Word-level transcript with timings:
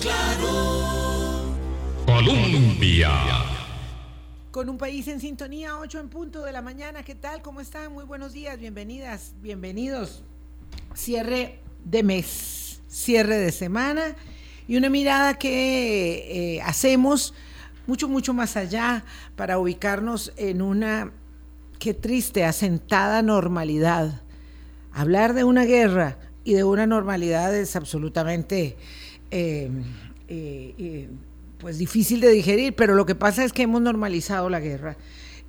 claro. 0.00 1.56
Colombia. 2.06 3.10
Con 4.50 4.68
un 4.68 4.78
país 4.78 5.06
en 5.08 5.20
sintonía, 5.20 5.76
8 5.78 6.00
en 6.00 6.08
punto 6.08 6.42
de 6.42 6.52
la 6.52 6.62
mañana. 6.62 7.02
¿Qué 7.02 7.14
tal? 7.14 7.42
¿Cómo 7.42 7.60
están? 7.60 7.92
Muy 7.92 8.04
buenos 8.04 8.32
días, 8.32 8.58
bienvenidas, 8.58 9.34
bienvenidos. 9.42 10.22
Cierre 10.94 11.58
de 11.84 12.02
mes, 12.02 12.80
cierre 12.88 13.36
de 13.36 13.52
semana 13.52 14.16
y 14.66 14.76
una 14.76 14.88
mirada 14.88 15.34
que 15.38 16.56
eh, 16.56 16.62
hacemos 16.62 17.34
mucho, 17.86 18.08
mucho 18.08 18.34
más 18.34 18.56
allá 18.56 19.04
para 19.36 19.58
ubicarnos 19.58 20.32
en 20.36 20.62
una, 20.62 21.12
qué 21.78 21.94
triste, 21.94 22.44
asentada 22.44 23.22
normalidad. 23.22 24.22
Hablar 24.92 25.34
de 25.34 25.44
una 25.44 25.64
guerra 25.64 26.18
y 26.44 26.54
de 26.54 26.64
una 26.64 26.86
normalidad 26.86 27.54
es 27.54 27.76
absolutamente 27.76 28.76
eh, 29.30 29.70
eh, 30.28 31.08
pues 31.58 31.78
difícil 31.78 32.20
de 32.20 32.30
digerir, 32.30 32.74
pero 32.74 32.94
lo 32.94 33.06
que 33.06 33.14
pasa 33.14 33.44
es 33.44 33.52
que 33.52 33.62
hemos 33.62 33.80
normalizado 33.80 34.50
la 34.50 34.60
guerra 34.60 34.96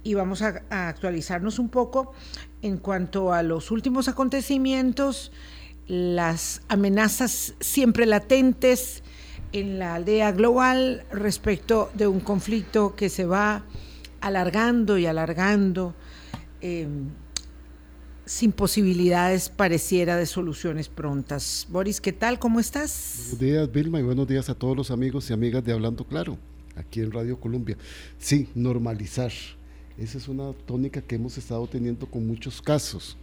y 0.03 0.13
vamos 0.13 0.41
a, 0.41 0.63
actualizarnos 0.69 1.59
un 1.59 1.69
poco 1.69 2.13
en 2.61 2.77
cuanto 2.77 3.33
a 3.33 3.43
los 3.43 3.71
últimos 3.71 4.07
acontecimientos, 4.07 5.31
las 5.87 6.61
amenazas 6.69 7.55
siempre 7.59 8.05
latentes, 8.05 9.03
en 9.53 9.79
la 9.79 9.95
aldea 9.95 10.33
global 10.33 11.05
respecto 11.09 11.89
de 11.93 12.05
un 12.05 12.19
conflicto 12.19 12.95
que 12.95 13.09
se 13.09 13.25
va 13.25 13.63
alargando 14.19 14.97
y 14.97 15.05
alargando 15.05 15.95
sin 18.27 18.51
posibilidades 18.51 19.49
pareciera 19.49 20.17
de 20.17 20.25
soluciones 20.25 20.89
prontas. 20.89 21.65
Boris, 21.69 22.01
¿qué 22.01 22.11
tal? 22.11 22.37
¿Cómo 22.39 22.59
estás? 22.59 23.19
Buenos 23.19 23.39
días, 23.39 23.71
Vilma, 23.71 23.99
y 24.01 24.03
buenos 24.03 24.27
días 24.27 24.49
a 24.49 24.53
todos 24.53 24.75
los 24.75 24.91
amigos 24.91 25.29
y 25.29 25.33
amigas 25.33 25.63
de 25.63 25.71
Hablando 25.71 26.03
Claro, 26.03 26.37
aquí 26.75 26.99
en 26.99 27.11
Radio 27.11 27.39
Colombia. 27.39 27.77
Sí, 28.19 28.49
normalizar. 28.53 29.31
Esa 29.97 30.17
es 30.17 30.27
una 30.27 30.51
tónica 30.65 31.01
que 31.01 31.15
hemos 31.15 31.37
estado 31.37 31.65
teniendo 31.67 32.05
con 32.05 32.27
muchos 32.27 32.61
casos. 32.61 33.17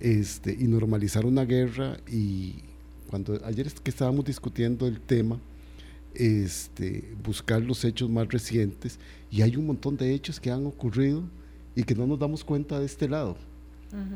Este, 0.00 0.52
y 0.58 0.64
normalizar 0.64 1.24
una 1.24 1.44
guerra 1.44 1.98
y 2.10 2.56
cuando 3.08 3.38
ayer 3.44 3.72
que 3.72 3.90
estábamos 3.90 4.24
discutiendo 4.24 4.86
el 4.86 5.00
tema, 5.00 5.38
este, 6.14 7.14
buscar 7.22 7.62
los 7.62 7.84
hechos 7.84 8.08
más 8.08 8.28
recientes 8.28 8.98
y 9.30 9.42
hay 9.42 9.56
un 9.56 9.66
montón 9.66 9.96
de 9.96 10.12
hechos 10.14 10.40
que 10.40 10.50
han 10.50 10.66
ocurrido 10.66 11.24
y 11.74 11.82
que 11.84 11.94
no 11.94 12.06
nos 12.06 12.18
damos 12.18 12.42
cuenta 12.42 12.80
de 12.80 12.86
este 12.86 13.08
lado. 13.08 13.36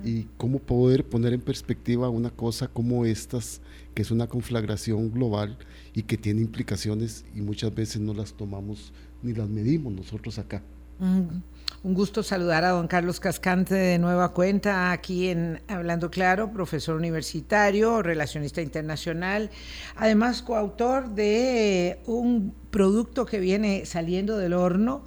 Y 0.04 0.24
cómo 0.36 0.58
poder 0.58 1.04
poner 1.04 1.32
en 1.32 1.40
perspectiva 1.40 2.08
una 2.08 2.30
cosa 2.30 2.68
como 2.68 3.04
estas, 3.04 3.60
que 3.94 4.02
es 4.02 4.10
una 4.10 4.26
conflagración 4.26 5.10
global 5.10 5.56
y 5.94 6.02
que 6.02 6.16
tiene 6.16 6.40
implicaciones 6.40 7.24
y 7.34 7.40
muchas 7.40 7.74
veces 7.74 8.00
no 8.00 8.12
las 8.12 8.34
tomamos 8.34 8.92
ni 9.22 9.32
las 9.32 9.48
medimos 9.48 9.92
nosotros 9.92 10.38
acá. 10.38 10.62
Un 11.82 11.94
gusto 11.94 12.22
saludar 12.22 12.62
a 12.64 12.70
don 12.70 12.86
Carlos 12.86 13.20
Cascante 13.20 13.74
de 13.74 13.98
Nueva 13.98 14.34
Cuenta, 14.34 14.92
aquí 14.92 15.28
en 15.28 15.62
Hablando 15.66 16.10
Claro, 16.10 16.52
profesor 16.52 16.94
universitario, 16.94 18.02
relacionista 18.02 18.60
internacional, 18.60 19.50
además 19.96 20.42
coautor 20.42 21.08
de 21.14 22.00
un 22.04 22.52
producto 22.70 23.24
que 23.24 23.40
viene 23.40 23.86
saliendo 23.86 24.36
del 24.36 24.52
horno, 24.52 25.06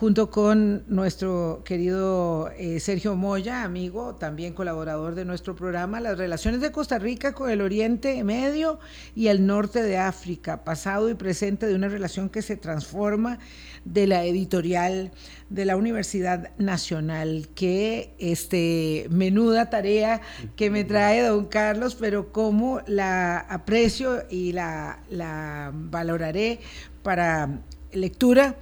junto 0.00 0.30
con 0.30 0.82
nuestro 0.88 1.60
querido 1.62 2.50
eh, 2.56 2.80
Sergio 2.80 3.16
Moya, 3.16 3.64
amigo, 3.64 4.14
también 4.14 4.54
colaborador 4.54 5.14
de 5.14 5.26
nuestro 5.26 5.54
programa, 5.54 6.00
las 6.00 6.16
relaciones 6.16 6.62
de 6.62 6.72
Costa 6.72 6.98
Rica 6.98 7.34
con 7.34 7.50
el 7.50 7.60
Oriente 7.60 8.24
Medio 8.24 8.80
y 9.14 9.26
el 9.26 9.46
norte 9.46 9.82
de 9.82 9.98
África, 9.98 10.64
pasado 10.64 11.10
y 11.10 11.14
presente 11.14 11.66
de 11.66 11.74
una 11.74 11.88
relación 11.88 12.30
que 12.30 12.40
se 12.40 12.56
transforma 12.56 13.40
de 13.84 14.06
la 14.06 14.24
editorial 14.24 15.10
de 15.50 15.66
la 15.66 15.76
Universidad 15.76 16.50
Nacional. 16.56 17.50
que 17.54 18.14
este 18.18 19.06
menuda 19.10 19.68
tarea 19.68 20.22
que 20.56 20.70
me 20.70 20.84
trae 20.84 21.20
don 21.20 21.44
Carlos, 21.44 21.94
pero 21.94 22.32
cómo 22.32 22.80
la 22.86 23.36
aprecio 23.38 24.24
y 24.30 24.52
la, 24.52 25.02
la 25.10 25.72
valoraré 25.74 26.58
para 27.02 27.60
lectura 27.92 28.56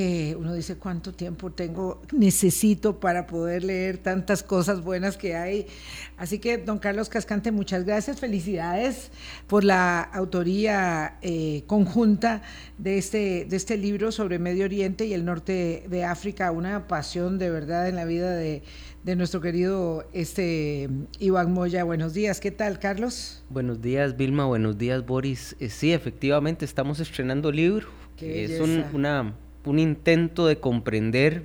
eh, 0.00 0.36
uno 0.36 0.54
dice 0.54 0.76
cuánto 0.76 1.12
tiempo 1.12 1.50
tengo, 1.50 2.00
necesito 2.12 3.00
para 3.00 3.26
poder 3.26 3.64
leer 3.64 3.98
tantas 3.98 4.44
cosas 4.44 4.84
buenas 4.84 5.16
que 5.16 5.34
hay. 5.34 5.66
Así 6.16 6.38
que, 6.38 6.56
don 6.56 6.78
Carlos 6.78 7.08
Cascante, 7.08 7.50
muchas 7.50 7.84
gracias, 7.84 8.20
felicidades 8.20 9.10
por 9.48 9.64
la 9.64 10.00
autoría 10.00 11.18
eh, 11.20 11.64
conjunta 11.66 12.42
de 12.78 12.96
este, 12.96 13.44
de 13.46 13.56
este 13.56 13.76
libro 13.76 14.12
sobre 14.12 14.38
Medio 14.38 14.66
Oriente 14.66 15.04
y 15.04 15.14
el 15.14 15.24
norte 15.24 15.82
de 15.88 16.04
África, 16.04 16.52
una 16.52 16.86
pasión 16.86 17.36
de 17.36 17.50
verdad 17.50 17.88
en 17.88 17.96
la 17.96 18.04
vida 18.04 18.36
de, 18.36 18.62
nuestro 19.16 19.40
querido 19.40 20.08
este, 20.12 20.88
Iván 21.18 21.52
Moya. 21.52 21.82
Buenos 21.82 22.14
días, 22.14 22.38
¿qué 22.38 22.52
tal, 22.52 22.78
Carlos? 22.78 23.42
Buenos 23.50 23.82
días, 23.82 24.16
Vilma, 24.16 24.44
buenos 24.44 24.78
días, 24.78 25.04
Boris. 25.04 25.56
Eh, 25.58 25.68
sí, 25.70 25.92
efectivamente, 25.92 26.64
estamos 26.64 27.00
estrenando 27.00 27.50
libro, 27.50 27.88
que 28.16 28.44
es 28.44 28.60
una 28.60 29.34
un 29.64 29.78
intento 29.78 30.46
de 30.46 30.58
comprender 30.58 31.44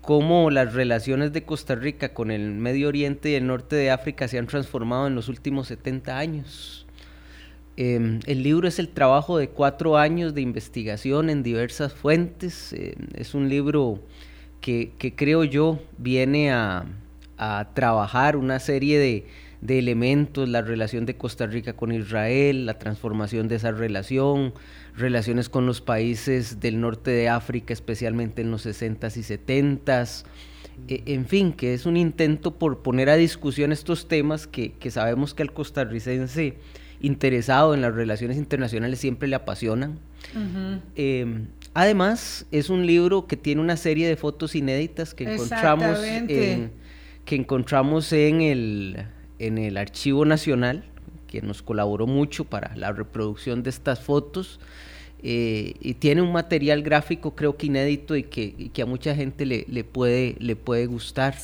cómo 0.00 0.50
las 0.50 0.72
relaciones 0.72 1.32
de 1.32 1.42
Costa 1.42 1.74
Rica 1.74 2.14
con 2.14 2.30
el 2.30 2.52
Medio 2.52 2.88
Oriente 2.88 3.30
y 3.30 3.34
el 3.34 3.46
norte 3.46 3.74
de 3.76 3.90
África 3.90 4.28
se 4.28 4.38
han 4.38 4.46
transformado 4.46 5.08
en 5.08 5.14
los 5.14 5.28
últimos 5.28 5.66
70 5.66 6.16
años. 6.16 6.86
Em, 7.76 8.20
el 8.26 8.42
libro 8.42 8.68
es 8.68 8.78
el 8.78 8.88
trabajo 8.88 9.36
de 9.36 9.48
cuatro 9.48 9.98
años 9.98 10.32
de 10.32 10.40
investigación 10.40 11.28
en 11.28 11.42
diversas 11.42 11.92
fuentes. 11.92 12.72
Em, 12.72 12.94
es 13.14 13.34
un 13.34 13.48
libro 13.48 14.00
que, 14.60 14.92
creo 15.16 15.44
yo 15.44 15.80
viene 15.98 16.50
a, 16.52 16.86
trabajar 17.74 18.36
una 18.36 18.58
serie 18.58 18.98
de, 18.98 19.26
de 19.66 19.78
elementos, 19.78 20.48
la 20.48 20.62
relación 20.62 21.06
de 21.06 21.16
Costa 21.16 21.46
Rica 21.46 21.72
con 21.74 21.92
Israel, 21.92 22.66
la 22.66 22.78
transformación 22.78 23.48
de 23.48 23.56
esa 23.56 23.72
relación, 23.72 24.54
relaciones 24.96 25.48
con 25.48 25.66
los 25.66 25.80
países 25.80 26.60
del 26.60 26.80
norte 26.80 27.10
de 27.10 27.28
África, 27.28 27.72
especialmente 27.72 28.42
en 28.42 28.50
los 28.50 28.64
60s 28.64 29.16
y 29.16 29.20
70s. 29.20 30.24
E, 30.88 31.02
en 31.06 31.26
fin, 31.26 31.52
que 31.52 31.74
es 31.74 31.84
un 31.84 31.96
intento 31.96 32.58
por 32.58 32.82
poner 32.82 33.10
a 33.10 33.16
discusión 33.16 33.72
estos 33.72 34.08
temas 34.08 34.46
que, 34.46 34.72
sabemos 34.90 35.34
que 35.34 35.42
al 35.42 35.52
costarricense 35.52 36.58
interesado 37.00 37.74
en 37.74 37.82
las 37.82 37.94
relaciones 37.94 38.36
internacionales 38.36 39.00
siempre 39.00 39.28
le 39.28 39.36
apasionan. 39.36 39.98
Em, 40.94 41.46
además, 41.74 42.46
es 42.52 42.70
un 42.70 42.86
libro 42.86 43.26
que 43.26 43.36
tiene 43.36 43.60
una 43.60 43.76
serie 43.76 44.08
de 44.08 44.16
fotos 44.16 44.54
inéditas 44.54 45.12
que 45.12 45.34
encontramos 45.34 46.02
en, 46.04 46.70
que 47.24 47.34
encontramos 47.34 48.12
en 48.12 48.40
el, 48.40 49.06
en 49.38 49.58
el 49.58 49.76
Archivo 49.76 50.24
Nacional, 50.24 50.84
que 51.26 51.42
nos 51.42 51.62
colaboró 51.62 52.06
mucho 52.06 52.44
para 52.44 52.74
la 52.76 52.92
reproducción 52.92 53.62
de 53.62 53.70
estas 53.70 54.00
fotos. 54.00 54.60
Eh, 55.22 55.74
y 55.80 55.94
tiene 55.94 56.20
un 56.20 56.30
material 56.30 56.82
gráfico 56.82 57.34
creo 57.34 57.56
que 57.56 57.66
inédito 57.66 58.16
y 58.16 58.24
que, 58.24 58.70
que 58.72 58.82
a 58.82 58.86
mucha 58.86 59.14
gente 59.14 59.46
le, 59.46 59.64
le, 59.68 59.82
puede, 59.82 60.36
le 60.38 60.56
puede 60.56 60.86
gustar. 60.86 61.34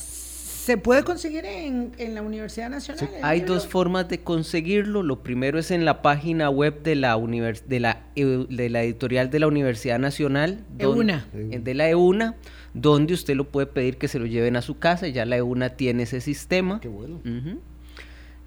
¿Se 0.63 0.77
puede 0.77 1.03
conseguir 1.03 1.43
en, 1.43 1.91
en 1.97 2.15
la 2.15 2.21
Universidad 2.21 2.69
Nacional? 2.69 3.09
Hay 3.21 3.41
dos 3.41 3.67
formas 3.67 4.07
de 4.07 4.19
conseguirlo. 4.19 5.03
Lo 5.03 5.21
primero 5.21 5.59
es 5.59 5.71
en 5.71 5.83
la 5.83 6.01
página 6.01 6.49
web 6.49 6.83
de 6.83 6.95
la, 6.95 7.17
de 7.17 7.79
la, 7.81 8.05
de 8.15 8.69
la 8.69 8.83
editorial 8.83 9.29
de 9.29 9.39
la 9.39 9.47
Universidad 9.47 9.99
Nacional. 9.99 10.63
EUNA. 10.79 11.27
de 11.33 11.73
la 11.73 11.89
EUNA, 11.89 12.37
donde 12.73 13.13
usted 13.13 13.35
lo 13.35 13.49
puede 13.49 13.67
pedir 13.67 13.97
que 13.97 14.07
se 14.07 14.19
lo 14.19 14.25
lleven 14.25 14.55
a 14.55 14.61
su 14.61 14.79
casa. 14.79 15.09
Ya 15.09 15.25
la 15.25 15.35
EUNA 15.35 15.71
tiene 15.71 16.03
ese 16.03 16.21
sistema. 16.21 16.79
Qué 16.79 16.87
bueno. 16.87 17.19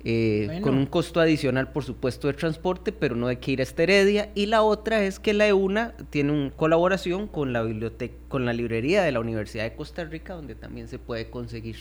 Eh, 0.08 0.60
con 0.62 0.76
un 0.76 0.86
costo 0.86 1.18
adicional, 1.18 1.72
por 1.72 1.82
supuesto, 1.82 2.28
de 2.28 2.34
transporte, 2.34 2.92
pero 2.92 3.16
no 3.16 3.26
hay 3.26 3.38
que 3.38 3.50
ir 3.50 3.60
a 3.60 3.64
Heredia. 3.64 4.30
Y 4.36 4.46
la 4.46 4.62
otra 4.62 5.02
es 5.02 5.18
que 5.18 5.34
la 5.34 5.48
EUNA 5.48 5.94
tiene 6.10 6.30
una 6.30 6.50
colaboración 6.52 7.26
con 7.26 7.52
la 7.52 7.64
biblioteca, 7.64 8.14
con 8.28 8.44
la 8.44 8.52
librería 8.52 9.02
de 9.02 9.10
la 9.10 9.18
Universidad 9.18 9.64
de 9.64 9.74
Costa 9.74 10.04
Rica, 10.04 10.34
donde 10.34 10.54
también 10.54 10.86
se 10.86 11.00
puede 11.00 11.28
conseguir. 11.28 11.74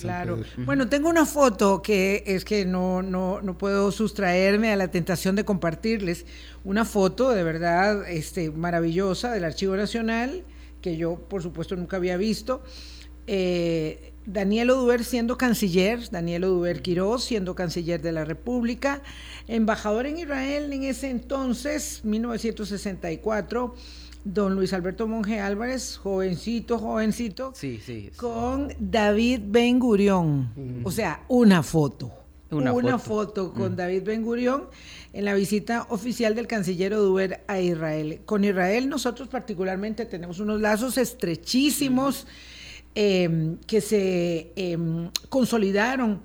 Claro. 0.00 0.40
Bueno, 0.58 0.88
tengo 0.88 1.08
una 1.08 1.24
foto 1.24 1.82
que 1.82 2.24
es 2.26 2.44
que 2.44 2.64
no, 2.64 3.00
no, 3.00 3.40
no 3.42 3.56
puedo 3.56 3.92
sustraerme 3.92 4.72
a 4.72 4.76
la 4.76 4.90
tentación 4.90 5.36
de 5.36 5.44
compartirles. 5.44 6.26
Una 6.64 6.84
foto 6.84 7.30
de 7.30 7.44
verdad 7.44 8.08
este, 8.08 8.50
maravillosa 8.50 9.30
del 9.30 9.44
Archivo 9.44 9.76
Nacional, 9.76 10.42
que 10.80 10.96
yo, 10.96 11.14
por 11.16 11.44
supuesto, 11.44 11.76
nunca 11.76 11.96
había 11.96 12.16
visto. 12.16 12.64
Eh, 13.28 14.11
Daniel 14.26 14.70
Oduber 14.70 15.04
siendo 15.04 15.36
canciller, 15.36 16.08
Daniel 16.10 16.44
Oduber 16.44 16.82
Quiroz 16.82 17.24
siendo 17.24 17.54
canciller 17.54 18.00
de 18.02 18.12
la 18.12 18.24
República, 18.24 19.02
embajador 19.48 20.06
en 20.06 20.18
Israel 20.18 20.72
en 20.72 20.84
ese 20.84 21.10
entonces, 21.10 22.04
1964, 22.04 23.74
don 24.24 24.54
Luis 24.54 24.72
Alberto 24.72 25.08
Monge 25.08 25.40
Álvarez, 25.40 25.96
jovencito, 25.96 26.78
jovencito, 26.78 27.52
sí, 27.56 27.80
sí, 27.84 28.10
con 28.16 28.72
David 28.78 29.40
Ben 29.46 29.80
Gurión, 29.80 30.52
o 30.84 30.90
sea, 30.92 31.24
una 31.28 31.64
foto. 31.64 32.12
una, 32.50 32.98
foto. 32.98 33.52
con 33.52 33.72
mm. 33.72 33.76
David 33.76 34.02
Ben 34.04 34.22
Gurión 34.22 34.68
en 35.12 35.24
la 35.24 35.34
visita 35.34 35.86
oficial 35.88 36.36
del 36.36 36.46
canciller 36.46 36.94
Oduber 36.94 37.42
a 37.48 37.58
Israel. 37.60 38.20
Con 38.24 38.44
Israel 38.44 38.88
nosotros 38.88 39.28
particularmente 39.28 40.06
tenemos 40.06 40.38
unos 40.38 40.60
lazos 40.60 40.96
estrechísimos 40.96 42.26
em, 42.94 43.56
que 43.66 43.80
se 43.80 44.52
em, 44.56 45.10
consolidaron 45.28 46.22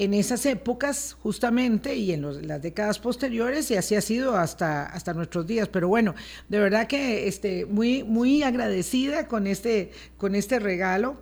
en 0.00 0.14
esas 0.14 0.46
épocas 0.46 1.14
justamente 1.22 1.94
y 1.94 2.12
en 2.12 2.48
las 2.48 2.62
décadas 2.62 2.98
posteriores 2.98 3.70
y 3.70 3.76
así 3.76 3.94
ha 3.96 4.00
sido 4.00 4.34
hasta, 4.34 4.86
hasta 4.86 5.12
nuestros 5.12 5.46
días. 5.46 5.68
Pero 5.68 5.88
bueno, 5.88 6.14
de 6.48 6.58
verdad 6.58 6.86
que 6.86 7.28
este, 7.28 7.66
muy, 7.66 8.02
muy 8.02 8.42
agradecida 8.42 9.28
con 9.28 9.46
este, 9.46 9.92
con 10.16 10.34
este 10.34 10.58
regalo. 10.58 11.18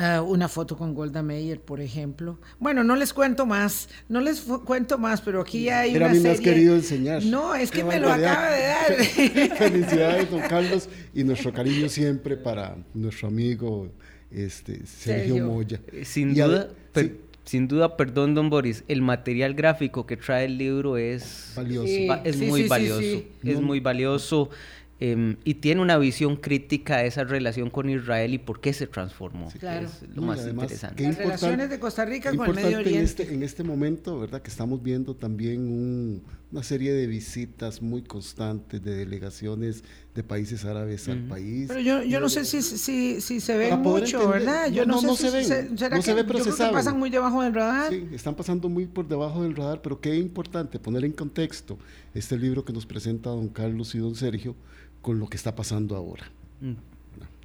Ah, 0.00 0.22
una 0.22 0.48
foto 0.48 0.76
con 0.76 0.94
Golda 0.94 1.22
Meir, 1.22 1.60
por 1.60 1.80
ejemplo. 1.80 2.38
Bueno, 2.58 2.84
no 2.84 2.96
les 2.96 3.12
cuento 3.12 3.46
más, 3.46 3.88
no 4.08 4.20
les 4.20 4.40
cuento 4.40 4.98
más, 4.98 5.20
pero 5.20 5.40
aquí 5.40 5.68
hay 5.68 5.94
Era 5.94 6.06
una 6.06 6.12
a 6.12 6.14
mí 6.14 6.20
me 6.20 6.30
has 6.30 6.40
querido 6.40 6.74
enseñar. 6.74 7.24
No, 7.24 7.54
es 7.54 7.70
que 7.70 7.84
me 7.84 7.98
lo 7.98 8.10
acaba 8.10 8.50
de 8.50 8.66
dar. 8.66 8.94
Felicidades, 9.56 10.30
don 10.30 10.40
Carlos, 10.40 10.88
y 11.14 11.24
nuestro 11.24 11.52
cariño 11.52 11.88
siempre 11.88 12.36
para 12.36 12.76
nuestro 12.94 13.28
amigo 13.28 13.90
este, 14.30 14.86
Sergio, 14.86 15.46
Moya. 15.46 15.80
Eh, 15.92 16.04
sin 16.04 16.34
duda, 16.34 16.68
sin 17.44 17.66
duda, 17.66 17.96
perdón, 17.96 18.34
don 18.34 18.50
Boris, 18.50 18.84
el 18.88 19.00
material 19.00 19.54
gráfico 19.54 20.04
que 20.04 20.18
trae 20.18 20.44
el 20.44 20.58
libro 20.58 20.98
es, 20.98 21.52
valioso. 21.56 22.20
es 22.24 22.36
muy 22.36 22.68
valioso. 22.68 23.22
Es 23.42 23.60
muy 23.60 23.80
valioso. 23.80 24.50
Em, 25.00 25.36
y 25.44 25.54
tiene 25.54 25.80
una 25.80 25.96
visión 25.96 26.36
crítica 26.36 26.96
a 26.96 27.04
esa 27.04 27.22
relación 27.22 27.70
con 27.70 27.88
Israel 27.88 28.34
y 28.34 28.38
por 28.38 28.60
qué 28.60 28.72
se 28.72 28.88
transformó. 28.88 29.48
claro. 29.60 29.86
Es 29.86 30.02
lo 30.12 30.22
más 30.22 30.44
interesante. 30.44 31.04
Las 31.04 31.18
relaciones 31.18 31.70
de 31.70 31.78
Costa 31.78 32.04
Rica 32.04 32.34
con 32.34 32.48
el 32.48 32.54
Medio 32.56 32.78
Oriente. 32.78 32.98
En 32.98 33.04
este, 33.04 33.34
en 33.34 33.42
este 33.44 33.62
momento, 33.62 34.18
¿verdad? 34.18 34.42
Que 34.42 34.50
estamos 34.50 34.82
viendo 34.82 35.14
también 35.14 36.20
una 36.50 36.62
serie 36.64 36.92
de 36.92 37.06
visitas 37.06 37.80
muy 37.80 38.02
constantes 38.02 38.82
de 38.82 38.96
delegaciones 38.96 39.84
de 40.16 40.24
países 40.24 40.64
árabes 40.64 41.08
al 41.08 41.28
país. 41.28 41.66
Pero 41.68 41.78
yo, 41.78 42.02
yo 42.02 42.18
no 42.18 42.28
sé 42.28 42.44
si, 42.44 42.60
si, 42.60 43.20
si 43.20 43.40
se 43.40 43.56
ven 43.56 43.80
mucho, 43.80 44.28
¿verdad? 44.28 44.68
Yo 44.68 44.84
no, 44.84 45.00
sé 45.00 45.14
si 45.14 45.44
se 45.44 45.62
ven, 45.62 45.78
¿será 45.78 45.96
no 45.96 46.02
se 46.02 46.14
ve, 46.14 46.24
pero 46.24 46.42
se 46.42 46.50
que 46.50 46.72
pasan 46.72 46.98
muy 46.98 47.10
debajo 47.10 47.42
del 47.42 47.54
radar. 47.54 47.92
Sí, 47.92 48.08
están 48.12 48.34
pasando 48.34 48.68
muy 48.68 48.86
por 48.86 49.06
debajo 49.06 49.44
del 49.44 49.54
radar, 49.54 49.80
pero 49.80 50.00
qué 50.00 50.16
importante 50.16 50.80
poner 50.80 51.04
en 51.04 51.12
contexto 51.12 51.78
este 52.14 52.36
libro 52.36 52.64
que 52.64 52.72
nos 52.72 52.84
presenta 52.84 53.30
don 53.30 53.48
Carlos 53.48 53.94
y 53.94 53.98
don 53.98 54.16
Sergio, 54.16 54.56
con 55.02 55.18
lo 55.18 55.26
que 55.28 55.36
está 55.36 55.54
pasando 55.54 55.96
ahora. 55.96 56.30
Mm. 56.60 56.74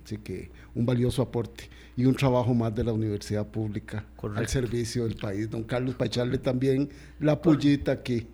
Así 0.04 0.18
que 0.18 0.52
un 0.76 0.86
valioso 0.86 1.22
aporte 1.22 1.70
y 1.96 2.06
un 2.06 2.16
trabajo 2.16 2.54
más 2.54 2.76
de 2.76 2.84
la 2.84 2.94
universidad 2.94 3.48
pública 3.48 4.06
al 4.36 4.48
servicio 4.48 5.06
del 5.06 5.16
país. 5.16 5.50
Don 5.50 5.64
Carlos, 5.64 5.96
para 5.96 6.08
echarle 6.08 6.38
también 6.38 6.90
la 7.20 7.42
pullita 7.42 7.94
aquí. 7.94 8.28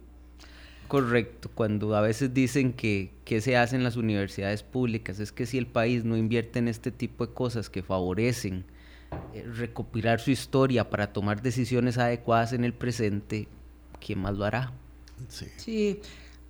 Correcto, 0.88 1.52
cuando 1.54 1.96
a 1.96 2.02
veces 2.02 2.34
dicen 2.34 2.74
que, 2.74 3.12
que 3.24 3.42
se 3.42 3.56
hacen 3.56 3.84
las 3.84 3.96
universidades 3.96 4.64
públicas, 4.64 5.20
es 5.20 5.32
que 5.32 5.46
si 5.46 5.60
el 5.60 5.68
país 5.68 6.04
no 6.04 6.18
invierte 6.18 6.58
en 6.58 6.68
este 6.68 6.92
tipo 6.92 7.28
de 7.28 7.34
cosas 7.34 7.70
que 7.70 7.84
favorecen 7.84 8.66
eh, 9.36 9.44
recopilar 9.44 10.20
su 10.20 10.32
historia 10.32 10.90
para 10.90 11.14
tomar 11.14 11.44
decisiones 11.44 12.00
adecuadas 12.00 12.54
en 12.54 12.64
el 12.64 12.74
presente, 12.74 13.48
¿quién 14.04 14.18
más 14.18 14.36
lo 14.36 14.46
hará? 14.46 14.74
Sí. 15.28 15.46
sí, 15.58 16.00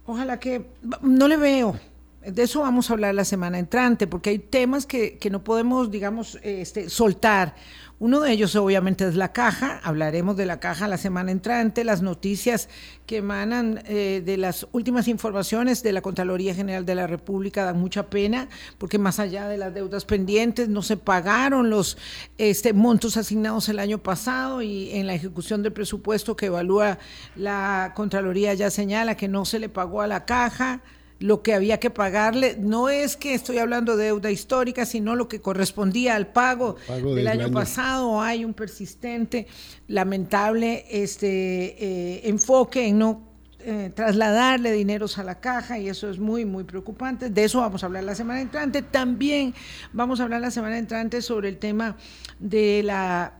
ojalá 0.05 0.39
que 0.39 0.65
no 1.01 1.27
le 1.27 1.35
veo 1.35 1.77
de 2.25 2.43
eso 2.43 2.61
vamos 2.61 2.89
a 2.89 2.93
hablar 2.93 3.15
la 3.15 3.25
semana 3.25 3.59
entrante, 3.59 4.05
porque 4.05 4.31
hay 4.31 4.39
temas 4.39 4.85
que, 4.85 5.17
no 5.31 5.43
podemos, 5.43 5.89
digamos, 5.89 6.37
este, 6.43 6.89
soltar. 6.89 7.55
Uno 8.01 8.21
de 8.21 8.31
ellos 8.31 8.55
obviamente 8.55 9.05
es 9.05 9.15
la 9.15 9.33
caja, 9.33 9.81
hablaremos 9.83 10.37
de 10.37 10.45
la 10.45 10.61
caja 10.61 10.87
la 10.87 10.97
semana 10.97 11.31
entrante, 11.31 11.83
las 11.83 12.01
noticias 12.01 12.69
que 13.05 13.17
emanan 13.17 13.83
eh, 13.85 14.21
de 14.25 14.37
las 14.37 14.67
últimas 14.71 15.09
informaciones 15.09 15.83
de 15.83 15.91
la 15.91 16.01
Contraloría 16.01 16.55
General 16.55 16.85
de 16.85 16.95
la 16.95 17.07
República. 17.07 17.65
Dan 17.65 17.77
mucha 17.79 18.09
pena, 18.09 18.47
porque 18.77 18.97
más 18.97 19.19
allá 19.19 19.49
de 19.49 19.57
las 19.57 19.73
deudas 19.73 20.05
pendientes 20.05 20.69
no 20.69 20.81
se 20.81 20.95
pagaron 20.95 21.69
los 21.69 21.97
este, 22.37 22.71
montos 22.71 23.17
asignados 23.17 23.67
el 23.67 23.79
año 23.79 23.97
pasado 23.97 24.61
y 24.61 24.91
en 24.91 25.05
la 25.05 25.13
ejecución 25.13 25.61
del 25.61 25.73
presupuesto 25.73 26.37
que 26.37 26.45
evalúa 26.45 26.99
la 27.35 27.91
Contraloría 27.95 28.53
ya 28.53 28.69
señala 28.69 29.15
que 29.17 29.27
no 29.27 29.43
se 29.43 29.59
le 29.59 29.67
pagó 29.67 30.01
a 30.01 30.07
la 30.07 30.25
caja 30.25 30.81
lo 31.19 31.43
que 31.43 31.53
había 31.53 31.79
que 31.79 31.89
pagarle. 31.89 32.57
No 32.59 32.89
es 32.89 33.17
que 33.17 33.33
estoy 33.33 33.57
hablando 33.57 33.97
de 33.97 34.05
deuda 34.05 34.31
histórica, 34.31 34.85
sino 34.85 35.15
lo 35.15 35.27
que 35.27 35.41
correspondía 35.41 36.15
al 36.15 36.27
pago, 36.27 36.77
del, 36.87 37.27
año, 37.27 37.51
pasado. 37.51 38.21
Hay 38.21 38.45
un 38.45 38.53
persistente, 38.53 39.47
lamentable 39.87 40.85
este, 40.89 41.27
eh, 41.27 42.21
enfoque 42.29 42.87
en 42.87 42.99
no 42.99 43.29
eh, 43.61 43.91
trasladarle 43.93 44.71
dineros 44.71 45.17
a 45.17 45.23
la 45.23 45.41
caja 45.41 45.77
y 45.77 45.89
eso 45.89 46.09
es 46.09 46.17
muy, 46.17 46.45
muy 46.45 46.63
preocupante. 46.63 47.29
De 47.29 47.43
eso 47.43 47.59
vamos 47.59 47.83
a 47.83 47.87
hablar 47.87 48.05
la 48.05 48.15
semana 48.15 48.39
entrante. 48.39 48.81
También 48.81 49.53
vamos 49.91 50.21
a 50.21 50.23
hablar 50.23 50.39
la 50.39 50.51
semana 50.51 50.77
entrante 50.77 51.21
sobre 51.21 51.49
el 51.49 51.57
tema 51.57 51.97
de 52.39 52.81
la, 52.83 53.33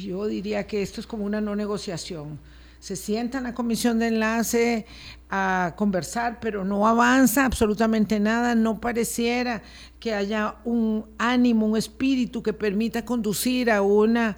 yo 0.00 0.26
diría 0.26 0.66
que 0.66 0.82
esto 0.82 1.02
es 1.02 1.06
como 1.06 1.24
una 1.24 1.42
no 1.42 1.54
negociación 1.54 2.40
se 2.80 2.96
sienta 2.96 3.38
en 3.38 3.44
la 3.44 3.54
comisión 3.54 3.98
de 3.98 4.08
enlace 4.08 4.86
a 5.30 5.74
conversar, 5.76 6.38
pero 6.40 6.64
no 6.64 6.86
avanza 6.86 7.44
absolutamente 7.44 8.18
nada, 8.18 8.54
no 8.54 8.80
pareciera 8.80 9.62
que 10.00 10.14
haya 10.14 10.56
un 10.64 11.04
ánimo, 11.18 11.66
un 11.66 11.76
espíritu 11.76 12.42
que 12.42 12.52
permita 12.52 13.04
conducir 13.04 13.70
a 13.70 13.82
una, 13.82 14.36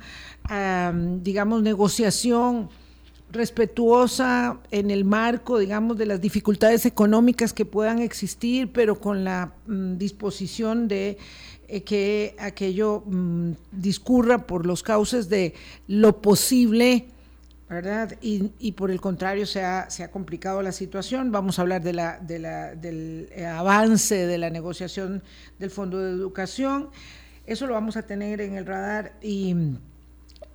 digamos, 1.22 1.62
negociación 1.62 2.70
respetuosa 3.30 4.58
en 4.70 4.90
el 4.90 5.04
marco, 5.04 5.58
digamos, 5.58 5.96
de 5.96 6.06
las 6.06 6.20
dificultades 6.20 6.84
económicas 6.86 7.52
que 7.52 7.64
puedan 7.64 8.00
existir, 8.00 8.72
pero 8.72 8.98
con 8.98 9.22
la 9.22 9.52
mm, 9.66 9.96
disposición 9.96 10.88
de 10.88 11.16
eh, 11.68 11.82
que 11.82 12.34
aquello 12.40 13.04
mm, 13.06 13.52
discurra 13.70 14.46
por 14.46 14.66
los 14.66 14.82
cauces 14.82 15.28
de 15.28 15.54
lo 15.86 16.20
posible 16.20 17.06
¿verdad? 17.70 18.18
Y, 18.20 18.72
por 18.72 18.90
el 18.90 19.00
contrario 19.00 19.46
se 19.46 19.62
ha, 19.62 19.88
se 19.90 20.02
ha, 20.02 20.10
complicado 20.10 20.60
la 20.60 20.72
situación. 20.72 21.30
Vamos 21.30 21.58
a 21.58 21.62
hablar 21.62 21.82
de 21.82 21.92
la, 21.92 22.18
de 22.18 22.40
la, 22.40 22.74
del 22.74 23.28
eh, 23.30 23.46
avance 23.46 24.26
de 24.26 24.38
la 24.38 24.50
negociación 24.50 25.22
del 25.60 25.70
Fondo 25.70 26.00
de 26.00 26.10
Educación. 26.10 26.90
Eso 27.46 27.68
lo 27.68 27.74
vamos 27.74 27.96
a 27.96 28.02
tener 28.02 28.40
en 28.40 28.56
el 28.56 28.66
radar 28.66 29.12
y, 29.22 29.54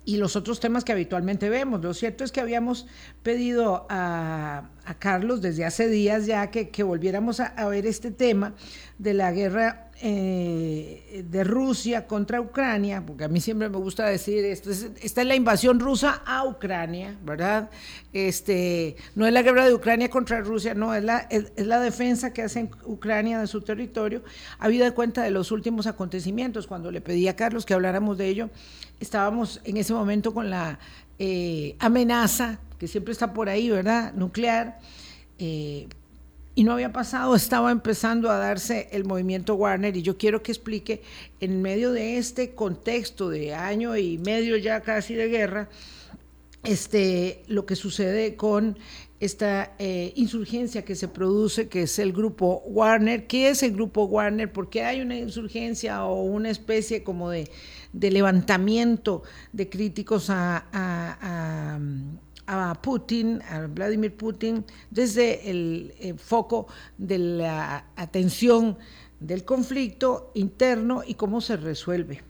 y 0.06 0.18
los 0.18 0.36
otros 0.36 0.60
temas 0.60 0.84
que 0.84 0.92
habitualmente 0.92 1.50
vemos. 1.50 1.82
Lo 1.82 1.92
cierto 1.92 2.22
es 2.22 2.30
que 2.30 2.40
habíamos 2.40 2.86
pedido 3.22 3.86
a, 3.90 4.70
Carlos 5.00 5.42
desde 5.42 5.64
hace 5.64 5.88
días 5.88 6.26
ya 6.26 6.48
que, 6.52 6.82
volviéramos 6.84 7.40
a, 7.40 7.68
ver 7.68 7.86
este 7.86 8.12
tema 8.12 8.54
de 8.98 9.14
la 9.14 9.32
guerra 9.32 9.90
eh, 10.00 11.24
de 11.28 11.42
Rusia 11.42 12.06
contra 12.06 12.40
Ucrania, 12.40 13.04
porque 13.04 13.24
a 13.24 13.28
mí 13.28 13.40
siempre 13.40 13.68
me 13.68 13.78
gusta 13.78 14.06
decir 14.06 14.44
esto, 14.44 14.70
es, 14.70 14.90
esta 15.02 15.22
es 15.22 15.26
la 15.26 15.34
invasión 15.34 15.80
rusa 15.80 16.22
a 16.24 16.46
Ucrania, 16.46 17.18
¿verdad? 17.24 17.68
Este, 18.12 18.94
no 19.16 19.26
es 19.26 19.32
la 19.32 19.42
guerra 19.42 19.66
de 19.66 19.74
Ucrania 19.74 20.08
contra 20.08 20.40
Rusia, 20.40 20.74
no, 20.74 20.94
es 20.94 21.02
la, 21.02 21.26
es, 21.30 21.50
la 21.56 21.80
defensa 21.80 22.32
que 22.32 22.42
hace 22.42 22.70
Ucrania 22.84 23.40
de 23.40 23.48
su 23.48 23.62
territorio, 23.62 24.22
habida 24.60 24.92
cuenta 24.92 25.24
de 25.24 25.32
los 25.32 25.50
últimos 25.50 25.88
acontecimientos. 25.88 26.68
Cuando 26.68 26.92
le 26.92 27.00
pedí 27.00 27.26
a 27.26 27.34
Carlos 27.34 27.66
que 27.66 27.74
habláramos 27.74 28.18
de 28.18 28.28
ello, 28.28 28.50
estábamos 29.00 29.60
en 29.64 29.76
ese 29.76 29.92
momento 29.92 30.32
con 30.32 30.50
la 30.50 30.78
eh, 31.18 31.76
amenaza, 31.78 32.58
que 32.78 32.88
siempre 32.88 33.12
está 33.12 33.32
por 33.32 33.48
ahí, 33.48 33.70
¿verdad? 33.70 34.12
Nuclear. 34.14 34.78
Eh, 35.38 35.88
y 36.54 36.64
no 36.64 36.72
había 36.72 36.90
pasado, 36.90 37.34
estaba 37.36 37.70
empezando 37.70 38.30
a 38.30 38.38
darse 38.38 38.88
el 38.90 39.04
movimiento 39.04 39.54
Warner 39.56 39.94
y 39.94 40.00
yo 40.00 40.16
quiero 40.16 40.42
que 40.42 40.52
explique 40.52 41.02
en 41.38 41.60
medio 41.60 41.92
de 41.92 42.16
este 42.16 42.54
contexto 42.54 43.28
de 43.28 43.54
año 43.54 43.94
y 43.94 44.16
medio 44.16 44.56
ya 44.56 44.80
casi 44.80 45.12
de 45.12 45.28
guerra, 45.28 45.68
este, 46.64 47.42
lo 47.46 47.66
que 47.66 47.76
sucede 47.76 48.36
con 48.36 48.78
esta 49.20 49.74
eh, 49.78 50.12
insurgencia 50.16 50.84
que 50.84 50.94
se 50.94 51.08
produce, 51.08 51.68
que 51.68 51.82
es 51.82 51.98
el 51.98 52.12
grupo 52.12 52.62
Warner. 52.66 53.26
¿Qué 53.26 53.48
es 53.48 53.62
el 53.62 53.72
grupo 53.72 54.04
Warner? 54.04 54.52
¿Por 54.52 54.68
qué 54.68 54.84
hay 54.84 55.00
una 55.00 55.16
insurgencia 55.16 56.04
o 56.04 56.22
una 56.22 56.50
especie 56.50 57.02
como 57.02 57.30
de, 57.30 57.48
levantamiento 57.92 59.22
de 59.52 59.68
críticos 59.68 60.28
a 60.28 61.78
a 62.46 62.74
Putin, 62.80 63.42
a 63.50 63.66
Vladimir 63.66 64.14
Putin, 64.14 64.64
desde 64.90 65.50
el, 65.50 65.94
eh, 65.98 66.14
foco 66.14 66.68
de 66.96 67.18
la 67.18 67.86
atención 67.96 68.78
del 69.20 69.44
conflicto 69.44 70.30
interno 70.34 71.02
y 71.06 71.14
cómo 71.14 71.40
se 71.40 71.56
resuelve. 71.56 72.22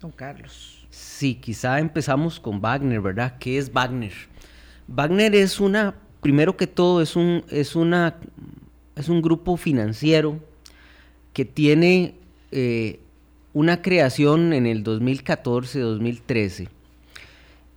Don 0.00 0.10
Carlos. 0.10 0.86
Sí, 0.90 1.36
quizá 1.36 1.78
empezamos 1.78 2.38
con 2.38 2.60
Wagner, 2.60 3.00
¿verdad? 3.00 3.38
¿Qué 3.38 3.56
es 3.56 3.72
Wagner? 3.72 4.12
Wagner 4.88 5.34
es 5.34 5.60
una, 5.60 5.94
primero 6.20 6.56
que 6.56 6.66
todo, 6.66 7.00
es 7.02 7.16
un, 7.16 7.44
es 7.50 7.76
una, 7.76 8.16
es 8.96 9.08
un 9.08 9.22
grupo 9.22 9.56
financiero 9.56 10.38
que 11.32 11.44
tiene 11.44 12.14
eh, 12.50 13.00
una 13.52 13.82
creación 13.82 14.52
en 14.52 14.66
el 14.66 14.84
2014-2013 14.84 16.68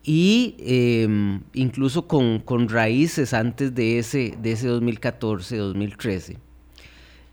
y 0.06 0.56
em, 0.60 1.42
incluso 1.54 2.08
con, 2.08 2.70
raíces 2.70 3.34
antes 3.34 3.74
de 3.74 3.98
ese, 3.98 4.36
de 4.42 4.52
ese 4.52 4.70
2014-2013, 4.70 6.38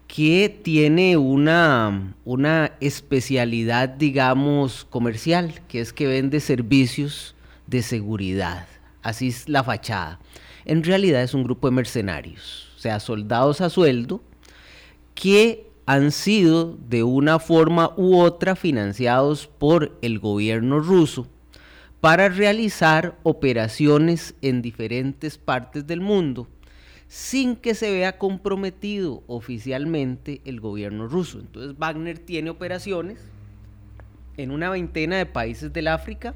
que 0.09 0.59
tiene 0.63 1.19
una, 1.19 2.15
una 2.25 2.73
especialidad, 2.81 3.91
digamos, 3.91 4.87
comercial, 4.89 5.61
que 5.69 5.81
es 5.81 5.93
que 5.93 6.07
vende 6.07 6.41
servicios 6.41 7.35
de 7.67 7.83
seguridad. 7.83 8.67
Así 9.03 9.29
es 9.29 9.49
la 9.49 9.65
fachada. 9.65 10.21
En 10.65 10.85
realidad 10.85 11.23
es 11.23 11.35
un 11.35 11.45
grupo 11.45 11.69
de 11.69 11.77
mercenarios, 11.77 12.73
o 12.77 12.79
sea, 12.79 13.01
soldados 13.01 13.61
a 13.61 13.71
sueldo, 13.71 14.23
que 15.15 15.71
han 15.87 16.13
sido 16.13 16.79
de 16.89 17.03
una 17.03 17.39
forma 17.39 17.93
u 17.97 18.19
otra 18.21 18.55
financiados 18.55 19.47
por 19.47 19.99
el 20.03 20.19
gobierno 20.21 20.79
ruso 20.79 21.27
para 22.01 22.29
realizar 22.29 23.19
operaciones 23.23 24.35
en 24.43 24.63
diferentes 24.63 25.39
partes 25.39 25.87
del 25.87 26.01
mundo 26.01 26.49
sin 27.13 27.57
que 27.57 27.75
se 27.75 27.91
vea 27.91 28.17
comprometido 28.17 29.23
oficialmente 29.27 30.41
el 30.47 30.61
gobierno 30.61 31.07
ruso. 31.09 31.41
Entonces 31.41 31.77
Wagner 31.77 32.19
tiene 32.19 32.49
operaciones 32.49 33.19
en 34.39 34.51
una 34.51 34.71
veintena 34.71 35.19
de 35.19 35.27
países 35.27 35.71
del 35.75 35.89
África, 35.89 36.35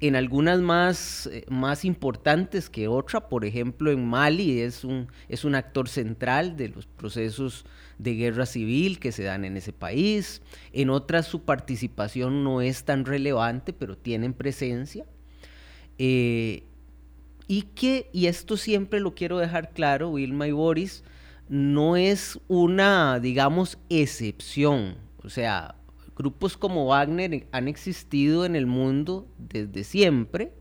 en 0.00 0.16
algunas 0.16 0.60
más, 0.60 1.28
eh, 1.30 1.44
más 1.48 1.84
importantes 1.84 2.70
que 2.70 2.88
otra, 2.88 3.28
por 3.28 3.44
ejemplo 3.44 3.90
en 3.90 4.06
Mali 4.06 4.60
es 4.60 4.82
un, 4.82 5.08
es 5.28 5.44
un 5.44 5.54
actor 5.54 5.88
central 5.88 6.56
de 6.56 6.68
los 6.68 6.86
procesos 6.86 7.66
de 7.98 8.14
guerra 8.14 8.46
civil 8.46 8.98
que 8.98 9.12
se 9.12 9.24
dan 9.24 9.44
en 9.44 9.58
ese 9.58 9.72
país. 9.72 10.40
En 10.72 10.88
otras 10.88 11.26
su 11.26 11.42
participación 11.42 12.42
no 12.44 12.62
es 12.62 12.84
tan 12.84 13.04
relevante, 13.04 13.74
pero 13.74 13.96
tienen 13.96 14.32
presencia. 14.32 15.04
Eh, 15.98 16.64
y 17.46 17.62
que, 17.62 18.08
y 18.12 18.26
esto 18.26 18.56
siempre 18.56 19.00
lo 19.00 19.14
quiero 19.14 19.38
dejar 19.38 19.72
claro, 19.72 20.10
Wilma 20.10 20.46
y 20.46 20.52
Boris, 20.52 21.04
no 21.48 21.96
es 21.96 22.38
una, 22.48 23.18
digamos, 23.18 23.76
excepción. 23.90 24.94
O 25.22 25.28
sea, 25.28 25.74
grupos 26.20 26.58
como 26.58 26.86
Wagner 26.86 27.46
han 27.50 27.66
existido 27.66 28.44
en 28.44 28.54
el 28.54 28.66
mundo 28.66 29.26
desde 29.38 29.84
siempre. 29.84 30.52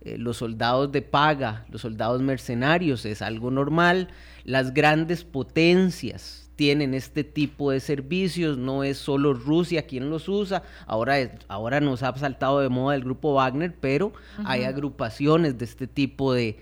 Eh, 0.00 0.16
los 0.16 0.38
soldados 0.38 0.90
de 0.90 1.02
paga, 1.02 1.66
los 1.68 1.82
soldados 1.82 2.22
mercenarios 2.22 3.04
es 3.04 3.20
algo 3.20 3.50
normal. 3.50 4.08
Las 4.44 4.72
grandes 4.72 5.22
potencias 5.22 6.50
tienen 6.56 6.94
este 6.94 7.22
tipo 7.22 7.70
de 7.70 7.80
servicios, 7.80 8.56
no 8.56 8.82
es 8.82 8.96
solo 8.96 9.34
Rusia 9.34 9.86
quien 9.86 10.08
los 10.08 10.26
usa, 10.28 10.62
ahora, 10.86 11.16
ahora 11.48 11.80
nos 11.80 12.02
ha 12.02 12.16
saltado 12.16 12.60
de 12.60 12.70
moda 12.70 12.96
el 12.96 13.04
grupo 13.04 13.34
Wagner, 13.34 13.74
pero 13.78 14.14
hay 14.44 14.64
agrupaciones 14.64 15.58
de 15.58 15.66
este 15.66 15.86
tipo 15.86 16.32
de, 16.32 16.56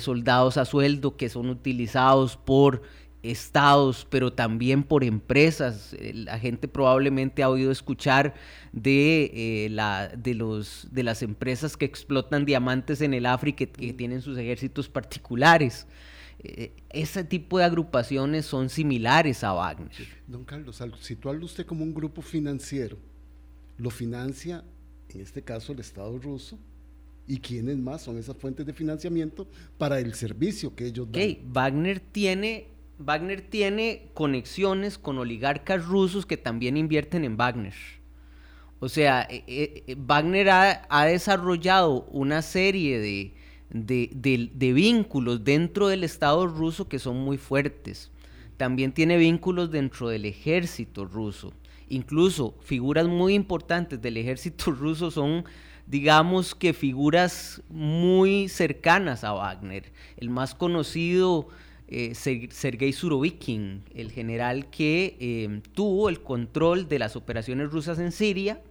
soldados 0.00 0.56
a 0.56 0.64
sueldo 0.64 1.16
que 1.16 1.28
son 1.28 1.50
utilizados 1.50 2.36
por 2.36 2.82
estados, 3.22 4.06
pero 4.08 4.32
también 4.32 4.82
por 4.82 5.04
empresas. 5.04 5.94
Eh, 5.98 6.12
la 6.14 6.38
gente 6.38 6.68
probablemente 6.68 7.42
ha 7.42 7.48
oído 7.48 7.70
escuchar 7.70 8.34
de, 8.72 9.30
eh, 9.34 9.68
la, 9.70 10.08
de, 10.08 10.34
los, 10.34 10.88
de 10.90 11.02
las 11.02 11.22
empresas 11.22 11.76
que 11.76 11.84
explotan 11.84 12.44
diamantes 12.44 13.00
en 13.00 13.14
el 13.14 13.26
África 13.26 13.66
que 13.66 13.92
tienen 13.92 14.22
sus 14.22 14.38
ejércitos 14.38 14.88
particulares. 14.88 15.86
Eh, 16.40 16.72
ese 16.90 17.24
tipo 17.24 17.58
de 17.58 17.64
agrupaciones 17.64 18.46
son 18.46 18.68
similares 18.68 19.42
a 19.42 19.52
Wagner. 19.52 19.90
Don 20.26 20.44
Carlos, 20.44 20.80
al 20.80 20.94
situarlo 20.98 21.44
usted 21.44 21.66
como 21.66 21.82
un 21.82 21.92
grupo 21.92 22.22
financiero, 22.22 22.96
lo 23.76 23.90
financia, 23.90 24.64
en 25.08 25.20
este 25.20 25.42
caso, 25.42 25.72
el 25.72 25.80
Estado 25.80 26.16
ruso, 26.18 26.58
y 27.26 27.38
quiénes 27.38 27.76
más 27.76 28.02
son 28.02 28.18
esas 28.18 28.36
fuentes 28.36 28.64
de 28.64 28.72
financiamiento 28.72 29.48
para 29.76 29.98
el 30.00 30.14
servicio 30.14 30.74
que 30.74 30.86
ellos 30.86 31.08
dan. 31.10 31.36
Wagner 31.52 32.00
tiene, 32.00 32.68
Wagner 32.98 33.42
tiene 33.42 34.10
conexiones 34.14 34.98
con 34.98 35.18
oligarcas 35.18 35.84
rusos 35.84 36.26
que 36.26 36.36
también 36.36 36.76
invierten 36.76 37.24
en 37.24 37.36
Wagner. 37.36 37.74
O 38.80 38.88
sea, 38.88 39.26
eh, 39.30 39.44
eh, 39.46 39.96
Wagner 39.98 40.50
ha, 40.50 41.04
desarrollado 41.06 42.04
una 42.10 42.42
serie 42.42 42.98
de, 43.00 43.34
de, 43.70 44.72
vínculos 44.72 45.42
dentro 45.44 45.88
del 45.88 46.04
Estado 46.04 46.46
ruso 46.46 46.88
que 46.88 46.98
son 46.98 47.16
muy 47.18 47.38
fuertes. 47.38 48.10
También 48.56 48.92
tiene 48.92 49.16
vínculos 49.16 49.70
dentro 49.70 50.08
del 50.08 50.24
ejército 50.24 51.04
ruso. 51.04 51.52
Incluso 51.88 52.54
figuras 52.60 53.06
muy 53.06 53.34
importantes 53.34 54.00
del 54.00 54.16
ejército 54.16 54.70
ruso 54.72 55.10
son, 55.10 55.44
digamos 55.86 56.54
que 56.54 56.72
figuras 56.72 57.62
muy 57.68 58.48
cercanas 58.48 59.24
a 59.24 59.32
Wagner. 59.32 59.92
El 60.16 60.30
más 60.30 60.54
conocido, 60.54 61.48
eh, 61.88 62.14
Sergei 62.14 62.92
Surovikin, 62.92 63.82
el 63.94 64.12
general 64.12 64.70
que 64.70 65.16
eh, 65.20 65.60
tuvo 65.72 66.08
el 66.08 66.22
control 66.22 66.88
de 66.88 66.98
las 66.98 67.16
operaciones 67.16 67.70
rusas 67.70 67.98
en 67.98 68.12
Siria 68.12 68.62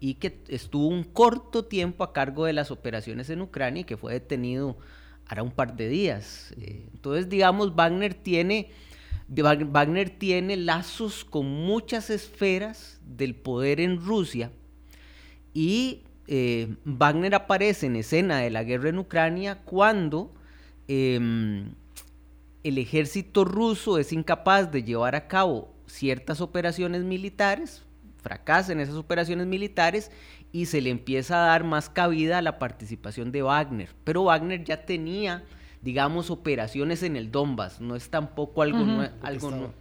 y 0.00 0.14
que 0.14 0.42
estuvo 0.48 0.88
un 0.88 1.04
corto 1.04 1.64
tiempo 1.66 2.02
a 2.02 2.12
cargo 2.12 2.46
de 2.46 2.52
las 2.52 2.70
operaciones 2.70 3.30
en 3.30 3.42
Ucrania 3.42 3.82
y 3.82 3.84
que 3.84 3.96
fue 3.96 4.14
detenido 4.14 4.76
hará 5.26 5.42
un 5.42 5.52
par 5.52 5.76
de 5.76 5.88
días. 5.88 6.54
Eh, 6.58 6.88
entonces, 6.92 7.28
digamos, 7.28 7.74
Wagner 7.74 8.14
tiene, 8.14 8.70
Wagner 9.28 10.10
tiene 10.10 10.56
lazos 10.56 11.24
con 11.24 11.46
muchas 11.46 12.10
esferas 12.10 13.00
del 13.06 13.34
poder 13.34 13.80
en 13.80 14.00
Rusia 14.00 14.50
y 15.54 16.02
eh, 16.26 16.74
Wagner 16.84 17.34
aparece 17.34 17.86
en 17.86 17.96
escena 17.96 18.38
de 18.38 18.50
la 18.50 18.64
guerra 18.64 18.88
en 18.88 18.98
Ucrania 18.98 19.60
cuando 19.64 20.32
em, 20.88 21.74
el 22.64 22.78
ejército 22.78 23.44
ruso 23.44 23.98
es 23.98 24.12
incapaz 24.12 24.70
de 24.70 24.84
llevar 24.84 25.14
a 25.14 25.26
cabo 25.26 25.74
ciertas 25.86 26.40
operaciones 26.40 27.02
militares, 27.02 27.82
fracasa 28.18 28.72
en 28.72 28.80
esas 28.80 28.94
operaciones 28.94 29.46
militares 29.46 30.10
y 30.52 30.66
se 30.66 30.80
le 30.80 30.90
empieza 30.90 31.42
a 31.42 31.46
dar 31.48 31.64
más 31.64 31.88
cabida 31.88 32.38
a 32.38 32.42
la 32.42 32.58
participación 32.58 33.32
de 33.32 33.42
Wagner. 33.42 33.90
Pero 34.04 34.24
Wagner 34.24 34.62
ya 34.64 34.84
tenía, 34.84 35.44
digamos, 35.82 36.30
operaciones 36.30 37.02
en 37.02 37.16
el 37.16 37.32
Donbass, 37.32 37.80
no 37.80 37.96
es 37.96 38.08
tampoco 38.10 38.62
algo, 38.62 38.78
nuevo. 38.78 39.74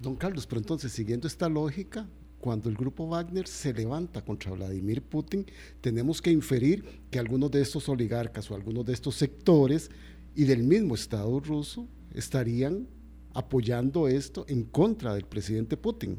Don 0.00 0.16
Carlos, 0.16 0.46
pero 0.46 0.60
entonces, 0.60 0.92
siguiendo 0.92 1.26
esta 1.26 1.48
lógica, 1.48 2.06
cuando 2.40 2.68
el 2.68 2.76
grupo 2.76 3.06
Wagner 3.06 3.46
se 3.46 3.72
levanta 3.72 4.22
contra 4.22 4.52
Vladimir 4.52 5.00
Putin, 5.00 5.46
tenemos 5.80 6.20
que 6.20 6.30
inferir 6.30 7.00
que 7.10 7.18
algunos 7.18 7.50
de 7.50 7.62
estos 7.62 7.88
oligarcas 7.88 8.50
o 8.50 8.54
algunos 8.54 8.84
de 8.84 8.92
estos 8.92 9.14
sectores 9.14 9.90
y 10.34 10.44
del 10.44 10.62
mismo 10.62 10.94
Estado 10.94 11.40
ruso 11.40 11.88
estarían 12.16 12.88
apoyando 13.34 14.08
esto 14.08 14.44
en 14.48 14.64
contra 14.64 15.14
del 15.14 15.24
presidente 15.24 15.76
Putin 15.76 16.18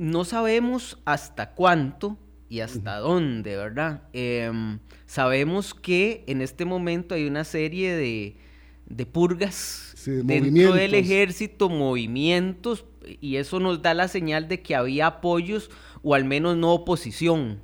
no 0.00 0.24
sabemos 0.24 0.98
hasta 1.04 1.50
cuánto 1.50 2.16
y 2.48 2.60
hasta 2.60 2.96
dónde, 2.96 3.54
¿verdad? 3.54 4.04
Em, 4.14 4.78
sabemos 5.04 5.74
que 5.74 6.24
en 6.26 6.40
este 6.40 6.64
momento 6.64 7.14
hay 7.14 7.26
una 7.26 7.44
serie 7.44 7.94
de, 7.94 9.06
purgas 9.12 9.94
dentro 10.06 10.72
del 10.72 10.94
ejército, 10.94 11.68
movimientos, 11.68 12.86
y 13.20 13.36
eso 13.36 13.60
nos 13.60 13.82
da 13.82 13.92
la 13.92 14.08
señal 14.08 14.48
de 14.48 14.62
que 14.62 14.74
había 14.74 15.06
apoyos 15.06 15.70
o 16.02 16.14
al 16.14 16.24
menos 16.24 16.56
no 16.56 16.72
oposición. 16.72 17.60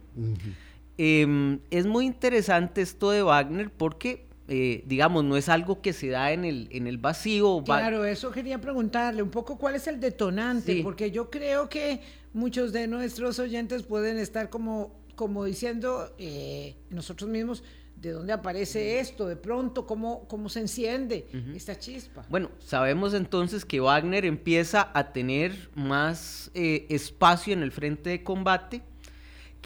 Em, 0.99 1.61
es 1.71 1.87
muy 1.87 2.05
interesante 2.05 2.83
esto 2.83 3.13
de 3.13 3.23
Wagner 3.23 3.71
porque 3.71 4.26
eh, 4.49 4.85
digamos, 4.87 5.25
no 5.25 5.37
es 5.37 5.49
algo 5.49 5.81
que 5.81 5.93
se 5.93 6.09
da 6.09 6.33
en 6.33 6.45
el, 6.45 6.69
en 6.71 6.87
el 6.87 6.99
vacío. 6.99 7.63
Claro, 7.65 8.05
eso 8.05 8.31
quería 8.31 8.61
preguntarle 8.61 9.23
un 9.23 9.31
poco 9.31 9.59
cuál 9.59 9.75
es 9.75 9.87
el 9.89 9.99
detonante, 9.99 10.83
porque 10.83 11.11
yo 11.11 11.31
creo 11.31 11.69
que 11.69 12.01
muchos 12.33 12.73
de 12.73 12.87
nuestros 12.87 13.39
oyentes 13.39 13.83
pueden 13.83 14.19
estar 14.19 14.49
como, 14.49 15.01
como 15.17 15.45
diciendo 15.45 16.15
eh, 16.19 16.77
nosotros 16.91 17.29
mismos, 17.29 17.65
¿de 17.97 18.13
dónde 18.13 18.33
aparece 18.33 19.01
esto? 19.01 19.27
De 19.27 19.37
pronto, 19.37 19.85
¿cómo, 19.87 20.29
cómo 20.29 20.49
se 20.49 20.61
enciende 20.61 21.27
esta 21.55 21.77
chispa? 21.79 22.25
Bueno, 22.29 22.51
sabemos 22.61 23.15
entonces 23.15 23.65
que 23.65 23.81
Wagner 23.81 24.25
empieza 24.25 24.91
a 24.95 25.13
tener 25.13 25.71
más 25.75 26.53
eh, 26.55 26.87
espacio 26.89 27.53
en 27.53 27.63
el 27.63 27.73
frente 27.73 28.11
de 28.11 28.23
combate 28.23 28.83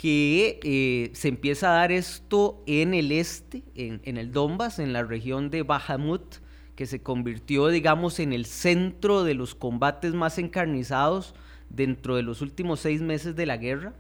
que 0.00 0.61
eh, 0.62 1.11
se 1.12 1.28
empieza 1.28 1.73
a 1.73 1.75
dar 1.75 1.92
esto 1.92 2.62
en 2.64 2.95
el 2.95 3.12
este, 3.12 3.62
en, 3.75 4.16
el 4.16 4.33
Donbass, 4.33 4.78
en 4.78 4.95
la 4.95 5.02
región 5.02 5.50
de 5.50 5.62
Bahamut, 5.62 6.37
que 6.75 6.87
se 6.87 7.02
convirtió, 7.02 7.69
digamos, 7.69 8.19
en 8.19 8.33
el 8.33 8.47
centro 8.47 9.25
de 9.25 9.35
los 9.35 9.54
combates 9.54 10.14
más 10.14 10.38
encarnizados 10.38 11.35
dentro 11.69 12.16
de 12.16 12.23
los 12.23 12.40
últimos 12.40 12.80
seis 12.80 13.02
meses 13.02 13.37
de 13.37 13.45
la 13.45 13.59
guerra, 13.59 13.92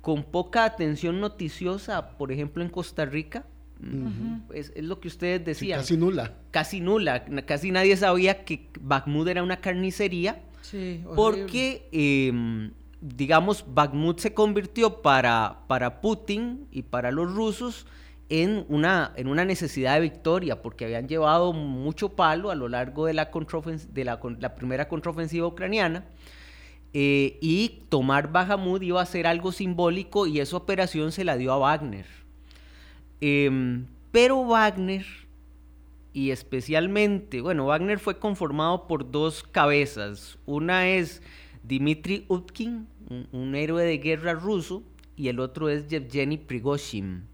con 0.00 0.24
poca 0.24 0.64
atención 0.64 1.20
noticiosa, 1.20 2.16
por 2.16 2.32
ejemplo, 2.32 2.62
en 2.62 2.70
Costa 2.70 3.04
Rica. 3.04 3.44
es, 4.54 4.72
lo 4.82 4.98
que 4.98 5.08
ustedes 5.08 5.44
decían. 5.44 5.80
casi 5.80 5.98
nula. 5.98 6.36
Casi 6.50 6.80
nula. 6.80 7.26
Casi 7.44 7.70
nadie 7.70 7.98
sabía 7.98 8.46
que 8.46 8.70
Bakhmut 8.80 9.28
era 9.28 9.42
una 9.42 9.60
carnicería. 9.60 10.40
Sí, 10.62 11.02
porque 11.14 11.86
em, 11.92 12.70
digamos, 13.00 13.64
Bakhmut 13.68 14.18
se 14.18 14.34
convirtió 14.34 15.02
para, 15.02 15.60
para 15.66 16.00
Putin 16.00 16.66
y 16.70 16.82
para 16.82 17.10
los 17.10 17.32
rusos 17.32 17.86
en 18.28 18.66
una, 18.68 19.12
en 19.16 19.28
una 19.28 19.44
necesidad 19.44 19.94
de 19.94 20.00
victoria, 20.00 20.60
porque 20.60 20.84
habían 20.84 21.08
llevado 21.08 21.52
mucho 21.52 22.10
palo 22.10 22.50
a 22.50 22.54
lo 22.54 22.68
largo 22.68 23.06
de 23.06 23.14
la, 23.14 23.30
de 23.90 24.04
la, 24.04 24.54
primera 24.54 24.88
contraofensiva 24.88 25.46
ucraniana. 25.46 26.04
Eh, 26.94 27.38
y 27.40 27.82
tomar 27.90 28.32
Bahamut 28.32 28.82
iba 28.82 29.00
a 29.00 29.06
ser 29.06 29.26
algo 29.26 29.52
simbólico 29.52 30.26
y 30.26 30.40
esa 30.40 30.56
operación 30.56 31.12
se 31.12 31.24
la 31.24 31.36
dio 31.36 31.52
a 31.52 31.58
Wagner. 31.58 32.06
Em, 33.20 33.86
pero 34.10 34.44
Wagner, 34.44 35.04
y 36.12 36.30
especialmente, 36.30 37.40
bueno, 37.40 37.66
Wagner 37.66 37.98
fue 37.98 38.18
conformado 38.18 38.86
por 38.86 39.10
dos 39.10 39.42
cabezas. 39.42 40.38
Una 40.46 40.88
es 40.88 41.22
Dmitry 41.62 42.24
Utkin, 42.28 42.86
un, 43.32 43.54
héroe 43.54 43.84
de 43.84 43.98
guerra 43.98 44.34
ruso, 44.34 44.82
y 45.16 45.28
el 45.28 45.40
otro 45.40 45.68
es 45.68 45.88
Yevgeny 45.88 46.38
Prigozhin. 46.38 47.24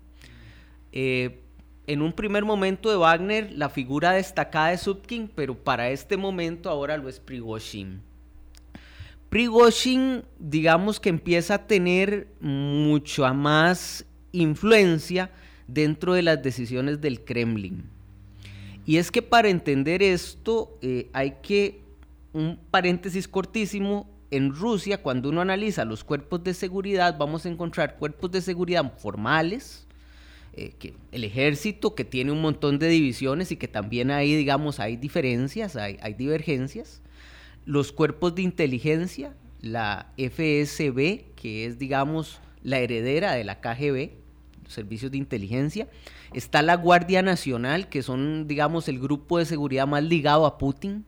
Eh, 0.93 1.41
en 1.87 2.01
un 2.01 2.13
primer 2.13 2.45
momento 2.45 2.91
de 2.91 2.97
Wagner, 2.97 3.53
la 3.53 3.69
figura 3.69 4.13
destacada 4.13 4.73
es 4.73 4.87
Utkin, 4.87 5.29
pero 5.29 5.55
para 5.55 5.91
este 5.91 6.17
momento 6.17 6.71
ahora 6.71 6.97
lo 6.97 7.09
es 7.09 7.21
Prigozhin. 7.21 8.01
Prigozhin, 9.29 10.23
digamos 10.39 11.01
que 11.01 11.09
empieza 11.09 11.55
a 11.55 11.67
tener 11.67 12.29
mucha 12.41 13.33
más 13.33 14.07
influencia 14.33 15.31
dentro 15.67 16.15
de 16.15 16.23
las 16.23 16.43
decisiones 16.43 17.01
del 17.01 17.25
Kremlin. 17.25 17.85
Y 18.87 18.99
es 18.99 19.11
que 19.11 19.23
para 19.23 19.49
entender 19.49 20.03
esto 20.03 20.79
eh, 20.83 21.09
hay 21.13 21.37
que, 21.43 21.81
un 22.33 22.59
paréntesis 22.71 23.29
cortísimo, 23.29 24.09
en 24.37 24.55
Rusia 24.55 25.03
cuando 25.03 25.29
uno 25.29 25.41
analiza 25.41 25.85
los 25.85 26.05
cuerpos 26.05 26.43
de 26.45 26.55
seguridad 26.55 27.17
vamos 27.19 27.47
a 27.47 27.49
encontrar 27.49 27.97
cuerpos 27.97 28.31
de 28.33 28.41
seguridad 28.41 28.97
formales, 28.99 29.87
eh, 30.55 30.73
que 30.79 30.95
el 31.13 31.25
ejército 31.25 31.95
que 31.95 32.05
tiene 32.05 32.33
un 32.33 32.41
montón 32.41 32.79
de 32.79 32.89
divisiones 32.89 33.53
y 33.53 33.57
que 33.57 33.69
también 33.69 34.11
ahí 34.11 34.35
digamos 34.35 34.81
hay 34.81 34.97
diferencias, 34.97 35.77
hay, 35.77 35.99
hay 36.01 36.15
divergencias, 36.15 37.03
los 37.65 37.93
cuerpos 37.93 38.35
de 38.35 38.43
inteligencia, 38.43 39.35
la 39.61 40.13
FSB, 40.17 41.25
que 41.37 41.67
es 41.67 41.79
digamos 41.79 42.41
la 42.63 42.79
heredera 42.79 43.33
de 43.33 43.45
la 43.45 43.61
KGB, 43.61 44.11
servicios 44.69 45.13
de 45.13 45.19
inteligencia. 45.19 45.89
Está 46.33 46.63
la 46.63 46.77
Guardia 46.77 47.23
Nacional, 47.23 47.89
que 47.89 48.03
son, 48.03 48.49
digamos, 48.49 48.89
el 48.89 48.99
grupo 48.99 49.39
de 49.39 49.45
seguridad 49.45 49.87
más 49.87 50.03
ligado 50.03 50.47
a 50.47 50.59
Putin. 50.59 51.05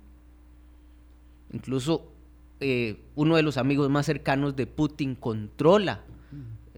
Incluso 1.53 2.13
eh, 2.61 3.05
uno 3.15 3.37
de 3.37 3.43
los 3.43 3.57
amigos 3.57 3.91
más 3.91 4.07
cercanos 4.07 4.57
de 4.57 4.67
Putin 4.67 5.15
controla 5.15 6.05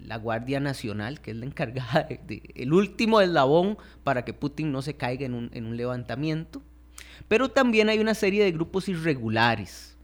la 0.08 0.16
Guardia 0.16 0.58
Nacional, 0.58 1.20
que 1.20 1.32
es 1.32 1.37
la 1.37 1.47
encargada, 1.47 2.08
de, 2.26 2.42
el 2.54 2.73
último 2.73 3.20
eslabón 3.20 3.76
para 4.04 4.25
que 4.25 4.32
Putin 4.32 4.73
no 4.73 4.82
se 4.82 4.94
caiga 4.94 5.26
en 5.26 5.35
un, 5.35 5.50
en 5.52 5.66
un 5.66 5.76
levantamiento. 5.76 6.62
Pero 7.28 7.50
también 7.50 7.88
hay 7.88 7.99
una 7.99 8.14
serie 8.14 8.44
de 8.44 8.52
grupos 8.52 8.88
irregulares. 8.88 9.97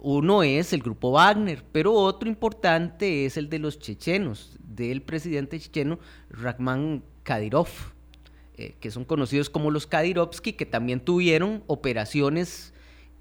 Uno 0.00 0.42
es 0.42 0.72
el 0.72 0.82
grupo 0.82 1.12
Wagner, 1.12 1.62
pero 1.70 1.92
otro 1.92 2.28
importante 2.28 3.24
es 3.24 3.36
el 3.36 3.48
de 3.48 3.60
los 3.60 3.78
chechenos, 3.78 4.58
del 4.58 5.02
presidente 5.02 5.60
checheno 5.60 6.00
Rakhman 6.30 7.04
Kadyrov, 7.22 7.68
eh, 8.54 8.74
que 8.80 8.90
son 8.90 9.04
conocidos 9.04 9.48
como 9.48 9.70
los 9.70 9.86
Kadyrovsky, 9.86 10.54
que 10.54 10.66
también 10.66 10.98
tuvieron 10.98 11.62
operaciones 11.68 12.72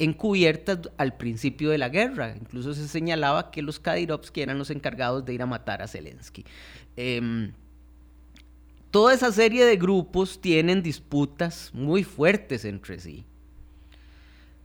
encubiertas 0.03 0.79
al 0.97 1.15
principio 1.15 1.69
de 1.69 1.77
la 1.77 1.89
guerra. 1.89 2.35
Incluso 2.35 2.73
se 2.73 2.87
señalaba 2.87 3.51
que 3.51 3.61
los 3.61 3.79
Kadyrovsky 3.79 4.41
eran 4.41 4.57
los 4.57 4.71
encargados 4.71 5.23
de 5.23 5.33
ir 5.33 5.41
a 5.41 5.45
matar 5.45 5.81
a 5.81 5.87
Zelensky. 5.87 6.43
Em, 6.97 7.51
toda 8.89 9.13
esa 9.13 9.31
serie 9.31 9.63
de 9.63 9.77
grupos 9.77 10.41
tienen 10.41 10.81
disputas 10.81 11.69
muy 11.73 12.03
fuertes 12.03 12.65
entre 12.65 12.99
sí. 12.99 13.25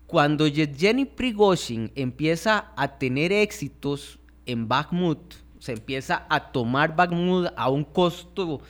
Cuando 0.07 0.47
Yevgeny 0.47 1.05
Prigozhin 1.05 1.93
empieza 1.97 2.73
a 2.76 2.97
tener 2.97 3.31
éxitos 3.33 4.18
en 4.46 4.68
Bakhmut, 4.68 5.35
se 5.59 5.72
empieza 5.72 6.27
a 6.31 6.53
tomar 6.53 6.96
Bakhmut 6.96 7.49
a 7.57 7.68
un 7.68 7.85
costo 7.85 8.62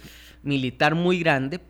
militar 0.43 0.95
muy 0.95 1.21
grande 1.21 1.61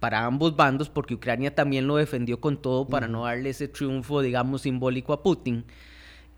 para 0.00 0.24
ambos 0.24 0.56
bandos, 0.56 0.88
porque 0.88 1.14
Ucrania 1.14 1.54
también 1.54 1.86
lo 1.86 1.96
defendió 1.96 2.40
con 2.40 2.60
todo 2.60 2.86
para 2.86 3.08
no 3.08 3.24
darle 3.24 3.50
ese 3.50 3.68
triunfo, 3.68 4.20
digamos, 4.22 4.62
simbólico 4.62 5.12
a 5.12 5.22
Putin. 5.22 5.64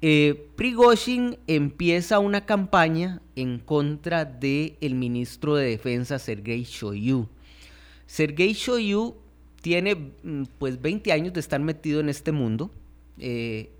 Eh, 0.00 0.46
Prigozhin 0.54 1.38
empieza 1.48 2.20
una 2.20 2.46
campaña 2.46 3.20
en 3.34 3.58
contra 3.58 4.24
del 4.24 4.76
el 4.80 4.94
ministro 4.94 5.56
de 5.56 5.70
Defensa 5.70 6.18
Sergei 6.18 6.62
Shoigu. 6.62 7.28
Sergei 8.06 8.52
Shoigu 8.52 9.16
tiene 9.60 10.12
mm, 10.22 10.44
pues 10.58 10.80
20 10.80 11.10
años 11.12 11.32
de 11.32 11.40
estar 11.40 11.60
metido 11.60 12.00
en 12.00 12.08
este 12.08 12.30
mundo. 12.30 12.70
Eh, 13.18 13.72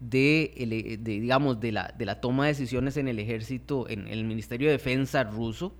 de, 0.00 0.98
digamos, 1.02 1.60
de 1.60 1.72
la, 1.72 1.94
de 1.98 2.06
la 2.06 2.20
toma 2.20 2.44
de 2.44 2.52
decisiones 2.52 2.96
en 2.96 3.08
el 3.08 3.18
ejército, 3.18 3.88
en 3.88 4.06
el 4.08 4.24
Ministerio 4.24 4.68
de 4.68 4.72
Defensa 4.72 5.24
ruso. 5.24 5.74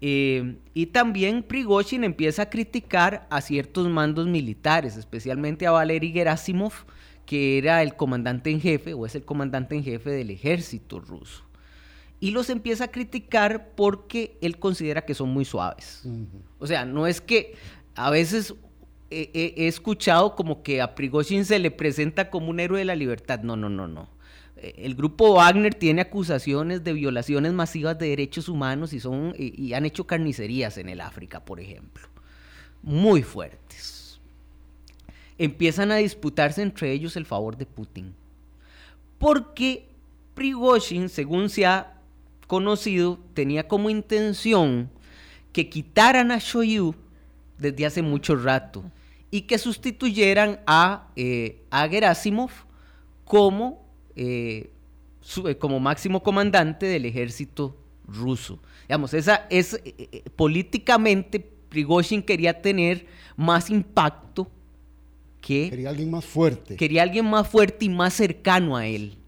Eh, 0.00 0.56
y 0.74 0.86
también 0.86 1.42
Prigozhin 1.42 2.04
empieza 2.04 2.42
a 2.42 2.50
criticar 2.50 3.26
a 3.30 3.40
ciertos 3.40 3.88
mandos 3.88 4.26
militares, 4.26 4.96
especialmente 4.96 5.66
a 5.66 5.72
Valery 5.72 6.12
Gerasimov, 6.12 6.72
que 7.26 7.58
era 7.58 7.82
el 7.82 7.94
comandante 7.94 8.50
en 8.50 8.60
jefe 8.60 8.94
o 8.94 9.04
es 9.04 9.14
el 9.14 9.24
comandante 9.24 9.74
en 9.74 9.84
jefe 9.84 10.10
del 10.10 10.30
ejército 10.30 11.00
ruso. 11.00 11.44
Y 12.20 12.30
los 12.30 12.50
empieza 12.50 12.84
a 12.84 12.88
criticar 12.88 13.72
porque 13.76 14.38
él 14.40 14.58
considera 14.58 15.02
que 15.02 15.14
son 15.14 15.28
muy 15.30 15.44
suaves. 15.44 16.02
O 16.58 16.66
sea, 16.66 16.84
no 16.84 17.06
es 17.06 17.20
que 17.20 17.54
a 17.94 18.10
veces 18.10 18.54
he, 19.10 19.68
escuchado 19.68 20.34
como 20.34 20.62
que 20.62 20.80
a 20.80 20.94
Prigozhin 20.94 21.44
se 21.44 21.58
le 21.58 21.70
presenta 21.70 22.30
como 22.30 22.50
un 22.50 22.60
héroe 22.60 22.78
de 22.78 22.84
la 22.84 22.96
libertad. 22.96 23.40
No, 23.42 23.56
no, 23.56 23.68
no, 23.68 23.86
no. 23.88 24.08
El 24.62 24.94
grupo 24.94 25.34
Wagner 25.34 25.74
tiene 25.74 26.02
acusaciones 26.02 26.82
de 26.84 26.92
violaciones 26.92 27.52
masivas 27.52 27.98
de 27.98 28.08
derechos 28.08 28.48
humanos 28.48 28.92
y, 28.92 29.00
son, 29.00 29.34
y, 29.36 29.72
han 29.72 29.86
hecho 29.86 30.06
carnicerías 30.06 30.78
en 30.78 30.88
el 30.88 31.00
África, 31.00 31.44
por 31.44 31.60
ejemplo. 31.60 32.08
Muy 32.82 33.22
fuertes. 33.22 34.20
Empiezan 35.36 35.92
a 35.92 35.96
disputarse 35.96 36.62
entre 36.62 36.92
ellos 36.92 37.16
el 37.16 37.26
favor 37.26 37.56
de 37.56 37.66
Putin. 37.66 38.14
Porque 39.18 39.88
Prigozhin, 40.34 41.08
según 41.08 41.50
se 41.50 41.66
ha 41.66 41.94
conocido, 42.46 43.18
tenía 43.34 43.68
como 43.68 43.90
intención 43.90 44.90
que 45.52 45.68
quitaran 45.68 46.30
a 46.30 46.38
Shoigu 46.38 46.94
desde 47.58 47.86
hace 47.86 48.02
mucho 48.02 48.36
rato 48.36 48.84
y 49.30 49.42
que 49.42 49.58
sustituyeran 49.58 50.60
a, 50.66 51.08
eh, 51.16 51.62
Gerasimov 51.70 52.50
como, 53.24 53.87
eh, 54.18 54.70
eh, 55.46 55.56
como 55.56 55.80
máximo 55.80 56.22
comandante 56.22 56.86
del 56.86 57.06
ejército 57.06 57.76
ruso. 58.06 58.58
Digamos, 58.88 59.14
esa 59.14 59.46
es 59.48 59.80
políticamente 60.36 61.38
Prigozhin 61.68 62.22
quería 62.22 62.60
tener 62.60 63.06
más 63.36 63.70
impacto 63.70 64.50
que 65.40 65.70
quería 65.70 65.90
alguien 65.90 66.10
más 66.10 66.24
fuerte. 66.24 66.76
Quería 66.76 67.02
alguien 67.02 67.26
más 67.26 67.48
fuerte 67.48 67.84
y 67.84 67.88
más 67.88 68.14
cercano 68.14 68.76
a 68.76 68.86
él. 68.86 69.18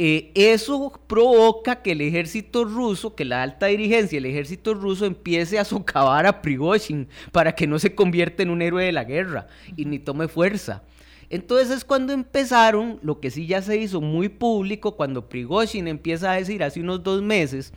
Eh, 0.00 0.30
eso 0.36 0.92
provoca 1.08 1.82
que 1.82 1.90
el 1.90 2.00
ejército 2.00 2.64
ruso, 2.64 3.16
que 3.16 3.24
la 3.24 3.42
alta 3.42 3.66
dirigencia 3.66 4.16
del 4.16 4.26
ejército 4.26 4.74
ruso 4.74 5.06
empiece 5.06 5.58
a 5.58 5.64
socavar 5.64 6.24
a 6.24 6.40
Prigozhin 6.40 7.08
para 7.32 7.52
que 7.52 7.66
no 7.66 7.80
se 7.80 7.96
convierta 7.96 8.44
en 8.44 8.50
un 8.50 8.62
héroe 8.62 8.84
de 8.84 8.92
la 8.92 9.02
guerra 9.02 9.48
y 9.76 9.86
ni 9.86 9.98
tome 9.98 10.28
fuerza. 10.28 10.84
Entonces 11.30 11.70
es 11.70 11.84
cuando 11.84 12.12
empezaron, 12.12 12.98
lo 13.02 13.20
que 13.20 13.30
sí 13.30 13.46
ya 13.46 13.60
se 13.60 13.76
hizo 13.76 14.00
muy 14.00 14.28
público, 14.28 14.96
cuando 14.96 15.28
Prigozhin 15.28 15.86
empieza 15.86 16.32
a 16.32 16.36
decir 16.36 16.62
hace 16.62 16.80
unos 16.80 17.02
dos 17.02 17.22
meses 17.22 17.72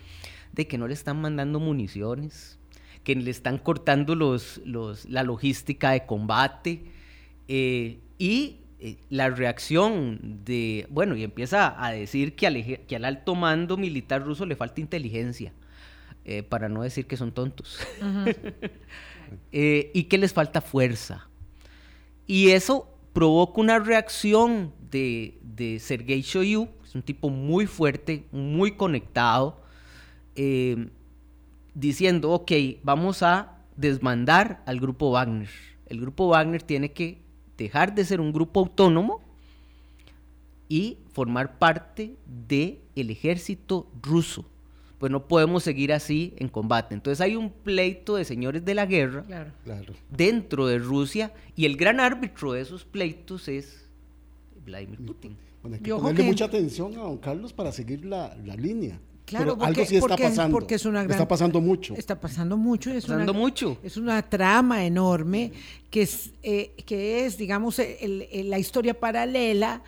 de 0.54 0.68
que 0.68 0.78
no 0.78 0.88
le 0.88 0.94
están 0.94 1.20
mandando 1.20 1.60
municiones, 1.60 2.58
que 3.04 3.16
le 3.16 3.32
están 3.32 3.58
cortando 3.58 4.16
los, 4.16 4.62
la 5.08 5.24
logística 5.24 5.92
de 5.92 6.06
combate 6.06 6.84
eh, 7.48 8.00
y 8.18 8.58
eh, 8.80 8.98
la 9.10 9.30
reacción 9.30 10.40
de, 10.46 10.88
bueno, 10.90 11.16
y 11.16 11.24
empieza 11.24 11.84
a 11.84 11.92
decir 11.92 12.36
que 12.36 12.48
al, 12.48 12.64
que 12.88 12.96
al 12.96 13.06
alto 13.06 13.36
mando 13.36 13.76
militar 13.76 14.24
ruso 14.24 14.46
le 14.46 14.56
falta 14.56 14.82
inteligencia, 14.82 15.54
eh, 16.24 16.44
para 16.44 16.70
no 16.70 16.84
decir 16.84 17.08
que 17.08 17.18
son 17.18 17.32
tontos, 17.32 17.80
y 19.52 20.04
que 20.04 20.18
les 20.18 20.32
falta 20.34 20.62
fuerza. 20.62 21.28
Y 22.28 22.52
eso 22.52 22.91
provoca 23.14 23.62
una 23.62 23.80
reacción 23.80 24.74
de, 24.90 25.40
de 25.42 25.80
Sergei 25.80 26.22
Shoigu, 26.22 26.70
es 26.84 26.96
un 26.96 27.02
tipo 27.02 27.30
muy 27.30 27.68
fuerte, 27.68 28.26
muy 28.32 28.72
conectado, 28.72 29.62
diciendo, 31.74 32.32
ok, 32.32 32.52
vamos 32.84 33.24
a 33.24 33.60
desmandar 33.76 34.62
al 34.66 34.80
grupo 34.80 35.12
Wagner. 35.12 35.50
El 35.86 36.02
grupo 36.02 36.28
Wagner 36.28 36.62
tiene 36.64 36.92
que 36.92 37.22
dejar 37.58 37.96
de 37.96 38.06
ser 38.06 38.20
un 38.20 38.34
grupo 38.34 38.60
autónomo 38.62 39.22
y 40.68 40.98
formar 41.14 41.60
parte 41.60 42.16
del 42.26 42.80
el 42.96 43.10
ejército 43.10 43.88
ruso, 44.02 44.46
pues 45.02 45.12
no 45.12 45.28
podemos 45.28 45.64
seguir 45.64 45.92
así 45.94 46.36
en 46.38 46.48
combate. 46.48 46.94
Entonces 46.94 47.22
hay 47.22 47.36
un 47.36 47.50
pleito 47.50 48.18
de 48.18 48.24
señores 48.24 48.64
de 48.64 48.76
la 48.76 48.86
guerra 48.86 49.26
dentro 50.16 50.68
de 50.68 50.78
Rusia 50.78 51.34
y 51.56 51.66
el 51.66 51.76
gran 51.76 52.00
árbitro 52.00 52.54
de 52.54 52.62
esos 52.62 52.86
pleitos 52.86 53.48
es 53.48 53.90
Vladimir 54.64 55.00
Putin. 55.00 55.36
Bueno, 55.64 55.78
hay 55.78 55.82
que 55.82 55.92
ponerle 55.92 56.24
mucha 56.26 56.46
atención 56.46 56.94
a 56.94 57.02
don 57.02 57.18
Carlos 57.18 57.52
para 57.52 57.72
seguir 57.72 58.06
la, 58.06 58.36
línea. 58.56 59.00
Claro, 59.26 59.58
porque, 59.58 59.66
algo 59.66 59.86
sí 59.86 59.96
está 59.96 60.16
pasando. 60.16 60.56
Porque 60.56 60.76
es 60.76 60.86
una 60.86 61.02
está 61.02 61.28
pasando 61.28 61.60
mucho. 61.60 61.96
Está 61.96 62.20
pasando 62.22 62.56
mucho. 62.56 62.92
Es 62.92 63.08
pasando 63.08 63.34
mucho. 63.34 63.80
Es 63.82 63.98
una 63.98 64.22
trama 64.22 64.86
enorme 64.86 65.52
que 65.90 66.04
es, 66.04 66.30
eh, 66.44 66.74
que 66.86 67.26
es 67.26 67.40
digamos, 67.40 67.82
la 68.04 68.60
historia 68.60 69.00
paralela 69.00 69.82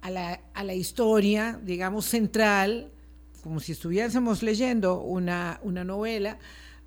a 0.00 0.10
la, 0.10 0.40
a 0.52 0.64
la 0.64 0.74
historia, 0.74 1.60
digamos, 1.62 2.06
central, 2.06 2.90
como 3.48 3.60
si 3.60 3.72
estuviésemos 3.72 4.42
leyendo 4.42 5.00
una, 5.00 5.58
una 5.62 5.82
novela. 5.82 6.38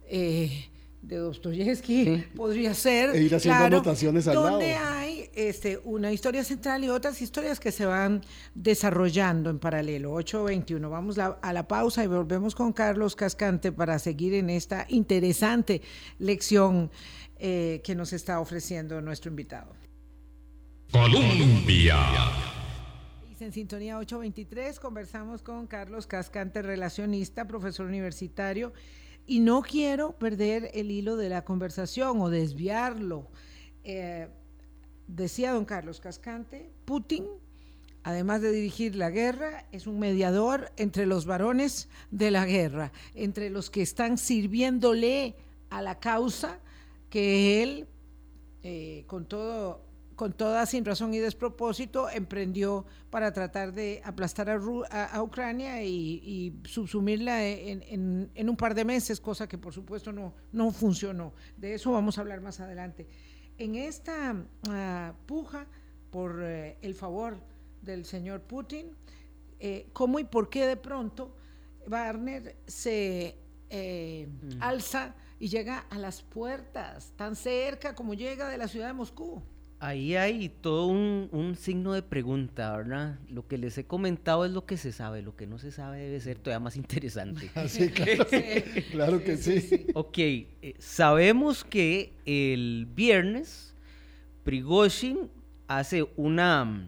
Eh, 0.05 0.67
de 1.01 1.17
Dostoyevsky 1.17 2.25
podría 2.35 2.75
ser 2.75 3.15
e 3.15 3.23
ir 3.23 3.33
haciendo 3.33 3.63
anotaciones 3.63 4.27
al 4.27 4.35
donde 4.35 4.75
hay 4.75 5.31
este, 5.33 5.79
una 5.83 6.11
historia 6.11 6.43
central 6.43 6.83
y 6.83 6.89
otras 6.89 7.19
historias 7.23 7.59
que 7.59 7.71
se 7.71 7.87
van 7.87 8.21
desarrollando 8.53 9.49
en 9.49 9.57
paralelo. 9.57 10.13
8.21 10.13 10.91
vamos 10.91 11.17
a 11.17 11.53
la 11.53 11.67
pausa 11.67 12.03
y 12.03 12.07
volvemos 12.07 12.53
con 12.53 12.71
Carlos 12.71 13.15
Cascante 13.15 13.71
para 13.71 13.97
seguir 13.97 14.35
en 14.35 14.51
esta 14.51 14.85
interesante 14.89 15.81
lección 16.19 16.91
eh, 17.39 17.81
que 17.83 17.95
nos 17.95 18.13
está 18.13 18.39
ofreciendo 18.39 19.01
nuestro 19.01 19.31
invitado. 19.31 19.73
Colombia 20.91 21.97
en 23.41 23.51
sintonía 23.51 23.97
823 23.97 24.79
conversamos 24.79 25.41
con 25.41 25.65
Carlos 25.65 26.05
Cascante 26.05 26.61
relacionista 26.61 27.47
profesor 27.47 27.87
universitario 27.87 28.71
y 29.25 29.39
no 29.39 29.61
quiero 29.61 30.17
perder 30.17 30.69
el 30.73 30.91
hilo 30.91 31.15
de 31.15 31.29
la 31.29 31.43
conversación 31.43 32.21
o 32.21 32.29
desviarlo. 32.29 33.29
Eh, 33.83 34.27
decía 35.07 35.53
don 35.53 35.65
Carlos 35.65 35.99
Cascante, 35.99 36.71
Putin, 36.85 37.25
además 38.03 38.41
de 38.41 38.51
dirigir 38.51 38.95
la 38.95 39.09
guerra, 39.09 39.65
es 39.71 39.87
un 39.87 39.99
mediador 39.99 40.71
entre 40.77 41.05
los 41.05 41.25
varones 41.25 41.89
de 42.11 42.31
la 42.31 42.45
guerra, 42.45 42.91
entre 43.15 43.49
los 43.49 43.69
que 43.69 43.81
están 43.81 44.17
sirviéndole 44.17 45.35
a 45.69 45.81
la 45.81 45.99
causa 45.99 46.59
que 47.09 47.63
él, 47.63 47.87
eh, 48.63 49.03
con 49.07 49.25
todo 49.25 49.90
con 50.21 50.33
toda 50.33 50.67
sin 50.67 50.85
razón 50.85 51.15
y 51.15 51.17
despropósito, 51.17 52.07
emprendió 52.07 52.85
para 53.09 53.33
tratar 53.33 53.73
de 53.73 54.03
aplastar 54.05 54.51
a, 54.51 55.23
Ucrania 55.23 55.83
y, 55.83 56.61
subsumirla 56.63 57.43
en, 57.43 58.29
un 58.35 58.55
par 58.55 58.75
de 58.75 58.85
meses, 58.85 59.19
cosa 59.19 59.47
que 59.47 59.57
por 59.57 59.73
supuesto 59.73 60.11
no, 60.11 60.35
no 60.51 60.69
funcionó. 60.69 61.33
De 61.57 61.73
eso 61.73 61.91
vamos 61.91 62.19
a 62.19 62.21
hablar 62.21 62.39
más 62.39 62.59
adelante. 62.59 63.07
En 63.57 63.73
esta 63.73 64.35
ah, 64.69 65.15
puja 65.25 65.65
por 66.11 66.39
eh, 66.43 66.77
el 66.83 66.93
favor 66.93 67.39
del 67.81 68.05
señor 68.05 68.41
Putin, 68.41 68.95
eh, 69.59 69.89
¿cómo 69.91 70.19
y 70.19 70.23
por 70.25 70.51
qué 70.51 70.67
de 70.67 70.77
pronto 70.77 71.35
Wagner 71.87 72.57
se 72.67 73.39
eh, 73.71 74.29
mm. 74.29 74.61
alza 74.61 75.15
y 75.39 75.47
llega 75.47 75.79
a 75.89 75.97
las 75.97 76.21
puertas, 76.21 77.11
tan 77.15 77.35
cerca 77.35 77.95
como 77.95 78.13
llega 78.13 78.49
de 78.49 78.59
la 78.59 78.67
ciudad 78.67 78.85
de 78.85 78.93
Moscú? 78.93 79.41
Ahí 79.83 80.15
hay 80.15 80.47
todo 80.47 80.85
un, 80.85 81.55
signo 81.59 81.93
de 81.93 82.03
pregunta, 82.03 82.77
¿verdad? 82.77 83.17
Lo 83.29 83.47
que 83.47 83.57
les 83.57 83.75
he 83.79 83.83
comentado 83.83 84.45
es 84.45 84.51
lo 84.51 84.63
que 84.63 84.77
se 84.77 84.91
sabe, 84.91 85.23
lo 85.23 85.35
que 85.35 85.47
no 85.47 85.57
se 85.57 85.71
sabe 85.71 86.01
debe 86.01 86.19
ser 86.19 86.37
todavía 86.37 86.59
más 86.59 86.75
interesante. 86.75 87.49
Ah, 87.55 87.67
sí, 87.67 87.89
claro, 87.89 88.25
claro 88.91 89.23
que 89.23 89.37
sí. 89.37 89.87
Ok, 89.95 90.19
eh, 90.19 90.75
sabemos 90.77 91.63
que 91.63 92.13
el 92.25 92.87
viernes 92.93 93.73
Prigozhin 94.43 95.31
hace 95.67 96.07
una... 96.15 96.87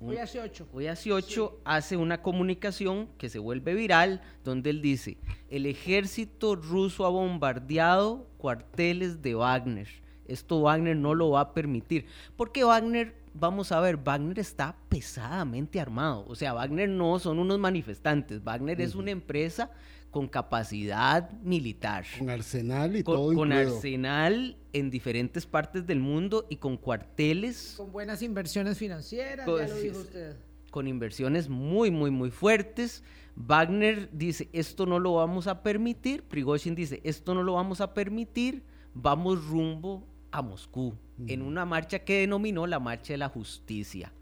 hoy 0.00 0.16
hace 0.16 0.40
ocho. 0.40 0.66
Hoy 0.72 0.88
hace 0.88 1.12
ocho, 1.12 1.60
hace 1.64 1.96
una 1.96 2.20
comunicación 2.20 3.08
que 3.16 3.28
se 3.28 3.38
vuelve 3.38 3.74
viral, 3.74 4.22
donde 4.42 4.70
él 4.70 4.82
dice, 4.82 5.18
el 5.50 5.66
ejército 5.66 6.56
ruso 6.56 7.06
ha 7.06 7.10
bombardeado 7.10 8.26
cuarteles 8.38 9.22
de 9.22 9.36
Wagner 9.36 10.07
esto 10.28 10.60
Wagner 10.60 10.96
no 10.96 11.14
lo 11.14 11.30
va 11.30 11.40
a 11.40 11.54
permitir. 11.54 12.06
Porque 12.36 12.62
Wagner, 12.64 13.14
vamos 13.34 13.72
a 13.72 13.80
ver, 13.80 13.96
Wagner 13.96 14.38
está 14.38 14.76
pesadamente 14.88 15.80
armado. 15.80 16.24
O 16.28 16.34
sea, 16.34 16.52
Wagner 16.52 16.88
no 16.88 17.18
son 17.18 17.38
unos 17.38 17.58
manifestantes. 17.58 18.44
Wagner 18.44 18.80
es 18.80 18.94
una 18.94 19.10
empresa 19.10 19.70
con 20.10 20.28
capacidad 20.28 21.30
militar. 21.42 22.04
Con 22.18 22.30
arsenal 22.30 22.96
y 22.96 23.02
todo. 23.02 23.34
Con 23.34 23.52
arsenal 23.52 24.56
en 24.72 24.90
diferentes 24.90 25.46
partes 25.46 25.86
del 25.86 26.00
mundo 26.00 26.46
y 26.48 26.56
con 26.56 26.76
cuarteles. 26.76 27.74
Con 27.76 27.92
buenas 27.92 28.22
inversiones 28.22 28.78
financieras, 28.78 29.46
ya 29.46 29.46
lo 29.46 29.80
dijo 29.80 29.98
usted. 29.98 30.36
Con 30.70 30.86
inversiones 30.86 31.48
muy, 31.48 31.90
muy, 31.90 32.10
muy 32.10 32.30
fuertes. 32.30 33.02
Wagner 33.36 34.10
dice, 34.12 34.48
esto 34.52 34.84
no 34.86 34.98
lo 34.98 35.14
vamos 35.14 35.46
a 35.46 35.62
permitir. 35.62 36.22
Prigozhin 36.24 36.74
dice, 36.74 37.00
esto 37.04 37.34
no 37.34 37.42
lo 37.42 37.54
vamos 37.54 37.80
a 37.80 37.94
permitir. 37.94 38.62
Vamos 38.94 39.46
rumbo 39.46 40.04
a 40.30 40.42
Moscú 40.42 40.94
en 41.26 41.42
una 41.42 41.64
marcha 41.64 42.00
que 42.00 42.20
denominó 42.20 42.66
la 42.66 42.78
Marcha 42.78 43.12
de 43.12 43.18
la 43.18 43.28
Justicia. 43.28 44.12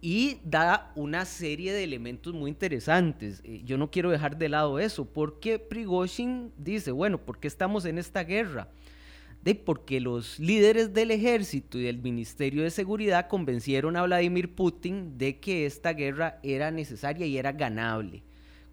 Y 0.00 0.38
da 0.44 0.92
una 0.94 1.24
serie 1.24 1.72
de 1.72 1.82
elementos 1.82 2.32
muy 2.32 2.50
interesantes. 2.50 3.40
Eh, 3.44 3.62
yo 3.64 3.76
no 3.76 3.90
quiero 3.90 4.10
dejar 4.10 4.38
de 4.38 4.48
lado 4.48 4.78
eso, 4.78 5.04
porque 5.06 5.58
Prigozhin 5.58 6.52
dice, 6.56 6.92
bueno, 6.92 7.18
¿por 7.18 7.40
qué 7.40 7.48
estamos 7.48 7.84
en 7.84 7.98
esta 7.98 8.22
guerra? 8.22 8.68
De 9.42 9.56
porque 9.56 10.00
los 10.00 10.38
líderes 10.38 10.94
del 10.94 11.10
ejército 11.10 11.78
y 11.78 11.82
del 11.82 11.98
Ministerio 11.98 12.62
de 12.62 12.70
Seguridad 12.70 13.26
convencieron 13.26 13.96
a 13.96 14.02
Vladimir 14.02 14.54
Putin 14.54 15.18
de 15.18 15.40
que 15.40 15.66
esta 15.66 15.92
guerra 15.92 16.38
era 16.42 16.70
necesaria 16.70 17.26
y 17.26 17.36
era 17.36 17.52
ganable, 17.52 18.22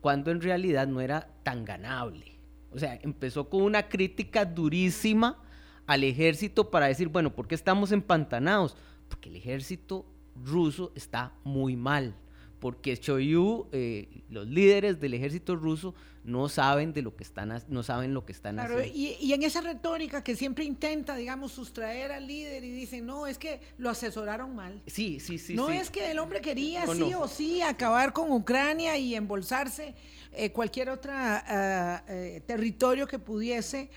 cuando 0.01 0.31
en 0.31 0.41
realidad 0.41 0.88
no 0.88 1.01
era 1.01 1.27
tan 1.43 1.65
ganable. 1.65 2.34
O 2.71 2.77
sea, 2.77 2.99
empezó 3.01 3.49
con 3.49 3.63
una 3.63 3.88
crítica 3.88 4.45
durísima 4.45 5.41
al 5.88 6.04
ejército 6.04 6.69
para 6.71 6.88
decir, 6.88 7.10
bueno, 7.10 7.36
¿por 7.36 7.48
qué 7.48 7.56
estamos 7.56 7.91
empantanados? 7.91 8.76
Porque 9.08 9.30
el 9.30 9.36
ejército 9.36 10.06
ruso 10.36 10.91
está 10.95 11.34
muy 11.43 11.76
mal, 11.76 12.15
porque 12.60 12.95
Shoigu, 12.95 13.67
eh, 13.71 14.24
los 14.30 14.48
líderes 14.48 15.00
del 15.00 15.13
ejército 15.13 15.56
ruso, 15.56 15.93
no 16.26 16.50
saben 16.50 16.91
de 16.91 17.04
lo 17.04 17.15
que 17.15 17.24
están, 17.24 17.54
no 17.67 17.84
saben 17.84 18.13
lo 18.13 18.26
que 18.26 18.32
están 18.32 18.60
haciendo. 18.60 18.84
Y, 18.84 19.15
y, 19.19 19.34
en 19.34 19.43
esa 19.43 19.62
retórica 19.62 20.24
que 20.24 20.36
siempre 20.36 20.65
intenta, 20.65 21.15
digamos, 21.15 21.52
sustraer 21.52 22.12
al 22.12 22.26
líder 22.26 22.63
y 22.63 22.71
dicen, 22.71 23.06
no, 23.06 23.28
es 23.28 23.38
que 23.38 23.62
lo 23.78 23.91
asesoraron 23.91 24.56
mal. 24.56 24.82
Sí, 24.88 25.19
sí, 25.19 25.38
sí. 25.38 25.54
No 25.54 25.69
es 25.69 25.91
que 25.91 26.10
el 26.10 26.17
hombre 26.17 26.41
quería 26.41 26.88
sí 26.88 27.13
o 27.13 27.28
sí 27.28 27.62
acabar 27.62 28.12
con 28.12 28.32
Ucrania 28.32 28.98
y 28.98 29.13
embolsarse 29.13 29.93
eh, 30.32 30.52
cualquier 30.52 30.89
otro 30.89 31.12
ah, 31.13 32.04
eh, 32.08 32.41
territorio 32.48 33.08
que 33.08 33.19
pudiese 33.19 33.89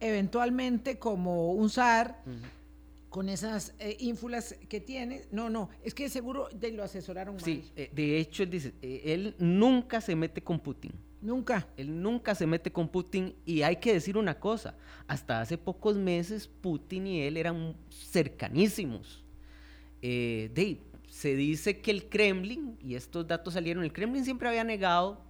eventualmente 0.00 0.98
como 0.98 1.52
un 1.52 1.70
zar 1.70 2.22
con 3.16 3.30
esas 3.30 3.74
eh, 3.78 3.96
ínfulas 4.00 4.54
que 4.68 4.80
tiene. 4.80 5.22
No, 5.32 5.48
no, 5.48 5.70
es 5.82 5.94
que 5.94 6.08
seguro 6.08 6.48
de 6.52 6.72
lo 6.72 6.82
asesoraron 6.82 7.36
mal. 7.36 7.44
Sí, 7.44 7.64
eh, 7.74 7.90
de 7.90 8.18
hecho, 8.18 8.42
él 8.42 8.50
dice, 8.50 8.74
eh, 8.82 9.02
él 9.06 9.34
nunca 9.38 10.00
se 10.00 10.14
mete 10.14 10.42
con 10.42 10.60
Putin. 10.60 10.92
Nunca. 11.22 11.66
Él 11.78 12.02
nunca 12.02 12.34
se 12.34 12.46
mete 12.46 12.70
con 12.70 12.88
Putin 12.88 13.34
y 13.46 13.62
hay 13.62 13.76
que 13.76 13.94
decir 13.94 14.16
una 14.18 14.38
cosa, 14.38 14.76
hasta 15.08 15.40
hace 15.40 15.56
pocos 15.56 15.96
meses 15.96 16.46
Putin 16.46 17.06
y 17.06 17.22
él 17.22 17.38
eran 17.38 17.74
cercanísimos. 17.90 19.24
de, 20.02 20.78
se 21.08 21.34
dice 21.34 21.80
que 21.80 21.90
el 21.90 22.10
Kremlin, 22.10 22.76
y 22.82 22.96
estos 22.96 23.26
datos 23.26 23.54
salieron, 23.54 23.82
el 23.82 23.94
Kremlin 23.94 24.24
siempre 24.24 24.46
había 24.48 24.62
negado 24.62 25.24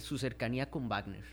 su 0.00 0.16
cercanía 0.16 0.70
con 0.70 0.88
Wagner 0.88 1.24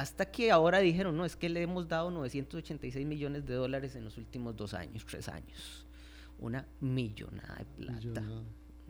hasta 0.00 0.30
que 0.30 0.50
ahora 0.50 0.78
dijeron, 0.78 1.14
no, 1.14 1.26
es 1.26 1.36
que 1.36 1.50
le 1.50 1.60
hemos 1.60 1.86
dado 1.86 2.10
986 2.10 3.06
millones 3.06 3.44
de 3.44 3.52
dólares 3.52 3.94
en 3.96 4.04
los 4.04 4.16
últimos 4.16 4.56
dos 4.56 4.72
años, 4.72 5.04
tres 5.04 5.28
años. 5.28 5.86
Una 6.38 6.66
millonada 6.80 7.56
de 7.56 7.64
plata. 7.66 8.22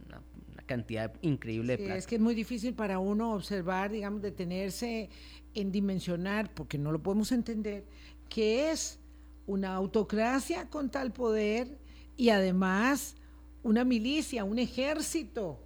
Una, 0.07 0.23
cantidad 0.67 1.13
increíble 1.23 1.77
de 1.77 1.79
plata. 1.79 1.97
Es 1.97 2.07
que 2.07 2.15
es 2.15 2.21
muy 2.21 2.37
difícil 2.37 2.75
para 2.75 3.01
uno 3.01 3.35
observar, 3.35 3.91
digamos, 3.91 4.23
detenerse 4.23 5.11
en 5.53 5.73
dimensionar, 5.73 6.55
porque 6.55 6.79
no 6.79 6.93
lo 6.93 7.03
podemos 7.03 7.33
entender, 7.33 7.85
que 8.29 8.71
es 8.71 9.01
una 9.49 9.75
autocracia 9.75 10.71
con 10.71 10.91
tal 10.91 11.13
poder 11.13 11.77
y 12.17 12.29
además 12.29 13.17
una 13.65 13.83
milicia, 13.83 14.45
un 14.45 14.61
ejército 14.61 15.59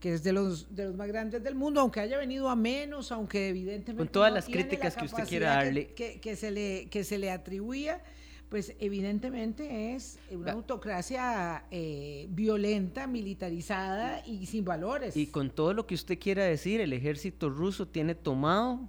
que 0.00 0.14
es 0.14 0.22
de 0.22 0.32
los, 0.32 0.74
de 0.74 0.84
los 0.84 0.94
más 0.94 1.08
grandes 1.08 1.42
del 1.42 1.54
mundo, 1.54 1.80
aunque 1.80 2.00
haya 2.00 2.18
venido 2.18 2.48
a 2.48 2.56
menos, 2.56 3.10
aunque 3.10 3.48
evidentemente... 3.48 3.96
Con 3.96 4.08
todas 4.08 4.32
las 4.32 4.46
críticas 4.46 4.96
que 4.96 5.06
usted 5.06 5.24
quiera 5.24 5.56
darle. 5.56 5.88
Que, 5.94 6.36
se 6.36 6.50
le, 6.50 6.86
que 6.88 7.02
se 7.02 7.18
le 7.18 7.30
atribuía, 7.30 8.00
pues 8.48 8.74
evidentemente 8.78 9.94
es 9.94 10.18
una 10.30 10.52
autocracia 10.52 11.64
eh, 11.70 12.28
violenta, 12.30 13.06
militarizada 13.06 14.22
y 14.24 14.46
sin 14.46 14.64
valores. 14.64 15.16
Y 15.16 15.26
con 15.26 15.50
todo 15.50 15.74
lo 15.74 15.86
que 15.86 15.96
usted 15.96 16.18
quiera 16.18 16.44
decir, 16.44 16.80
el 16.80 16.92
ejército 16.92 17.50
ruso 17.50 17.88
tiene 17.88 18.14
tomado 18.14 18.88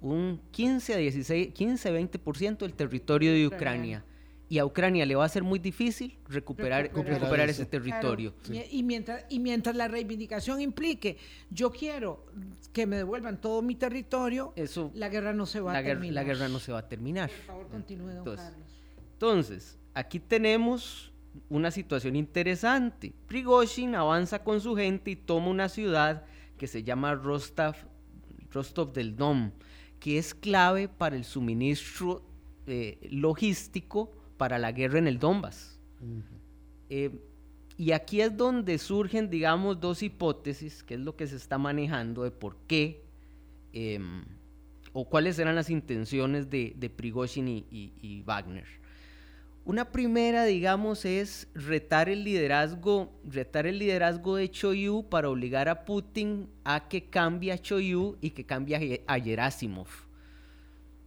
un 0.00 0.40
15 0.50 0.94
a 0.94 0.96
16, 0.96 1.54
15 1.54 1.92
20% 1.92 2.58
del 2.58 2.74
territorio 2.74 3.32
de 3.32 3.46
Ucrania 3.46 4.04
y 4.52 4.58
a 4.58 4.66
Ucrania 4.66 5.06
le 5.06 5.14
va 5.14 5.24
a 5.24 5.28
ser 5.30 5.42
muy 5.42 5.58
difícil 5.58 6.18
recuperar, 6.28 6.82
recuperar, 6.94 7.48
ese 7.48 7.64
territorio. 7.64 8.34
Y, 8.70 8.82
mientras, 8.82 9.24
y 9.30 9.38
mientras 9.38 9.74
la 9.74 9.88
reivindicación 9.88 10.60
implique, 10.60 11.16
yo 11.48 11.70
quiero 11.70 12.26
que 12.70 12.86
me 12.86 12.96
devuelvan 12.96 13.40
todo 13.40 13.62
mi 13.62 13.76
territorio, 13.76 14.52
Eso, 14.54 14.90
la 14.92 15.08
guerra 15.08 15.32
no 15.32 15.46
se 15.46 15.60
va 15.60 15.78
a 15.78 15.82
terminar. 15.82 16.14
la 16.16 16.24
guerra 16.24 16.48
no 16.48 16.58
se 16.58 16.70
va 16.70 16.80
a 16.80 16.86
terminar. 16.86 17.30
Por 17.30 17.46
favor, 17.46 17.68
continúe, 17.68 18.08
don 18.08 18.18
entonces, 18.18 18.44
Carlos. 18.44 18.68
Entonces, 19.14 19.78
aquí 19.94 20.20
tenemos 20.20 21.14
una 21.48 21.70
situación 21.70 22.14
interesante. 22.14 23.14
Prigozhin 23.28 23.94
avanza 23.94 24.44
con 24.44 24.60
su 24.60 24.76
gente 24.76 25.12
y 25.12 25.16
toma 25.16 25.48
una 25.48 25.70
ciudad 25.70 26.26
que 26.58 26.66
se 26.66 26.82
llama 26.82 27.14
Rostov, 27.14 27.74
Rostov 28.50 28.92
del 28.92 29.16
Dom, 29.16 29.50
que 29.98 30.18
es 30.18 30.34
clave 30.34 30.88
para 30.88 31.16
el 31.16 31.24
suministro 31.24 32.22
eh, 32.66 32.98
logístico 33.10 34.12
para 34.42 34.58
la 34.58 34.72
guerra 34.72 34.98
en 34.98 35.06
el 35.06 35.20
Donbass. 35.20 35.78
Eh, 36.90 37.12
y 37.76 37.92
aquí 37.92 38.20
es 38.20 38.36
donde 38.36 38.76
surgen, 38.76 39.30
digamos, 39.30 39.78
dos 39.78 40.02
hipótesis, 40.02 40.82
que 40.82 40.94
es 40.94 41.00
lo 41.00 41.14
que 41.14 41.28
se 41.28 41.36
está 41.36 41.58
manejando 41.58 42.24
de 42.24 42.32
por 42.32 42.56
qué 42.66 43.04
em, 43.72 44.24
o 44.92 45.08
cuáles 45.08 45.38
eran 45.38 45.54
las 45.54 45.70
intenciones 45.70 46.50
de, 46.50 46.74
de 46.76 46.90
Prigozhin 46.90 47.46
y, 47.46 48.22
Wagner. 48.26 48.66
Una 49.64 49.92
primera, 49.92 50.44
digamos, 50.44 51.04
es 51.04 51.46
retar 51.54 52.08
el 52.08 52.24
liderazgo, 52.24 53.12
retar 53.24 53.68
el 53.68 53.78
liderazgo 53.78 54.34
de 54.34 54.50
Choyu 54.50 55.08
para 55.08 55.30
obligar 55.30 55.68
a 55.68 55.84
Putin 55.84 56.48
a 56.64 56.88
que 56.88 57.04
cambie 57.04 57.52
a 57.52 57.58
Choyu 57.58 58.16
y 58.20 58.30
que 58.30 58.44
cambie 58.44 59.04
a 59.06 59.20
Gerasimov. 59.20 60.10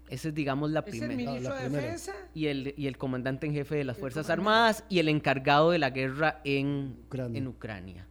Esa 0.09 0.27
es, 0.27 0.35
digamos, 0.35 0.71
la 0.71 0.83
primera. 0.83 1.05
¿Es 1.05 1.11
el 1.11 1.17
ministro 1.17 1.55
de 1.55 1.69
Defensa? 1.69 2.13
Y 2.33 2.45
el, 2.47 2.73
y 2.77 2.87
el 2.87 2.97
comandante 2.97 3.47
en 3.47 3.53
jefe 3.53 3.75
de 3.75 3.83
las 3.83 3.97
Fuerzas 3.97 4.29
Armadas 4.29 4.83
y 4.87 4.99
el 4.99 5.09
encargado 5.09 5.71
de 5.71 5.79
la 5.79 5.89
guerra 5.89 6.41
en 6.43 6.97
Ucrania. 7.05 7.37
en 7.37 7.47
Ucrania. 7.47 8.07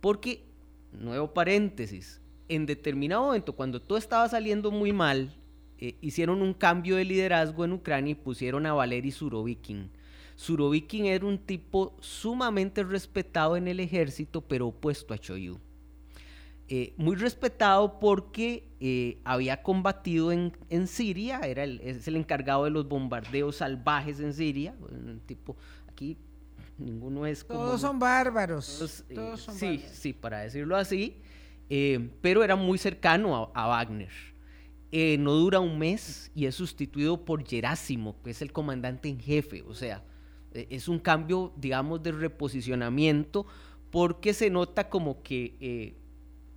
Porque, 0.00 0.44
nuevo 0.92 1.32
paréntesis, 1.32 2.20
en 2.48 2.66
determinado 2.66 3.26
momento, 3.26 3.54
cuando 3.54 3.80
todo 3.80 3.96
estaba 3.96 4.28
saliendo 4.28 4.70
muy 4.70 4.92
mal, 4.92 5.32
eh, 5.78 5.96
hicieron 6.00 6.42
un 6.42 6.52
cambio 6.52 6.96
de 6.96 7.04
liderazgo 7.04 7.64
en 7.64 7.72
Ucrania 7.72 8.12
y 8.12 8.16
pusieron 8.16 8.66
a 8.66 8.72
Valery 8.72 9.10
Surovikin. 9.10 9.90
Surovikin 10.36 11.06
era 11.06 11.24
un 11.24 11.38
tipo 11.38 11.96
sumamente 12.00 12.82
respetado 12.82 13.56
en 13.56 13.68
el 13.68 13.80
ejército, 13.80 14.40
pero 14.40 14.68
opuesto 14.68 15.14
a 15.14 15.18
Choyú. 15.18 15.58
Eh, 16.66 16.94
muy 16.96 17.14
respetado 17.14 18.00
porque 18.00 18.70
eh, 18.80 19.18
había 19.24 19.62
combatido 19.62 20.32
en, 20.32 20.52
Siria, 20.86 21.40
era 21.40 21.62
el, 21.62 21.78
es 21.82 22.08
el 22.08 22.16
encargado 22.16 22.64
de 22.64 22.70
los 22.70 22.88
bombardeos 22.88 23.56
salvajes 23.56 24.18
en 24.18 24.32
Siria, 24.32 24.74
un 24.80 25.20
tipo, 25.26 25.58
aquí 25.86 26.16
ninguno 26.78 27.26
es 27.26 27.44
como... 27.44 27.60
Todos 27.60 27.82
son 27.82 27.98
bárbaros. 27.98 29.04
Eh, 29.10 29.34
sí, 29.36 29.84
sí, 29.92 30.14
para 30.14 30.38
decirlo 30.38 30.74
así, 30.74 31.18
pero 32.22 32.42
era 32.42 32.56
muy 32.56 32.78
cercano 32.78 33.52
a, 33.54 33.68
Wagner. 33.68 34.12
no 35.18 35.34
dura 35.34 35.60
un 35.60 35.78
mes 35.78 36.30
y 36.34 36.46
es 36.46 36.54
sustituido 36.54 37.26
por 37.26 37.46
Gerásimo, 37.46 38.16
que 38.22 38.30
es 38.30 38.40
el 38.40 38.52
comandante 38.52 39.10
en 39.10 39.20
jefe, 39.20 39.62
o 39.68 39.74
sea, 39.74 40.02
es 40.54 40.88
un 40.88 40.98
cambio, 40.98 41.52
digamos, 41.58 42.02
de 42.02 42.12
reposicionamiento 42.12 43.44
porque 43.90 44.32
se 44.32 44.48
nota 44.48 44.88
como 44.88 45.22
que 45.22 46.02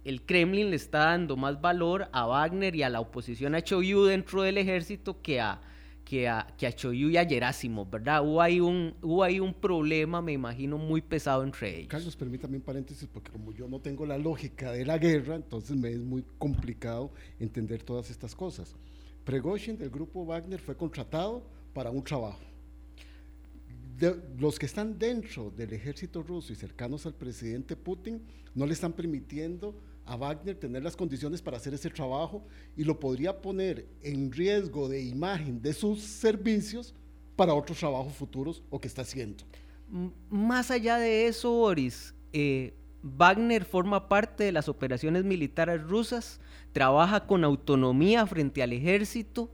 el 0.08 0.22
Kremlin 0.22 0.70
le 0.70 0.78
está 0.78 1.00
dando 1.00 1.36
más 1.36 1.60
valor 1.60 2.08
a 2.14 2.26
Wagner 2.26 2.74
y 2.74 2.82
a 2.82 2.90
la 2.90 3.02
oposición 3.02 3.56
a 3.56 3.62
Choyu 3.62 4.06
dentro 4.06 4.42
del 4.42 4.58
ejército 4.58 5.22
que 5.22 5.42
a, 5.42 5.60
que 6.06 6.30
a, 6.30 6.48
que 6.58 6.66
a 6.66 6.94
y 6.94 7.18
a 7.18 7.26
Gerasimov, 7.26 7.90
¿verdad? 7.90 8.26
Hubo 8.26 8.42
ahí, 8.42 8.62
un, 8.62 8.96
hubo 9.02 9.22
ahí 9.22 9.42
un 9.42 9.54
problema, 9.54 10.22
me 10.22 10.32
imagino, 10.32 10.78
muy 10.78 11.02
pesado 11.02 11.44
entre 11.44 11.80
ellos. 11.80 11.90
Carlos, 11.90 12.16
permítame 12.16 12.56
un 12.56 12.64
paréntesis, 12.64 13.06
porque 13.12 13.34
como 13.34 13.52
yo 13.52 13.68
no 13.68 13.82
tengo 13.82 14.06
la 14.06 14.18
lógica 14.18 14.72
de 14.72 14.86
la 14.86 14.98
guerra, 14.98 15.36
entonces 15.36 15.76
me 15.76 15.92
es 15.92 16.00
muy 16.00 16.24
complicado 16.38 17.12
entender 17.38 17.84
todas 17.84 18.10
estas 18.10 18.34
cosas. 18.34 18.78
Pregoshin 19.26 19.78
del 19.78 19.90
grupo 19.90 20.26
Wagner 20.26 20.62
fue 20.62 20.78
contratado 20.78 21.44
para 21.74 21.92
un 21.92 22.02
trabajo. 22.02 22.40
los 24.40 24.58
que 24.58 24.68
están 24.68 24.98
dentro 24.98 25.52
del 25.52 25.74
ejército 25.74 26.24
ruso 26.24 26.54
y 26.54 26.56
cercanos 26.56 27.06
al 27.06 27.14
presidente 27.14 27.76
Putin 27.76 28.22
no 28.56 28.66
le 28.66 28.72
están 28.72 28.94
permitiendo 28.94 29.76
a 30.08 30.16
Wagner 30.16 30.56
tener 30.56 30.82
las 30.82 30.96
condiciones 30.96 31.42
para 31.42 31.58
hacer 31.58 31.74
ese 31.74 31.90
trabajo 31.90 32.46
y 32.76 32.84
lo 32.84 33.00
podría 33.00 33.42
poner 33.42 33.86
en 34.02 34.32
riesgo 34.32 34.88
de 34.88 35.04
imagen 35.04 35.62
de 35.62 35.74
sus 35.74 36.02
servicios 36.02 36.96
para 37.36 37.54
otros 37.54 37.78
trabajos 37.78 38.14
futuros 38.14 38.64
o 38.70 38.80
que 38.80 38.88
está 38.88 39.02
haciendo. 39.02 39.44
Más 40.30 40.72
allá 40.72 40.98
de 40.98 41.28
eso, 41.28 41.52
Boris, 41.52 42.16
eh, 42.32 42.74
Wagner 43.04 43.66
forma 43.66 44.08
parte 44.08 44.46
de 44.46 44.52
las 44.52 44.70
operaciones 44.70 45.24
militares 45.24 45.84
rusas, 45.84 46.40
trabaja 46.72 47.28
con 47.28 47.44
autonomía 47.44 48.26
frente 48.26 48.64
al 48.64 48.74
ejército 48.74 49.52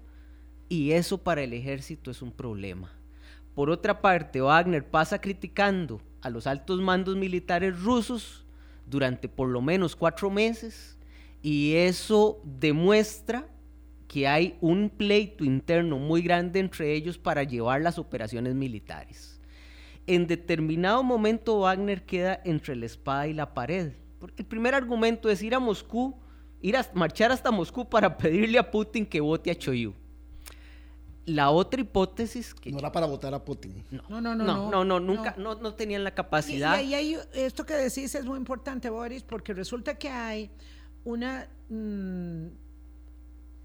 y 0.70 0.92
eso 0.92 1.18
para 1.18 1.42
el 1.42 1.54
ejército 1.54 2.12
es 2.12 2.22
un 2.22 2.32
problema. 2.32 2.92
Por 3.56 3.70
otra 3.70 4.02
parte, 4.02 4.42
Wagner 4.42 4.90
pasa 4.90 5.20
criticando 5.20 6.02
a 6.22 6.30
los 6.30 6.48
altos 6.48 6.80
mandos 6.80 7.16
militares 7.16 7.80
rusos 7.82 8.43
durante 8.86 9.28
por 9.28 9.50
lo 9.50 9.62
menos 9.62 9.96
cuatro 9.96 10.30
meses 10.30 10.98
y 11.42 11.74
eso 11.76 12.42
demuestra 12.44 13.48
que 14.08 14.28
hay 14.28 14.58
un 14.62 14.90
pleito 14.90 15.44
interno 15.44 15.98
muy 15.98 16.22
grande 16.22 16.60
entre 16.60 16.94
ellos 16.94 17.18
para 17.18 17.44
llevar 17.44 17.82
las 17.82 17.98
operaciones 17.98 18.54
militares. 18.54 19.42
En 20.06 20.28
determinado 20.28 21.02
momento 21.02 21.60
Wagner 21.60 22.04
queda 22.04 22.40
entre 22.46 22.76
la 22.76 22.86
espada 22.86 23.28
y 23.28 23.34
la 23.34 23.54
pared. 23.54 23.94
Porque 24.20 24.44
el 24.44 24.48
primer 24.48 24.76
argumento 24.76 25.30
es 25.30 25.42
ir 25.42 25.56
a 25.56 25.60
Moscú, 25.60 26.16
ir 26.62 26.78
a 26.78 26.86
marchar 26.94 27.32
hasta 27.32 27.52
Moscú 27.52 27.90
para 27.90 28.18
pedirle 28.18 28.58
a 28.58 28.70
Putin 28.70 29.06
que 29.06 29.20
vote 29.20 29.50
a 29.50 29.56
Choyú. 29.56 29.94
La 31.26 31.52
otra 31.52 31.80
hipótesis 31.80 32.54
que... 32.54 32.72
No 32.72 32.80
era 32.80 32.92
para 32.92 33.06
votar 33.06 33.34
a 33.34 33.44
Putin. 33.46 33.84
No, 34.10 34.20
no, 34.20 34.36
no. 34.36 34.44
No, 34.44 34.70
no, 34.70 34.84
no, 34.84 35.00
nunca, 35.00 35.36
no, 35.38 35.56
no, 35.56 35.74
tenían 35.74 36.04
la 36.04 36.14
capacidad. 36.14 36.82
Y, 36.82 36.94
ahí 36.94 37.18
esto 37.34 37.66
que 37.66 37.76
decís 37.76 38.14
es 38.14 38.26
muy 38.26 38.38
importante, 38.38 38.90
Boris, 38.90 39.24
porque 39.24 39.54
resulta 39.54 39.96
que 39.96 40.10
hay 40.10 40.52
una, 41.06 41.48
mm, 41.70 42.48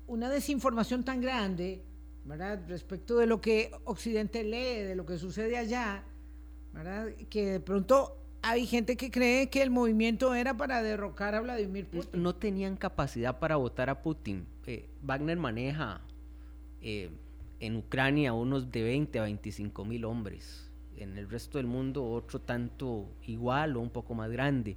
una 0.06 0.30
desinformación 0.30 1.02
tan 1.02 1.20
grande, 1.20 1.82
¿verdad? 2.24 2.60
Respecto 2.68 3.16
de 3.18 3.26
lo 3.26 3.40
que 3.40 3.72
Occidente 3.84 4.44
lee, 4.44 4.84
de 4.84 4.94
lo 4.94 5.04
que 5.04 5.18
sucede 5.18 5.56
allá, 5.58 6.04
¿verdad? 6.72 7.08
Que 7.28 7.46
de 7.52 7.60
pronto 7.60 8.18
hay 8.42 8.66
gente 8.66 8.96
que 8.96 9.10
cree 9.10 9.50
que 9.50 9.62
el 9.62 9.70
movimiento 9.70 10.32
era 10.32 10.56
para 10.56 10.80
derrocar 10.80 11.34
a 11.34 11.40
Vladimir 11.40 11.86
Putin. 11.86 12.22
No 12.22 12.36
tenían 12.36 12.76
capacidad 12.76 13.40
para 13.40 13.56
votar 13.56 13.90
a 13.90 14.00
Putin. 14.00 14.46
Eh, 14.66 14.88
Wagner 15.02 15.36
maneja... 15.36 16.00
Eh, 16.80 17.10
en 17.60 17.76
Ucrania 17.76 18.32
unos 18.32 18.70
de 18.70 18.82
20 18.82 19.18
a 19.18 19.22
25 19.22 19.84
mil 19.84 20.04
hombres, 20.04 20.70
en 20.96 21.16
el 21.16 21.28
resto 21.28 21.58
del 21.58 21.66
mundo 21.66 22.04
otro 22.04 22.40
tanto 22.40 23.08
igual 23.26 23.76
o 23.76 23.80
un 23.80 23.90
poco 23.90 24.14
más 24.14 24.30
grande. 24.30 24.76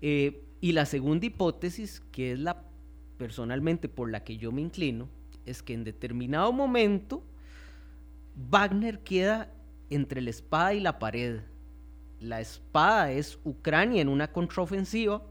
Eh, 0.00 0.44
y 0.60 0.72
la 0.72 0.86
segunda 0.86 1.26
hipótesis, 1.26 2.00
que 2.12 2.32
es 2.32 2.38
la 2.38 2.64
personalmente 3.16 3.88
por 3.88 4.10
la 4.10 4.24
que 4.24 4.38
yo 4.38 4.52
me 4.52 4.62
inclino, 4.62 5.08
es 5.44 5.62
que 5.62 5.74
en 5.74 5.84
determinado 5.84 6.52
momento 6.52 7.22
Wagner 8.34 9.00
queda 9.00 9.52
entre 9.90 10.20
la 10.20 10.30
espada 10.30 10.72
y 10.74 10.80
la 10.80 10.98
pared. 10.98 11.40
La 12.20 12.40
espada 12.40 13.12
es 13.12 13.38
Ucrania 13.44 14.00
en 14.00 14.08
una 14.08 14.32
contraofensiva 14.32 15.22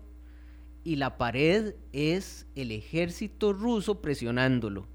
y 0.84 0.96
la 0.96 1.18
pared 1.18 1.76
es 1.94 2.48
el 2.56 2.72
ejército 2.72 3.54
ruso 3.54 4.02
presionándolo. 4.02 4.88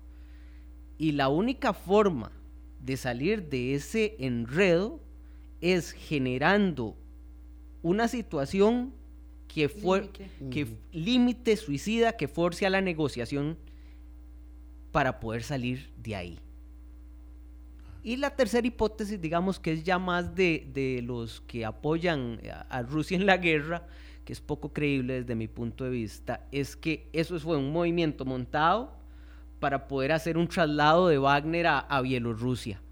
Y 1.04 1.12
la 1.12 1.28
única 1.28 1.74
forma 1.74 2.32
de 2.80 2.96
salir 2.96 3.50
de 3.50 3.74
ese 3.74 4.16
enredo 4.18 5.02
es 5.60 5.92
generando 5.92 6.96
una 7.82 8.08
situación 8.08 8.94
que 9.46 9.68
fue 9.68 10.08
que 10.50 10.66
límite 10.92 11.58
suicida 11.58 12.16
que 12.16 12.26
force 12.26 12.64
a 12.64 12.70
la 12.70 12.80
negociación 12.80 13.58
para 14.92 15.20
poder 15.20 15.42
salir 15.42 15.90
de 16.02 16.16
ahí. 16.16 16.38
Y 18.02 18.16
la 18.16 18.30
tercera 18.30 18.66
hipótesis, 18.66 19.20
digamos 19.20 19.60
que 19.60 19.72
es 19.72 19.84
ya 19.84 19.98
más 19.98 20.34
de, 20.34 21.02
los 21.04 21.42
que 21.42 21.66
apoyan 21.66 22.40
a, 22.70 22.80
Rusia 22.80 23.18
en 23.18 23.26
la 23.26 23.36
guerra, 23.36 23.86
que 24.24 24.32
es 24.32 24.40
poco 24.40 24.72
creíble 24.72 25.20
desde 25.20 25.34
mi 25.34 25.48
punto 25.48 25.84
de 25.84 25.90
vista, 25.90 26.46
es 26.50 26.74
que 26.76 27.10
eso 27.12 27.38
fue 27.38 27.58
un 27.58 27.72
movimiento 27.72 28.24
montado 28.24 29.03
para 29.64 29.88
poder 29.88 30.12
hacer 30.12 30.36
un 30.36 30.46
traslado 30.46 31.08
de 31.08 31.16
Wagner 31.16 31.66
a, 31.66 32.00
Bielorrusia. 32.02 32.82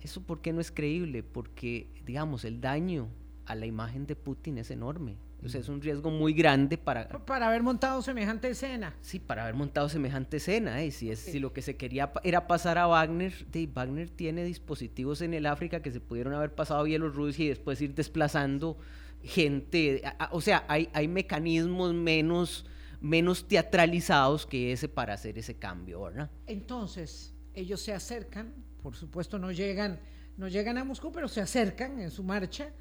¿Eso 0.00 0.22
por 0.22 0.40
qué 0.40 0.54
no 0.54 0.60
es 0.62 0.70
creíble? 0.70 1.22
Porque, 1.22 1.86
digamos, 2.06 2.46
el 2.46 2.62
daño 2.62 3.08
a 3.44 3.54
la 3.54 3.66
imagen 3.66 4.06
de 4.06 4.16
Putin 4.16 4.56
es 4.56 4.70
enorme. 4.70 5.18
O 5.44 5.50
sea, 5.50 5.60
es 5.60 5.68
un 5.68 5.82
riesgo 5.82 6.10
muy 6.10 6.32
grande 6.32 6.78
para... 6.78 7.06
Para 7.26 7.48
haber 7.48 7.62
montado 7.62 8.00
semejante 8.00 8.48
escena. 8.48 8.94
Sí, 9.02 9.18
para 9.18 9.42
haber 9.42 9.54
montado 9.54 9.90
semejante 9.90 10.38
escena. 10.38 10.82
¿eh? 10.82 10.90
Si, 10.92 11.10
es, 11.10 11.18
si 11.18 11.38
lo 11.40 11.52
que 11.52 11.60
se 11.60 11.76
quería 11.76 12.10
era 12.24 12.46
pasar 12.46 12.78
a 12.78 12.86
Wagner, 12.86 13.34
de, 13.48 13.66
Wagner 13.66 14.08
tiene 14.08 14.44
dispositivos 14.44 15.20
en 15.20 15.34
el 15.34 15.44
África 15.44 15.82
que 15.82 15.90
se 15.90 16.00
pudieron 16.00 16.32
haber 16.32 16.54
pasado 16.54 16.80
a 16.80 16.84
Bielorrusia 16.84 17.44
y 17.44 17.48
después 17.48 17.82
ir 17.82 17.94
desplazando 17.94 18.78
gente. 19.22 20.00
o 20.30 20.40
sea, 20.40 20.64
hay, 20.68 20.88
hay 20.94 21.06
mecanismos 21.06 21.92
menos, 21.92 22.64
menos 23.00 23.48
teatralizados 23.48 24.46
que 24.46 24.72
ese 24.72 24.88
para 24.88 25.14
hacer 25.14 25.38
ese 25.38 25.56
cambio, 25.58 26.02
¿verdad? 26.02 26.30
Entonces, 26.46 27.34
ellos 27.54 27.80
se 27.80 27.92
acercan, 27.92 28.54
por 28.82 28.96
supuesto 28.96 29.38
no 29.38 29.50
llegan, 29.52 30.00
no 30.36 30.48
llegan 30.48 30.78
a 30.78 30.84
Moscú, 30.84 31.12
pero 31.12 31.28
se 31.28 31.40
acercan 31.40 32.00
en 32.00 32.10
su 32.10 32.22
marcha 32.22 32.72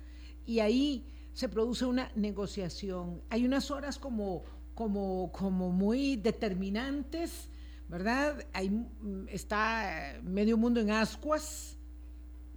y 0.46 0.60
ahí 0.60 1.06
se 1.34 1.50
produce 1.50 1.86
una 1.86 2.12
negociación. 2.16 3.22
Hay 3.30 3.46
unas 3.46 3.72
horas 3.72 3.98
como, 3.98 4.44
como, 4.76 5.32
como 5.32 5.72
muy 5.72 6.16
determinantes, 6.16 7.50
¿verdad? 7.88 8.46
Hay, 8.54 8.70
mm, 8.70 9.28
está 9.30 10.20
medio 10.24 10.58
mundo 10.58 10.80
en 10.80 10.92
ascuas, 10.92 11.78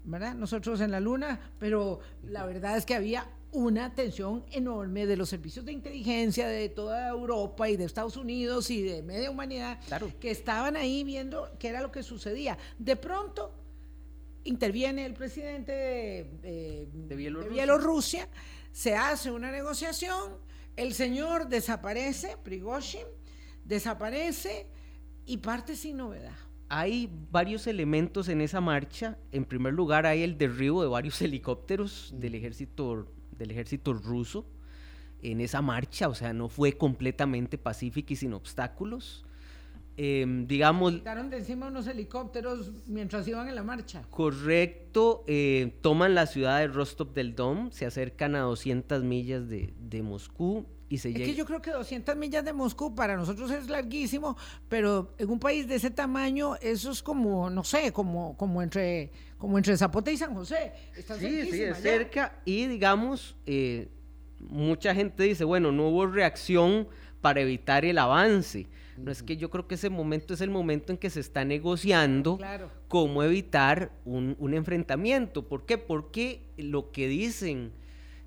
¿verdad? 0.04 0.34
Nosotros 0.34 0.80
en 0.80 0.90
la 0.90 1.00
luna, 1.00 1.52
pero 1.58 2.00
la 2.24 2.44
verdad 2.44 2.76
es 2.76 2.84
que 2.84 2.94
había 2.94 3.26
una 3.52 3.94
tensión 3.94 4.44
enorme 4.50 5.06
de 5.06 5.16
los 5.16 5.28
servicios 5.28 5.64
de 5.64 5.72
inteligencia 5.72 6.48
de 6.48 6.70
toda 6.70 7.08
Europa 7.08 7.68
y 7.68 7.76
de 7.76 7.84
Estados 7.84 8.16
Unidos 8.16 8.70
y 8.70 8.82
de 8.82 9.02
media 9.02 9.30
humanidad 9.30 9.78
que 10.18 10.30
estaban 10.30 10.76
ahí 10.76 11.04
viendo 11.04 11.50
qué 11.58 11.68
era 11.68 11.82
lo 11.82 11.92
que 11.92 12.02
sucedía. 12.02 12.56
De 12.78 12.96
pronto 12.96 13.52
interviene 14.44 15.04
el 15.04 15.12
presidente 15.12 15.72
de, 16.42 16.88
Bielorrusia. 17.50 18.26
se 18.72 18.96
hace 18.96 19.30
una 19.30 19.52
negociación, 19.52 20.32
el 20.76 20.94
señor 20.94 21.48
desaparece, 21.48 22.36
Prigozhin, 22.42 23.06
desaparece 23.64 24.66
y 25.26 25.36
parte 25.36 25.76
sin 25.76 25.98
novedad. 25.98 26.36
Hay 26.70 27.10
varios 27.30 27.66
elementos 27.66 28.30
en 28.30 28.40
esa 28.40 28.62
marcha. 28.62 29.18
En 29.30 29.44
primer 29.44 29.74
lugar, 29.74 30.06
hay 30.06 30.22
el 30.22 30.38
derribo 30.38 30.80
de 30.82 30.88
varios 30.88 31.20
helicópteros 31.22 32.14
del 32.16 32.34
ejército, 32.34 33.06
del 33.42 33.50
ejército 33.50 33.92
ruso 33.92 34.46
en 35.22 35.40
esa 35.40 35.62
marcha, 35.62 36.08
o 36.08 36.14
sea, 36.14 36.32
no 36.32 36.48
fue 36.48 36.72
completamente 36.72 37.58
pacífica 37.58 38.12
y 38.12 38.16
sin 38.16 38.32
obstáculos. 38.32 39.24
Eh, 39.96 40.24
digamos... 40.46 40.92
Quitaron 40.92 41.30
de 41.30 41.38
encima 41.38 41.68
unos 41.68 41.86
helicópteros 41.86 42.72
mientras 42.86 43.28
iban 43.28 43.48
en 43.48 43.54
la 43.54 43.62
marcha. 43.62 44.02
Correcto, 44.10 45.22
eh, 45.26 45.78
toman 45.80 46.14
la 46.14 46.26
ciudad 46.26 46.58
de 46.58 46.66
Rostov 46.66 47.12
del 47.12 47.34
Don, 47.34 47.72
se 47.72 47.86
acercan 47.86 48.34
a 48.34 48.40
200 48.40 49.04
millas 49.04 49.48
de, 49.48 49.72
de 49.78 50.02
Moscú 50.02 50.66
y 50.92 50.98
se 50.98 51.08
Es 51.08 51.14
que 51.14 51.34
yo 51.34 51.46
creo 51.46 51.62
que 51.62 51.70
200 51.70 52.16
millas 52.16 52.44
de 52.44 52.52
Moscú 52.52 52.94
para 52.94 53.16
nosotros 53.16 53.50
es 53.50 53.70
larguísimo, 53.70 54.36
pero 54.68 55.14
en 55.16 55.30
un 55.30 55.38
país 55.38 55.66
de 55.66 55.76
ese 55.76 55.90
tamaño 55.90 56.56
eso 56.56 56.90
es 56.90 57.02
como, 57.02 57.48
no 57.48 57.64
sé, 57.64 57.92
como, 57.92 58.36
como, 58.36 58.60
entre, 58.60 59.10
como 59.42 59.58
entre 59.58 59.76
Zapote 59.76 60.12
y 60.12 60.16
San 60.16 60.36
José. 60.36 60.72
sí, 60.94 61.50
sí, 61.50 61.62
es 61.64 61.78
cerca 61.78 62.40
y 62.44 62.68
digamos, 62.68 63.34
eh, 63.44 63.88
mucha 64.38 64.94
gente 64.94 65.24
dice, 65.24 65.42
bueno, 65.42 65.72
no 65.72 65.88
hubo 65.88 66.06
reacción 66.06 66.86
para 67.20 67.40
evitar 67.40 67.84
el 67.84 67.98
avance. 67.98 68.68
No 68.96 69.10
es 69.10 69.20
que 69.24 69.36
yo 69.36 69.50
creo 69.50 69.66
que 69.66 69.74
ese 69.74 69.90
momento 69.90 70.32
es 70.32 70.42
el 70.42 70.50
momento 70.50 70.92
en 70.92 70.98
que 70.98 71.10
se 71.10 71.18
está 71.18 71.44
negociando 71.44 72.38
cómo 72.86 73.24
evitar 73.24 73.90
un, 74.04 74.36
enfrentamiento. 74.54 75.48
¿Por 75.48 75.66
qué? 75.66 75.76
Porque 75.76 76.52
lo 76.56 76.92
que 76.92 77.08
dicen, 77.08 77.72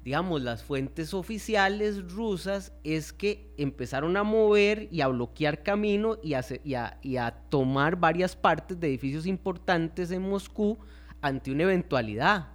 digamos, 0.03 0.41
las 0.41 0.65
fuentes 0.65 1.13
oficiales 1.13 2.11
rusas 2.11 2.73
es 2.83 3.13
que 3.13 3.53
empezaron 3.55 4.17
a 4.17 4.23
mover 4.23 4.89
y 4.91 4.99
a 4.99 5.07
bloquear 5.07 5.63
camino 5.63 6.17
y 6.21 6.33
a, 6.33 7.31
tomar 7.47 7.95
varias 7.95 8.35
partes 8.35 8.77
de 8.77 8.87
edificios 8.87 9.25
importantes 9.25 10.11
en 10.11 10.21
Moscú 10.21 10.77
ante 11.25 11.51
una 11.51 11.63
eventualidad. 11.63 12.49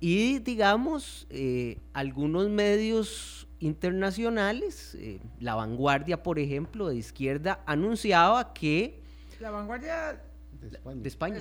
Y 0.00 0.40
digamos, 0.40 1.26
eh, 1.30 1.78
algunos 1.92 2.48
medios 2.48 3.46
internacionales. 3.60 4.96
Eh, 4.98 5.20
la 5.38 5.54
vanguardia, 5.54 6.22
por 6.22 6.40
ejemplo, 6.40 6.88
de 6.88 6.96
izquierda, 6.96 7.62
anunciaba 7.64 8.52
que... 8.52 9.00
La 9.40 9.50
vanguardia 9.50 10.20
de 10.60 11.08
España. 11.08 11.38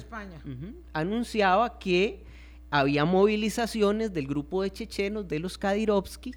Anunciaba 0.94 1.80
que 1.80 2.24
había 2.70 3.06
movilizaciones 3.06 4.14
del 4.14 4.28
grupo 4.28 4.62
de 4.62 4.72
chechenos, 4.72 5.28
de 5.28 5.40
los 5.40 5.58
Kadirovsky, 5.58 6.36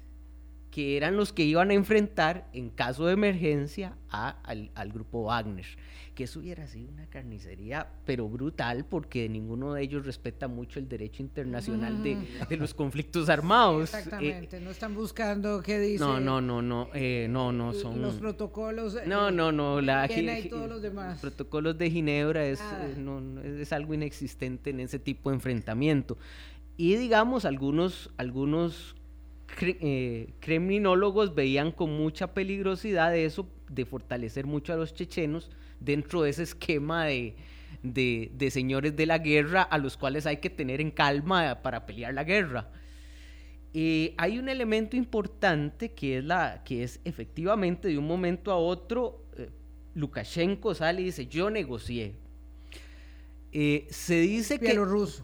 que 0.75 0.97
eran 0.97 1.15
los 1.15 1.31
que 1.31 1.45
iban 1.45 1.69
a 1.69 1.73
enfrentar 1.73 2.49
en 2.51 2.69
caso 2.69 3.05
de 3.05 3.13
emergencia 3.13 3.95
al, 4.09 4.71
al, 4.75 4.91
grupo 4.91 5.23
Wagner. 5.23 5.65
Que 6.13 6.25
eso 6.25 6.41
hubiera 6.41 6.67
sido 6.67 6.91
una 6.91 7.05
carnicería, 7.05 7.87
pero 8.05 8.27
brutal, 8.27 8.83
porque 8.83 9.29
ninguno 9.29 9.73
de 9.73 9.83
ellos 9.83 10.05
respeta 10.05 10.49
mucho 10.49 10.79
el 10.79 10.89
derecho 10.89 11.23
internacional 11.23 12.03
de, 12.03 12.17
de, 12.49 12.57
los 12.57 12.73
conflictos 12.73 13.29
armados. 13.29 13.83
exactamente, 13.83 14.59
no 14.59 14.69
están 14.69 14.93
buscando 14.95 15.61
qué 15.61 15.79
dice. 15.79 16.03
No, 16.03 16.19
no, 16.19 16.41
no, 16.41 16.61
no, 16.61 16.89
eh, 16.93 17.27
no, 17.29 17.53
no 17.53 17.71
son. 17.71 18.01
Los 18.01 18.15
protocolos. 18.15 18.97
No, 19.05 19.31
no, 19.31 19.53
no, 19.53 19.79
la. 19.79 20.11
y 20.11 20.49
todos 20.49 20.67
los 20.67 20.81
demás. 20.81 21.11
Los 21.11 21.21
protocolos 21.21 21.77
de 21.77 21.89
Ginebra 21.89 22.45
es, 22.45 22.59
eh, 22.59 22.95
no, 22.97 23.39
es 23.39 23.71
algo 23.71 23.93
inexistente 23.93 24.71
en 24.71 24.81
ese 24.81 24.99
tipo 24.99 25.29
de 25.29 25.35
enfrentamiento. 25.35 26.17
Y 26.75 26.97
digamos, 26.97 27.45
algunos, 27.45 28.09
algunos 28.17 28.97
eh, 29.61 30.33
criminólogos 30.39 31.33
veían 31.33 31.71
con 31.71 31.91
mucha 31.95 32.33
peligrosidad 32.33 33.15
eso, 33.15 33.47
de 33.69 33.85
fortalecer 33.85 34.45
mucho 34.45 34.73
a 34.73 34.75
los 34.75 34.93
chechenos 34.93 35.49
dentro 35.79 36.23
de 36.23 36.31
ese 36.31 36.43
esquema 36.43 37.05
de, 37.05 37.35
de, 37.81 38.51
señores 38.51 38.95
de 38.95 39.05
la 39.05 39.19
guerra 39.19 39.61
a 39.61 39.77
los 39.77 39.97
cuales 39.97 40.25
hay 40.25 40.37
que 40.37 40.49
tener 40.49 40.81
en 40.81 40.91
calma 40.91 41.61
para 41.61 41.85
pelear 41.85 42.13
la 42.13 42.23
guerra. 42.23 42.69
Eh, 43.73 44.13
hay 44.17 44.39
un 44.39 44.49
elemento 44.49 44.95
importante 44.95 45.91
que 45.91 46.19
es, 46.19 46.23
la, 46.23 46.63
que 46.63 46.83
es 46.83 46.99
efectivamente 47.03 47.87
de 47.87 47.97
un 47.97 48.07
momento 48.07 48.51
a 48.51 48.57
otro, 48.57 49.25
eh, 49.37 49.49
Lukashenko 49.95 50.73
sale 50.73 51.01
y 51.01 51.05
dice, 51.05 51.27
yo 51.27 51.49
negocié. 51.49 52.15
se 53.51 54.19
dice 54.19 54.59
que... 54.59 54.71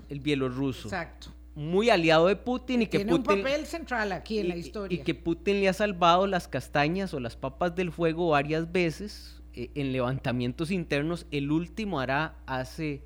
El 0.10 0.20
bielorruso. 0.20 0.88
Exacto 0.88 1.34
muy 1.56 1.90
aliado 1.90 2.28
de 2.28 2.36
Putin 2.36 2.84
y 2.84 2.88
que 2.88 3.00
Tiene 3.00 3.12
Putin, 3.12 3.32
un 3.32 3.44
papel 3.44 3.66
central 3.66 4.12
aquí 4.12 4.40
en 4.40 4.50
la 4.50 4.56
historia. 4.56 5.00
Y 5.00 5.04
que 5.04 5.14
Putin 5.16 5.60
le 5.60 5.70
ha 5.70 5.74
salvado 5.74 6.28
las 6.28 6.48
castañas 6.48 7.14
o 7.14 7.20
las 7.20 7.36
papas 7.36 7.76
del 7.76 7.92
fuego 7.92 8.30
varias 8.30 8.72
veces 8.72 9.42
eh, 9.54 9.70
en 9.76 9.92
levantamientos 9.92 10.72
internos. 10.72 11.26
El 11.32 11.52
último 11.52 12.00
hará 12.00 12.38
hace 12.46 13.04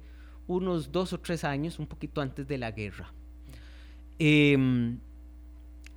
unos 0.47 0.91
dos 0.91 1.11
o 1.13 1.19
tres 1.19 1.43
años, 1.43 1.79
un 1.79 1.87
poquito 1.87 2.21
antes 2.21 2.47
de 2.47 2.57
la 2.57 2.71
guerra. 2.71 3.13
Eh, 4.19 4.57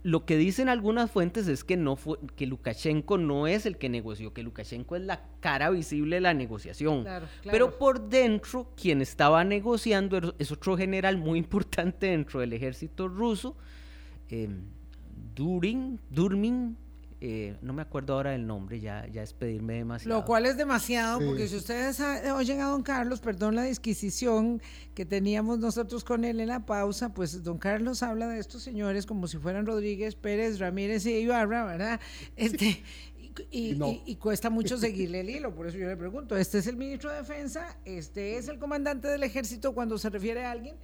lo 0.03 0.25
que 0.25 0.37
dicen 0.37 0.69
algunas 0.69 1.11
fuentes 1.11 1.49
es 1.49 1.65
que 1.65 1.77
no 1.77 1.97
fue, 1.97 2.19
que 2.37 2.47
Lukashenko 2.47 3.19
no 3.19 3.47
es 3.47 3.67
el 3.67 3.79
que 3.79 3.89
negoció, 3.89 4.33
que 4.33 4.43
Lukashenko 4.43 4.97
es 4.97 5.03
la 5.03 5.25
cara 5.41 5.71
visible 5.71 6.17
de 6.17 6.21
la 6.21 6.35
negociación. 6.35 7.05
Pero 7.45 7.79
por 7.79 8.09
dentro, 8.09 8.73
quien 8.81 9.03
estaba 9.03 9.43
negociando 9.45 10.35
es 10.39 10.53
otro 10.53 10.77
general 10.77 11.17
muy 11.17 11.39
importante 11.39 12.07
dentro 12.07 12.41
del 12.41 12.53
ejército 12.53 13.09
ruso, 13.09 13.57
eh, 14.31 14.49
Durin, 15.35 15.99
Durmin, 16.11 16.77
eh, 17.21 17.57
no 17.63 17.73
me 17.73 17.83
acuerdo 17.83 18.15
ahora 18.15 18.31
del 18.31 18.47
nombre, 18.47 18.79
ya, 18.79 19.07
ya 19.09 19.25
es 19.25 19.33
pedirme 19.33 19.75
demasiado. 19.75 20.21
Lo 20.21 20.25
cual 20.25 20.47
es 20.47 20.57
demasiado, 20.57 21.19
porque 21.19 21.49
si 21.49 21.57
ustedes 21.57 22.01
oyen 22.33 22.61
a 22.61 22.67
don 22.67 22.83
Carlos, 22.83 23.19
perdón 23.21 23.57
la 23.57 23.65
disquisición 23.65 24.63
que 24.95 25.05
teníamos 25.05 25.59
nosotros 25.59 26.05
con 26.05 26.25
él 26.25 26.39
en 26.39 26.49
la 26.49 26.65
pausa, 26.65 27.13
pues 27.15 27.43
don 27.43 27.59
Carlos 27.59 28.05
habla 28.05 28.29
de 28.29 28.39
estos 28.39 28.63
señores 28.63 29.05
como 29.05 29.27
si 29.27 29.37
fueran 29.39 29.67
Rodríguez, 29.67 30.15
Pérez, 30.15 30.61
Ramírez 30.61 31.07
y 31.07 31.15
Ibarra, 31.15 31.65
¿verdad? 31.65 32.01
Este, 32.37 32.85
y, 33.51 34.17
cuesta 34.17 34.49
mucho 34.49 34.79
seguirle 34.79 35.21
el 35.21 35.31
hilo, 35.31 35.55
por 35.55 35.67
eso 35.67 35.77
yo 35.77 35.89
le 35.89 35.97
pregunto, 35.97 36.37
este 36.37 36.59
es 36.59 36.67
el 36.69 36.77
ministro 36.77 37.11
de 37.11 37.17
Defensa, 37.19 37.77
este 37.85 38.37
es 38.37 38.49
el 38.49 38.59
comandante 38.59 39.09
del 39.09 39.23
ejército 39.25 39.75
cuando 39.75 39.99
se 39.99 40.09
refiere 40.11 40.45
a 40.45 40.53
alguien, 40.53 40.77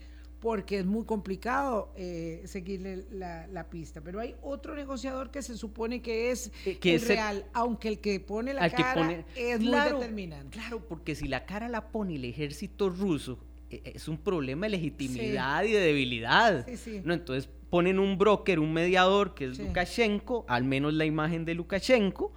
porque 0.45 0.81
es 0.81 0.85
muy 0.85 1.07
complicado 1.07 1.91
eh, 1.97 2.43
seguirle 2.45 3.07
la, 3.11 3.67
pista. 3.71 4.03
Pero 4.03 4.21
hay 4.21 4.35
otro 4.43 4.75
negociador 4.77 5.31
que 5.31 5.41
se 5.41 5.57
supone 5.57 6.03
que 6.03 6.31
es, 6.31 6.53
eh, 6.67 7.03
real, 7.09 7.47
aunque 7.55 7.89
el 7.89 7.99
que 7.99 8.21
pone 8.21 8.53
la 8.53 8.69
cara 8.69 9.25
es 9.35 9.59
muy 9.59 9.75
determinante. 9.75 10.51
Claro, 10.51 10.87
porque 10.87 11.15
si 11.15 11.29
la 11.29 11.47
cara 11.47 11.71
la 11.71 11.89
pone 11.89 12.17
el 12.17 12.27
ejército 12.27 12.91
ruso, 12.91 13.39
eh, 13.71 13.81
es 13.95 14.07
un 14.07 14.19
problema 14.19 14.67
de 14.67 14.73
legitimidad 14.73 15.65
y 15.65 15.73
de 15.73 15.81
debilidad. 15.81 16.67
¿no? 17.05 17.15
Entonces 17.15 17.49
ponen 17.71 17.99
un 17.99 18.19
broker, 18.19 18.61
un 18.61 18.75
mediador 18.75 19.35
que 19.35 19.47
es 19.47 19.59
Lukashenko, 19.59 20.45
al 20.47 20.65
menos 20.65 20.93
la 20.93 21.07
imagen 21.07 21.47
de 21.47 21.55
Lukashenko, 21.55 22.35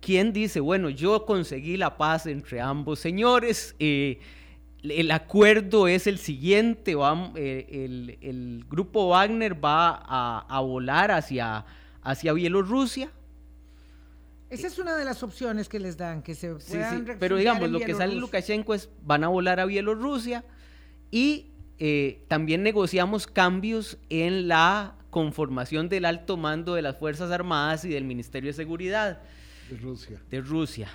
quien 0.00 0.32
dice, 0.32 0.58
bueno, 0.58 0.90
yo 0.90 1.24
conseguí 1.24 1.76
la 1.76 1.96
paz 1.96 2.26
entre 2.26 2.60
ambos 2.60 2.98
señores. 2.98 3.76
El 4.90 5.10
acuerdo 5.10 5.88
es 5.88 6.06
el 6.06 6.18
siguiente, 6.18 6.94
va, 6.94 7.32
eh, 7.36 8.16
el, 8.20 8.64
grupo 8.68 9.08
Wagner 9.08 9.62
va 9.62 10.02
a, 10.42 10.60
volar 10.60 11.10
hacia, 11.10 11.64
hacia 12.02 12.32
Bielorrusia. 12.32 13.10
Esa 14.50 14.66
es 14.66 14.78
una 14.78 14.96
de 14.96 15.04
las 15.04 15.22
opciones 15.22 15.68
que 15.68 15.80
les 15.80 15.96
dan, 15.96 16.22
que 16.22 16.34
se 16.34 16.54
puedan 16.54 17.06
sí, 17.06 17.12
Pero 17.18 17.36
digamos, 17.36 17.70
lo 17.70 17.80
que 17.80 17.94
sale 17.94 18.14
Lukashenko 18.14 18.74
es, 18.74 18.88
van 19.02 19.24
a 19.24 19.28
volar 19.28 19.58
a 19.58 19.64
Bielorrusia 19.64 20.44
y 21.10 21.46
eh, 21.78 22.22
también 22.28 22.62
negociamos 22.62 23.26
cambios 23.26 23.98
en 24.10 24.48
la 24.48 24.94
conformación 25.10 25.88
del 25.88 26.04
alto 26.04 26.36
mando 26.36 26.74
de 26.74 26.82
las 26.82 26.98
Fuerzas 26.98 27.30
Armadas 27.30 27.84
y 27.84 27.88
del 27.88 28.04
Ministerio 28.04 28.50
de 28.50 28.54
Seguridad. 28.54 29.22
De 29.70 29.76
Rusia. 29.78 30.20
De 30.30 30.40
Rusia 30.40 30.88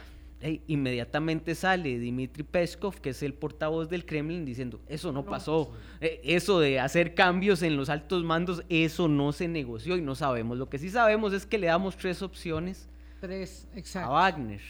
inmediatamente 0.68 1.54
sale 1.54 2.00
Dmitry 2.00 2.44
Peskov, 2.44 3.02
que 3.02 3.10
es 3.10 3.24
el 3.24 3.34
portavoz 3.34 3.90
del 3.90 4.06
Kremlin, 4.06 4.46
diciendo, 4.46 4.80
eso 4.88 5.12
no, 5.12 5.26
pasó, 5.26 5.74
eh, 6.00 6.22
eso 6.24 6.60
de 6.60 6.80
hacer 6.80 7.14
cambios 7.14 7.62
en 7.62 7.76
los 7.76 7.90
altos 7.90 8.24
mandos, 8.24 8.64
eso 8.70 9.08
no 9.08 9.34
se 9.34 9.48
negoció 9.48 9.98
y 9.98 10.02
no 10.02 10.16
sabemos. 10.16 10.58
Lo 10.58 10.70
que 10.70 10.78
sí 10.78 10.90
sabemos 10.90 11.34
es 11.34 11.46
que 11.46 11.58
le 11.58 11.68
damos 11.68 11.98
tres 11.98 12.22
opciones 12.22 12.90
tres, 13.20 13.68
a 13.96 14.10
Wagner, 14.10 14.62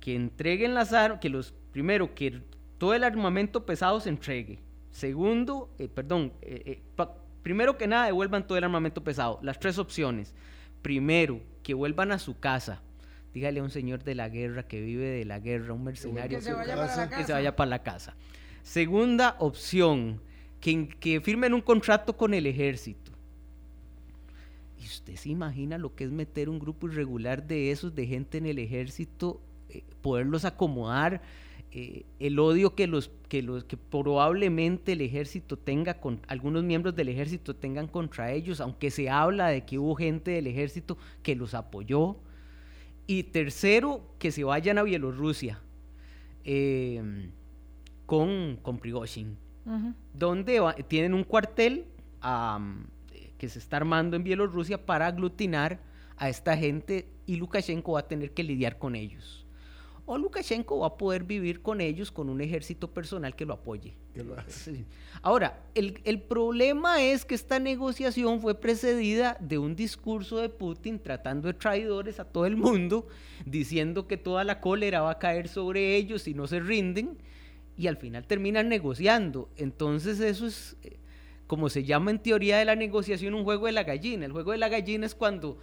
que 0.00 0.16
entreguen 0.16 0.74
las 0.74 0.92
armas, 0.92 1.20
que 1.20 1.28
los, 1.28 1.54
primero, 1.70 2.14
que 2.14 2.42
todo 2.78 2.94
el 2.94 3.04
armamento 3.04 3.64
pesado 3.64 4.00
se 4.00 4.08
entregue. 4.08 4.58
Segundo, 4.90 5.70
eh, 5.78 5.88
perdón, 5.88 6.32
eh, 6.42 6.82
primero 7.42 7.78
que 7.78 7.86
nada 7.86 8.06
devuelvan 8.06 8.46
todo 8.46 8.58
el 8.58 8.64
armamento 8.64 9.02
pesado. 9.04 9.38
Las 9.42 9.60
tres 9.60 9.78
opciones. 9.78 10.34
Primero, 10.82 11.40
que 11.62 11.74
vuelvan 11.74 12.10
a 12.10 12.18
su 12.18 12.40
casa 12.40 12.82
dígale 13.34 13.60
a 13.60 13.62
un 13.62 13.70
señor 13.70 14.04
de 14.04 14.14
la 14.14 14.28
guerra 14.28 14.62
que 14.64 14.80
vive 14.80 15.06
de 15.06 15.24
la 15.24 15.38
guerra, 15.38 15.72
un 15.72 15.84
mercenario 15.84 16.38
que 16.38 16.44
se 16.44 16.52
vaya, 16.52 17.56
para, 17.56 17.70
la 17.70 17.82
casa. 17.82 18.14
Segunda 18.62 19.36
opción, 19.38 20.20
que, 20.60 20.88
que 21.00 21.20
firmen 21.20 21.54
un 21.54 21.60
contrato 21.60 22.16
con 22.16 22.34
el 22.34 22.46
ejército. 22.46 23.12
¿Y 24.80 24.84
usted 24.84 25.16
se 25.16 25.28
imagina 25.28 25.78
lo 25.78 25.94
que 25.94 26.04
es 26.04 26.10
meter 26.10 26.48
un 26.48 26.58
grupo 26.58 26.88
irregular 26.88 27.46
de 27.46 27.70
esos, 27.70 27.94
de 27.94 28.06
gente 28.06 28.38
en 28.38 28.46
el 28.46 28.58
ejército, 28.58 29.40
eh, 29.68 29.82
poderlos 30.00 30.44
acomodar? 30.44 31.22
Eh, 31.74 32.04
el 32.18 32.38
odio 32.38 32.74
que 32.74 32.86
los, 32.86 33.10
que 33.30 33.40
los 33.40 33.64
que 33.64 33.78
probablemente 33.78 34.92
el 34.92 35.00
ejército 35.00 35.56
tenga 35.56 35.94
con 35.94 36.20
algunos 36.28 36.64
miembros 36.64 36.94
del 36.94 37.08
ejército 37.08 37.56
tengan 37.56 37.86
contra 37.86 38.30
ellos, 38.30 38.60
aunque 38.60 38.90
se 38.90 39.08
habla 39.08 39.48
de 39.48 39.64
que 39.64 39.78
hubo 39.78 39.94
gente 39.94 40.32
del 40.32 40.48
ejército 40.48 40.98
que 41.22 41.34
los 41.34 41.54
apoyó, 41.54 42.16
y 43.06 43.24
tercero, 43.24 44.14
que 44.18 44.30
se 44.30 44.44
vayan 44.44 44.78
a 44.78 44.82
Bielorrusia 44.82 45.60
em, 46.44 47.30
con, 48.06 48.58
con 48.62 48.78
Prigozhin, 48.78 49.36
donde 50.14 50.60
tienen 50.88 51.14
un 51.14 51.24
cuartel 51.24 51.86
que 53.38 53.48
se 53.48 53.58
está 53.58 53.78
armando 53.78 54.16
en 54.16 54.24
Bielorrusia 54.24 54.84
para 54.84 55.06
aglutinar 55.06 55.80
a 56.16 56.28
esta 56.28 56.56
gente 56.56 57.08
y 57.26 57.36
Lukashenko 57.36 57.92
va 57.92 58.00
a 58.00 58.08
tener 58.08 58.32
que 58.32 58.42
lidiar 58.42 58.78
con 58.78 58.94
ellos 58.94 59.41
o 60.04 60.18
Lukashenko 60.18 60.80
va 60.80 60.88
a 60.88 60.96
poder 60.96 61.22
vivir 61.22 61.62
con 61.62 61.80
ellos 61.80 62.10
con 62.10 62.28
un 62.28 62.40
ejército 62.40 62.88
personal 62.88 63.36
que 63.36 63.46
lo 63.46 63.54
apoye. 63.54 63.94
Ahora, 65.22 65.62
el, 65.74 66.00
el, 66.04 66.20
problema 66.20 67.02
es 67.02 67.24
que 67.24 67.34
esta 67.34 67.58
negociación 67.58 68.40
fue 68.40 68.54
precedida 68.54 69.36
de 69.40 69.58
un 69.58 69.76
discurso 69.76 70.38
de 70.38 70.48
Putin 70.48 70.98
tratando 70.98 71.48
de 71.48 71.54
traidores 71.54 72.18
a 72.18 72.24
todo 72.24 72.46
el 72.46 72.56
mundo, 72.56 73.06
diciendo 73.46 74.06
que 74.08 74.16
toda 74.16 74.44
la 74.44 74.60
cólera 74.60 75.02
va 75.02 75.12
a 75.12 75.18
caer 75.18 75.48
sobre 75.48 75.96
ellos 75.96 76.22
si 76.22 76.34
no 76.34 76.46
se 76.46 76.60
rinden, 76.60 77.16
y 77.76 77.86
al 77.86 77.96
final 77.96 78.26
terminan 78.26 78.68
negociando. 78.68 79.48
Entonces 79.56 80.20
eso 80.20 80.46
es, 80.46 80.76
eh, 80.82 80.98
como 81.46 81.68
se 81.68 81.84
llama 81.84 82.10
en 82.10 82.18
teoría 82.18 82.58
de 82.58 82.64
la 82.64 82.76
negociación, 82.76 83.34
un 83.34 83.44
juego 83.44 83.66
de 83.66 83.72
la 83.72 83.84
gallina. 83.84 84.26
El 84.26 84.32
juego 84.32 84.52
de 84.52 84.58
la 84.58 84.68
gallina 84.68 85.06
es 85.06 85.14
cuando, 85.14 85.58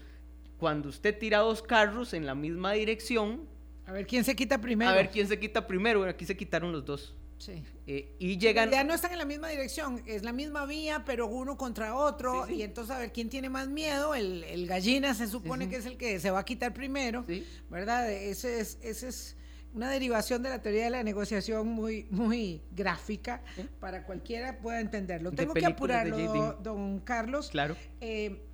cuando 0.58 0.90
usted 0.90 1.18
tira 1.18 1.40
dos 1.40 1.62
carros 1.62 2.14
en 2.14 2.26
la 2.26 2.36
misma 2.36 2.72
dirección, 2.74 3.42
a 3.90 3.92
ver 3.92 4.06
quién 4.06 4.24
se 4.24 4.36
quita 4.36 4.62
primero. 4.62 4.92
A 4.92 4.94
ver 4.94 5.10
quién 5.10 5.28
se 5.28 5.40
quita 5.40 5.66
primero. 5.66 6.00
Bueno, 6.00 6.12
aquí 6.12 6.24
se 6.24 6.38
quitaron 6.38 6.72
los 6.72 6.86
dos. 6.86 7.16
Sí. 7.40 7.64
Eh, 7.88 8.16
y 8.20 8.38
llegan. 8.38 8.70
Ya 8.70 8.84
no 8.84 8.94
están 8.94 9.14
en 9.14 9.18
la 9.18 9.26
misma 9.26 9.48
dirección, 9.48 10.04
es 10.06 10.22
la 10.24 10.32
misma 10.32 10.68
vía, 10.68 11.04
pero 11.06 11.26
uno 11.26 11.58
contra 11.58 11.96
otro. 11.96 12.48
Y 12.48 12.62
entonces 12.62 12.96
a 12.96 13.00
ver 13.00 13.12
quién 13.12 13.30
tiene 13.30 13.50
más 13.50 13.68
miedo. 13.68 14.14
El, 14.14 14.68
gallina 14.68 15.16
se 15.16 15.28
supone 15.28 15.70
que 15.70 15.78
es 15.78 15.88
el 15.88 15.98
que 15.98 16.20
se 16.20 16.30
va 16.30 16.40
a 16.40 16.46
quitar 16.46 16.72
primero. 16.72 17.26
¿Verdad? 17.72 18.12
Ese 18.12 18.60
es, 18.60 18.78
ese 18.84 19.08
es 19.08 19.36
una 19.74 19.90
derivación 19.90 20.44
de 20.44 20.50
la 20.50 20.62
teoría 20.62 20.84
de 20.84 20.92
la 20.92 21.02
negociación 21.02 21.68
muy, 21.68 22.06
muy 22.12 22.62
gráfica 22.72 23.42
para 23.80 24.04
cualquiera 24.04 24.60
pueda 24.60 24.82
entenderlo. 24.82 25.32
Tengo 25.32 25.56
que 25.56 25.66
apurarlo, 25.66 26.60
don 26.62 27.00
Carlos. 27.00 27.50
Claro. 27.50 27.76
Eh, 28.02 28.46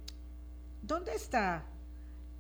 ¿Dónde 0.82 1.14
está 1.14 1.66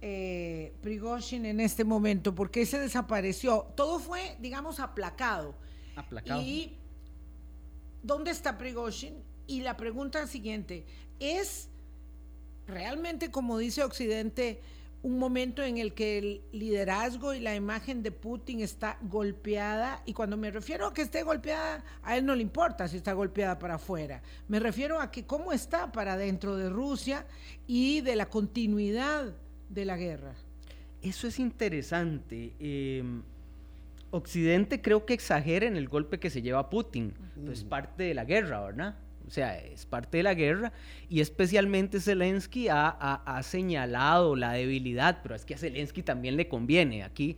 eh, 0.01 0.73
Prigozhin 0.81 1.45
en 1.45 1.59
este 1.59 1.83
momento? 1.83 2.35
¿Por 2.35 2.51
qué 2.51 2.65
se 2.65 2.79
desapareció? 2.79 3.67
Todo 3.75 3.99
fue, 3.99 4.37
digamos, 4.39 4.79
aplacado. 4.79 5.55
Aplacado. 5.95 6.41
¿Y 6.41 6.77
dónde 8.03 8.31
está 8.31 8.57
Prigozhin? 8.57 9.15
Y 9.47 9.61
la 9.61 9.77
pregunta 9.77 10.25
siguiente, 10.27 10.85
¿es 11.19 11.69
realmente, 12.67 13.31
como 13.31 13.57
dice 13.57 13.83
Occidente, 13.83 14.61
un 15.05 15.19
momento 15.19 15.61
en 15.61 15.77
el 15.77 15.93
que 15.93 16.17
el 16.17 16.41
liderazgo 16.51 17.35
y 17.35 17.39
la 17.39 17.53
imagen 17.53 18.01
de 18.01 18.11
Putin 18.11 18.61
está 18.61 18.97
golpeada, 19.03 20.01
y 20.07 20.13
cuando 20.13 20.35
me 20.35 20.49
refiero 20.49 20.87
a 20.87 20.93
que 20.95 21.03
esté 21.03 21.21
golpeada, 21.21 21.83
a 22.01 22.17
él 22.17 22.25
no 22.25 22.33
le 22.33 22.41
importa 22.41 22.87
si 22.87 22.97
está 22.97 23.13
golpeada 23.13 23.59
para 23.59 23.75
afuera, 23.75 24.23
me 24.47 24.59
refiero 24.59 24.99
a 24.99 25.11
que 25.11 25.23
cómo 25.27 25.53
está 25.53 25.91
para 25.91 26.17
dentro 26.17 26.55
de 26.55 26.71
Rusia 26.71 27.27
y 27.67 28.01
de 28.01 28.15
la 28.15 28.31
continuidad 28.31 29.35
de 29.69 29.85
la 29.85 29.97
guerra. 29.97 30.33
Eso 31.01 31.27
es 31.27 31.39
interesante. 31.39 32.53
Em, 32.59 33.21
Occidente 34.11 34.81
creo 34.81 35.05
que 35.05 35.13
exagera 35.13 35.65
en 35.65 35.75
el 35.75 35.87
golpe 35.87 36.19
que 36.19 36.29
se 36.29 36.41
lleva 36.41 36.69
Putin. 36.69 37.13
Es 37.51 37.63
parte 37.63 38.03
de 38.03 38.13
la 38.13 38.25
guerra, 38.25 38.61
¿verdad? 38.61 38.95
O 39.27 39.31
sea, 39.31 39.57
es 39.57 39.85
parte 39.85 40.17
de 40.17 40.23
la 40.23 40.35
guerra 40.35 40.71
y 41.09 41.19
especialmente 41.19 41.99
Zelensky 41.99 42.67
ha, 42.69 43.41
señalado 43.43 44.35
la 44.35 44.53
debilidad, 44.53 45.19
pero 45.23 45.35
es 45.35 45.45
que 45.45 45.55
a 45.55 45.57
Zelensky 45.57 46.03
también 46.03 46.37
le 46.37 46.47
conviene. 46.47 47.03
Aquí 47.03 47.37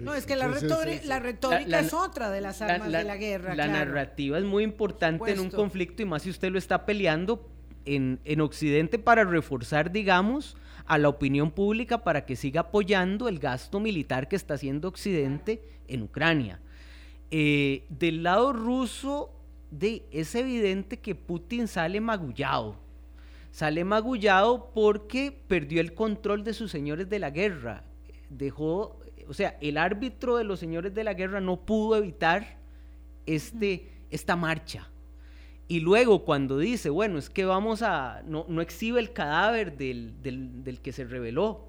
no, 0.00 0.14
es 0.14 0.26
que 0.26 0.36
la, 0.36 0.48
retórica, 0.48 1.80
es 1.80 1.94
otra 1.94 2.30
de 2.30 2.42
las 2.42 2.60
armas 2.60 2.92
de 2.92 3.04
la 3.04 3.16
guerra. 3.16 3.54
La 3.54 3.66
narrativa 3.66 4.38
es 4.38 4.44
muy 4.44 4.62
importante 4.62 5.32
en 5.32 5.40
un 5.40 5.50
conflicto 5.50 6.02
y 6.02 6.04
más 6.04 6.22
si 6.22 6.30
usted 6.30 6.50
lo 6.50 6.58
está 6.58 6.84
peleando 6.84 7.48
en, 7.86 8.20
en 8.24 8.40
Occidente 8.42 8.98
para 8.98 9.24
reforzar, 9.24 9.90
digamos, 9.92 10.56
a 10.86 10.98
la 10.98 11.08
opinión 11.08 11.50
pública 11.50 12.04
para 12.04 12.24
que 12.24 12.36
siga 12.36 12.62
apoyando 12.62 13.28
el 13.28 13.38
gasto 13.38 13.80
militar 13.80 14.28
que 14.28 14.36
está 14.36 14.54
haciendo 14.54 14.88
Occidente 14.88 15.62
en 15.88 16.02
Ucrania. 16.02 16.60
Eh, 17.30 17.84
del 17.88 18.22
lado 18.22 18.52
ruso, 18.52 19.30
es 19.80 20.34
evidente 20.34 20.98
que 20.98 21.14
Putin 21.14 21.68
sale 21.68 22.00
magullado. 22.00 22.76
Sale 23.50 23.84
magullado 23.84 24.70
porque 24.74 25.36
perdió 25.48 25.80
el 25.80 25.94
control 25.94 26.44
de 26.44 26.54
sus 26.54 26.70
señores 26.70 27.08
de 27.08 27.18
la 27.18 27.30
guerra. 27.30 27.84
Dejó, 28.28 28.98
o 29.28 29.34
sea, 29.34 29.56
el 29.60 29.78
árbitro 29.78 30.36
de 30.36 30.44
los 30.44 30.60
señores 30.60 30.94
de 30.94 31.04
la 31.04 31.14
guerra 31.14 31.40
no 31.40 31.56
pudo 31.56 31.96
evitar 31.96 32.58
este, 33.24 33.88
esta 34.10 34.36
marcha. 34.36 34.88
Y 35.68 35.80
luego 35.80 36.24
cuando 36.24 36.58
dice, 36.58 36.90
bueno, 36.90 37.18
es 37.18 37.28
que 37.28 37.44
vamos 37.44 37.82
a, 37.82 38.22
no, 38.26 38.46
no 38.48 38.60
exhibe 38.60 39.00
el 39.00 39.12
cadáver 39.12 39.76
del, 39.76 40.22
del, 40.22 40.80
que 40.80 40.92
se 40.92 41.04
reveló, 41.04 41.64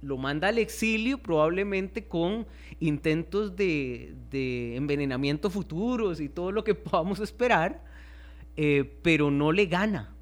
lo 0.00 0.16
manda 0.16 0.48
al 0.48 0.58
exilio 0.58 1.18
probablemente 1.18 2.06
con 2.06 2.46
intentos 2.80 3.54
de, 3.54 4.14
de 4.30 4.76
envenenamiento 4.76 5.50
futuros 5.50 6.20
y 6.20 6.30
todo 6.30 6.50
lo 6.50 6.64
que 6.64 6.74
podamos 6.74 7.20
esperar, 7.20 7.82
eh, 8.56 8.98
pero 9.02 9.30
no 9.30 9.52
le 9.52 9.66
gana. 9.66 10.12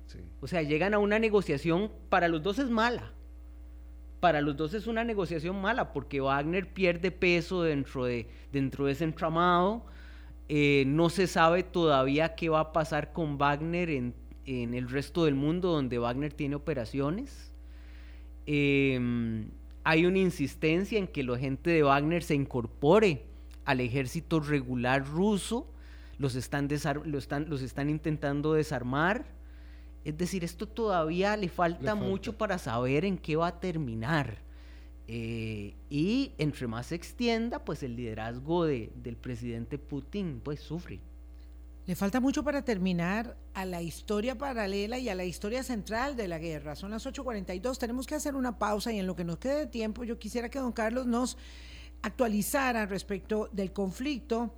O 0.41 0.47
sea, 0.47 0.63
llegan 0.63 0.93
a 0.93 0.99
una 0.99 1.19
negociación, 1.19 1.91
para 2.11 2.29
los 2.29 2.43
dos 2.43 2.59
es 2.59 2.69
mala. 2.69 3.13
Para 4.21 4.41
los 4.41 4.57
dos 4.57 4.75
es 4.75 4.87
una 4.87 5.05
negociación 5.05 5.61
mala 5.61 5.93
porque 5.93 6.21
Wagner 6.21 6.71
pierde 6.73 7.11
peso 7.11 7.63
dentro 7.63 8.05
de, 8.05 8.27
dentro 8.53 8.87
de 8.87 8.93
ese 8.93 9.05
entramado 9.05 9.87
eh, 10.49 10.85
no 10.87 11.09
se 11.09 11.27
sabe 11.27 11.63
todavía 11.63 12.35
qué 12.35 12.49
va 12.49 12.61
a 12.61 12.73
pasar 12.73 13.13
con 13.13 13.39
Wagner 13.39 13.91
en, 13.91 14.15
el 14.47 14.91
resto 14.91 15.25
del 15.25 15.35
mundo 15.35 15.73
donde 15.73 15.99
Wagner 15.99 16.33
tiene 16.33 16.55
operaciones. 16.55 17.53
Em, 18.47 19.49
hay 19.85 20.05
una 20.05 20.19
insistencia 20.19 20.99
en 20.99 21.07
que 21.07 21.23
la 21.23 21.39
gente 21.39 21.71
de 21.71 21.83
Wagner 21.83 22.23
se 22.23 22.35
incorpore 22.35 23.25
al 23.65 23.81
ejército 23.81 24.41
regular 24.41 25.07
ruso. 25.07 25.67
Los 26.19 26.35
están, 26.35 26.71
están, 26.71 27.03
los 27.49 27.63
están 27.63 27.89
intentando 27.89 28.53
desarmar. 28.53 29.25
Es 30.05 30.19
decir, 30.19 30.45
esto 30.45 30.69
todavía 30.69 31.37
le 31.39 31.49
falta, 31.49 31.95
mucho 31.95 32.37
para 32.37 32.59
saber 32.59 33.07
en 33.07 33.17
qué 33.17 33.37
va 33.37 33.47
a 33.49 33.61
terminar. 33.61 34.44
Eh, 35.07 35.75
y 35.91 36.33
entre 36.39 36.67
más 36.67 36.87
se 36.87 36.95
extienda, 36.95 37.65
pues 37.65 37.83
el 37.83 37.97
liderazgo 37.97 38.65
de, 38.65 38.91
del 38.97 39.17
presidente 39.17 39.79
Putin 39.79 40.41
pues 40.43 40.61
sufre. 40.61 41.01
Le 41.87 41.95
falta 41.95 42.19
mucho 42.19 42.43
para 42.43 42.63
terminar 42.65 43.37
a 43.53 43.67
la 43.67 43.83
historia 43.83 44.39
paralela 44.39 44.99
y 44.99 45.11
a 45.11 45.15
la 45.15 45.25
historia 45.25 45.63
central 45.63 46.17
de 46.17 46.29
la 46.29 46.39
guerra. 46.39 46.75
Son 46.77 46.91
las 46.91 47.05
8.42, 47.05 47.77
tenemos 47.77 48.07
que 48.07 48.15
hacer 48.15 48.35
una 48.35 48.59
pausa 48.59 48.91
y 48.91 48.99
en 48.99 49.07
lo 49.07 49.15
que 49.15 49.25
nos 49.25 49.37
quede 49.37 49.59
de 49.61 49.67
tiempo 49.67 50.05
yo 50.05 50.19
quisiera 50.19 50.49
que 50.49 50.59
don 50.59 50.73
Carlos 50.73 51.07
nos 51.07 51.37
actualizara 52.01 52.87
respecto 52.87 53.51
del 53.53 53.73
conflicto 53.73 54.55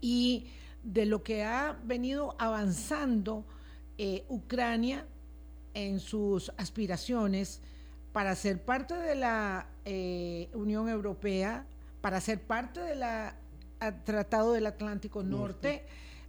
y 0.00 0.46
de 0.82 1.04
lo 1.04 1.22
que 1.22 1.42
ha 1.42 1.78
venido 1.84 2.34
avanzando 2.38 3.44
eh, 3.98 4.24
Ucrania 4.28 5.06
en 5.74 6.00
sus 6.00 6.50
aspiraciones 6.56 7.60
para 8.16 8.34
ser 8.34 8.64
parte 8.64 8.94
de 8.94 9.14
la 9.14 9.66
eh, 9.84 10.48
Unión 10.54 10.88
Europea, 10.88 11.66
para 12.00 12.18
ser 12.22 12.40
parte 12.40 12.80
del 12.80 13.04
Tratado 14.06 14.54
del 14.54 14.64
Atlántico 14.64 15.22
Norte. 15.22 15.84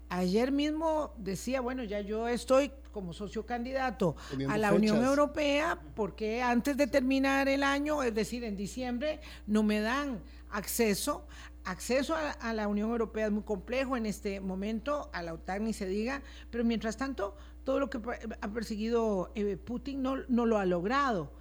Ayer 0.10 0.52
mismo 0.52 1.14
decía, 1.16 1.62
bueno, 1.62 1.86
ya 1.86 2.02
yo 2.02 2.28
estoy 2.28 2.74
como 2.92 3.14
socio 3.14 3.46
candidato 3.46 4.18
a 4.50 4.58
la 4.58 4.74
Unión 4.74 5.02
Europea 5.02 5.80
porque 5.96 6.42
antes 6.42 6.76
de 6.76 6.88
terminar 6.88 7.48
el 7.48 7.64
año, 7.64 8.04
es 8.04 8.14
decir, 8.14 8.44
en 8.44 8.58
diciembre, 8.58 9.22
no 9.46 9.64
me 9.64 9.80
dan 9.80 10.20
acceso. 10.52 11.26
Acceso 11.64 12.18
a, 12.18 12.52
la 12.52 12.68
Unión 12.68 12.90
Europea 12.90 13.28
es 13.28 13.32
muy 13.32 13.44
complejo 13.44 13.96
en 13.96 14.06
este 14.06 14.42
momento, 14.42 15.10
a 15.14 15.24
la 15.24 15.34
OTAN 15.34 15.64
ni 15.64 15.72
se 15.72 15.86
diga, 15.86 16.22
pero 16.52 16.66
mientras 16.66 16.98
tanto, 16.98 17.38
todo 17.64 17.80
lo 17.80 17.90
que 17.90 18.02
ha 18.42 18.48
perseguido 18.50 19.32
eh, 19.36 19.56
Putin 19.56 20.02
no, 20.02 20.18
no 20.28 20.46
lo 20.46 20.58
ha 20.58 20.66
logrado 20.66 21.32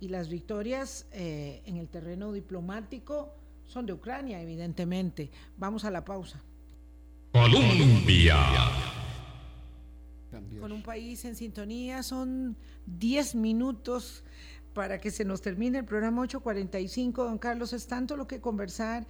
y 0.00 0.08
las 0.08 0.28
victorias 0.28 1.06
eh, 1.12 1.62
en 1.66 1.76
el 1.76 1.88
terreno 1.88 2.32
diplomático 2.32 3.34
son 3.66 3.86
de 3.86 3.92
Ucrania, 3.92 4.40
evidentemente. 4.40 5.30
Vamos 5.56 5.84
a 5.84 5.90
la 5.90 6.04
pausa. 6.04 6.42
Colombia. 7.32 8.36
Con 10.60 10.72
un 10.72 10.82
país 10.82 11.24
en 11.24 11.34
sintonía 11.34 12.02
son 12.02 12.56
10 12.86 13.34
minutos 13.36 14.22
para 14.74 15.00
que 15.00 15.10
se 15.10 15.24
nos 15.24 15.40
termine 15.40 15.78
el 15.78 15.84
programa 15.84 16.22
845. 16.22 17.24
Don 17.24 17.38
Carlos, 17.38 17.72
es 17.72 17.86
tanto 17.86 18.16
lo 18.16 18.26
que 18.26 18.40
conversar. 18.40 19.06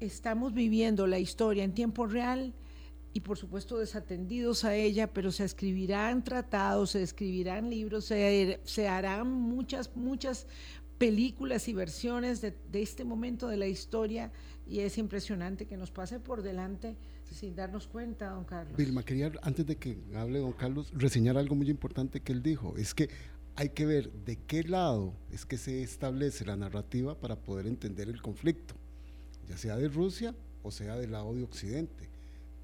Estamos 0.00 0.54
viviendo 0.54 1.06
la 1.06 1.18
historia 1.18 1.64
en 1.64 1.74
tiempo 1.74 2.06
real 2.06 2.54
y 3.14 3.20
por 3.20 3.38
supuesto 3.38 3.78
desatendidos 3.78 4.64
a 4.64 4.74
ella, 4.74 5.06
pero 5.06 5.30
se 5.30 5.44
escribirán 5.44 6.24
tratados, 6.24 6.90
se 6.90 7.02
escribirán 7.02 7.70
libros, 7.70 8.06
se, 8.06 8.88
harán 8.88 9.30
muchas, 9.30 9.94
muchas 9.94 10.48
películas 10.98 11.68
y 11.68 11.74
versiones 11.74 12.40
de, 12.40 12.56
este 12.72 13.04
momento 13.04 13.46
de 13.46 13.56
la 13.56 13.68
historia 13.68 14.32
y 14.66 14.80
es 14.80 14.98
impresionante 14.98 15.66
que 15.66 15.76
nos 15.76 15.92
pase 15.92 16.18
por 16.18 16.42
delante 16.42 16.96
sin 17.30 17.54
darnos 17.54 17.86
cuenta, 17.86 18.30
don 18.30 18.44
Carlos. 18.44 18.76
Vilma, 18.76 19.04
quería, 19.04 19.30
antes 19.42 19.64
de 19.64 19.76
que 19.76 19.96
hable 20.16 20.40
don 20.40 20.52
Carlos, 20.52 20.92
reseñar 20.92 21.36
algo 21.36 21.54
muy 21.54 21.70
importante 21.70 22.20
que 22.20 22.32
él 22.32 22.42
dijo, 22.42 22.74
es 22.76 22.94
que 22.94 23.08
hay 23.54 23.68
que 23.68 23.86
ver 23.86 24.10
de 24.10 24.36
qué 24.36 24.64
lado 24.64 25.14
es 25.30 25.46
que 25.46 25.56
se 25.56 25.84
establece 25.84 26.44
la 26.44 26.56
narrativa 26.56 27.16
para 27.16 27.36
poder 27.36 27.68
entender 27.68 28.08
el 28.08 28.20
conflicto, 28.20 28.74
ya 29.48 29.56
sea 29.56 29.76
de 29.76 29.88
Rusia 29.88 30.34
o 30.64 30.72
sea 30.72 30.96
del 30.96 31.12
lado 31.12 31.34
de 31.34 31.44
Occidente 31.44 32.13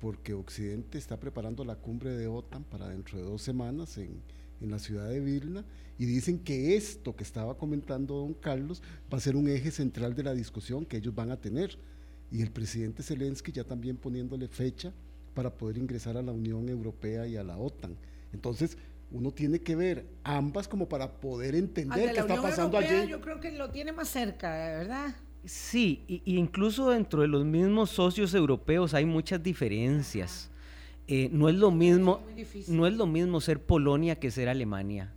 porque 0.00 0.32
Occidente 0.32 0.98
está 0.98 1.20
preparando 1.20 1.64
la 1.64 1.76
cumbre 1.76 2.10
de 2.10 2.26
OTAN 2.26 2.64
para 2.64 2.88
dentro 2.88 3.18
de 3.18 3.24
dos 3.24 3.42
semanas 3.42 3.98
en, 3.98 4.22
en 4.60 4.70
la 4.70 4.78
ciudad 4.78 5.08
de 5.08 5.20
Vilna 5.20 5.64
y 5.98 6.06
dicen 6.06 6.38
que 6.38 6.76
esto 6.76 7.14
que 7.14 7.22
estaba 7.22 7.56
comentando 7.58 8.14
don 8.14 8.32
Carlos 8.32 8.82
va 9.12 9.18
a 9.18 9.20
ser 9.20 9.36
un 9.36 9.48
eje 9.48 9.70
central 9.70 10.14
de 10.14 10.22
la 10.22 10.32
discusión 10.32 10.86
que 10.86 10.96
ellos 10.96 11.14
van 11.14 11.30
a 11.30 11.36
tener. 11.36 11.76
Y 12.32 12.42
el 12.42 12.50
presidente 12.50 13.02
Zelensky 13.02 13.52
ya 13.52 13.64
también 13.64 13.96
poniéndole 13.96 14.48
fecha 14.48 14.92
para 15.34 15.52
poder 15.52 15.76
ingresar 15.76 16.16
a 16.16 16.22
la 16.22 16.32
Unión 16.32 16.68
Europea 16.68 17.26
y 17.26 17.36
a 17.36 17.44
la 17.44 17.58
OTAN. 17.58 17.96
Entonces, 18.32 18.78
uno 19.10 19.32
tiene 19.32 19.60
que 19.60 19.76
ver 19.76 20.06
ambas 20.22 20.68
como 20.68 20.88
para 20.88 21.20
poder 21.20 21.54
entender 21.54 22.12
qué 22.12 22.20
está 22.20 22.40
pasando 22.40 22.78
allí. 22.78 23.08
Yo 23.08 23.20
creo 23.20 23.40
que 23.40 23.50
lo 23.50 23.70
tiene 23.70 23.92
más 23.92 24.08
cerca, 24.08 24.50
¿verdad? 24.50 25.14
Sí, 25.44 26.04
y, 26.06 26.22
incluso 26.36 26.90
dentro 26.90 27.22
de 27.22 27.28
los 27.28 27.44
mismos 27.44 27.90
socios 27.90 28.34
europeos 28.34 28.94
hay 28.94 29.06
muchas 29.06 29.42
diferencias. 29.42 30.50
Eh, 31.08 31.28
no 31.32 31.48
es 31.48 31.56
lo 31.56 31.70
mismo, 31.70 32.20
no 32.68 32.86
es 32.86 32.94
lo 32.94 33.06
mismo 33.06 33.40
ser 33.40 33.60
Polonia 33.60 34.16
que 34.16 34.30
ser 34.30 34.48
Alemania. 34.48 35.12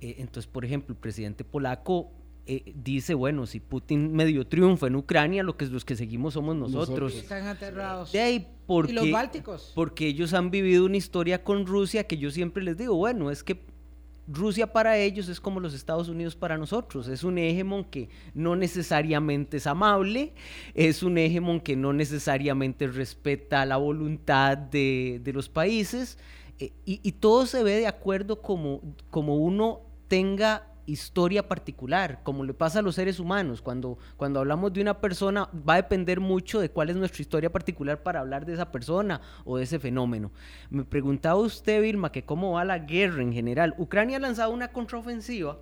Eh, 0.00 0.16
entonces, 0.18 0.46
por 0.46 0.64
ejemplo, 0.64 0.94
el 0.94 1.00
presidente 1.00 1.44
polaco 1.44 2.10
eh, 2.46 2.74
dice, 2.76 3.14
bueno, 3.14 3.46
si 3.46 3.58
Putin 3.58 4.12
medio 4.12 4.46
triunfa 4.46 4.86
en 4.86 4.96
Ucrania, 4.96 5.42
lo 5.42 5.56
que 5.56 5.64
los 5.66 5.84
que 5.84 5.96
seguimos 5.96 6.34
somos 6.34 6.54
nosotros. 6.54 7.14
Están 7.14 7.46
aterrados. 7.46 8.12
porque, 8.66 8.92
¿Y 8.92 8.94
los 8.94 9.10
bálticos? 9.10 9.72
Porque 9.74 10.06
ellos 10.06 10.34
han 10.34 10.50
vivido 10.50 10.84
una 10.84 10.98
historia 10.98 11.42
con 11.42 11.66
Rusia 11.66 12.04
que 12.04 12.18
yo 12.18 12.30
siempre 12.30 12.62
les 12.62 12.76
digo, 12.76 12.94
bueno, 12.96 13.30
es 13.30 13.42
que 13.42 13.58
Rusia 14.26 14.72
para 14.72 14.96
ellos 14.96 15.28
es 15.28 15.40
como 15.40 15.60
los 15.60 15.74
Estados 15.74 16.08
Unidos 16.08 16.34
para 16.34 16.56
nosotros, 16.56 17.08
es 17.08 17.24
un 17.24 17.38
hegemon 17.38 17.84
que 17.84 18.08
no 18.32 18.56
necesariamente 18.56 19.58
es 19.58 19.66
amable, 19.66 20.32
es 20.74 21.02
un 21.02 21.18
hegemon 21.18 21.60
que 21.60 21.76
no 21.76 21.92
necesariamente 21.92 22.86
respeta 22.86 23.66
la 23.66 23.76
voluntad 23.76 24.56
de, 24.56 25.20
los 25.34 25.48
países 25.48 26.18
eh, 26.58 26.72
y, 26.84 27.00
y, 27.02 27.12
todo 27.12 27.46
se 27.46 27.62
ve 27.62 27.80
de 27.80 27.86
acuerdo 27.86 28.40
como, 28.40 28.80
como 29.10 29.36
uno 29.36 29.80
tenga 30.08 30.73
historia 30.86 31.48
particular, 31.48 32.20
como 32.22 32.44
le 32.44 32.54
pasa 32.54 32.78
a 32.78 32.82
los 32.82 32.94
seres 32.94 33.18
humanos. 33.18 33.62
Cuando, 33.62 33.98
cuando 34.16 34.40
hablamos 34.40 34.72
de 34.72 34.80
una 34.80 35.00
persona, 35.00 35.48
va 35.68 35.74
a 35.74 35.82
depender 35.82 36.20
mucho 36.20 36.60
de 36.60 36.70
cuál 36.70 36.90
es 36.90 36.96
nuestra 36.96 37.22
historia 37.22 37.50
particular 37.50 38.02
para 38.02 38.20
hablar 38.20 38.44
de 38.46 38.54
esa 38.54 38.70
persona 38.70 39.20
o 39.44 39.56
de 39.56 39.64
ese 39.64 39.78
fenómeno. 39.78 40.30
Me 40.70 40.84
preguntaba 40.84 41.36
usted, 41.36 41.82
Vilma, 41.82 42.12
que 42.12 42.24
cómo 42.24 42.52
va 42.52 42.64
la 42.64 42.78
guerra 42.78 43.22
en 43.22 43.32
general. 43.32 43.74
Ucrania 43.78 44.18
ha 44.18 44.20
lanzado 44.20 44.52
una 44.52 44.68
contraofensiva 44.68 45.58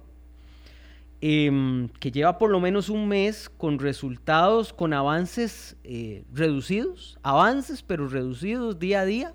em, 1.21 1.89
que 2.01 2.11
lleva 2.11 2.39
por 2.39 2.51
lo 2.51 2.61
menos 2.61 2.89
un 2.89 3.09
mes 3.09 3.49
con 3.49 3.79
resultados, 3.79 4.73
con 4.73 4.93
avances 4.93 5.77
eh, 5.85 6.25
reducidos, 6.33 7.19
avances 7.23 7.83
pero 7.83 8.09
reducidos 8.09 8.79
día 8.79 9.01
a 9.01 9.05
día. 9.05 9.35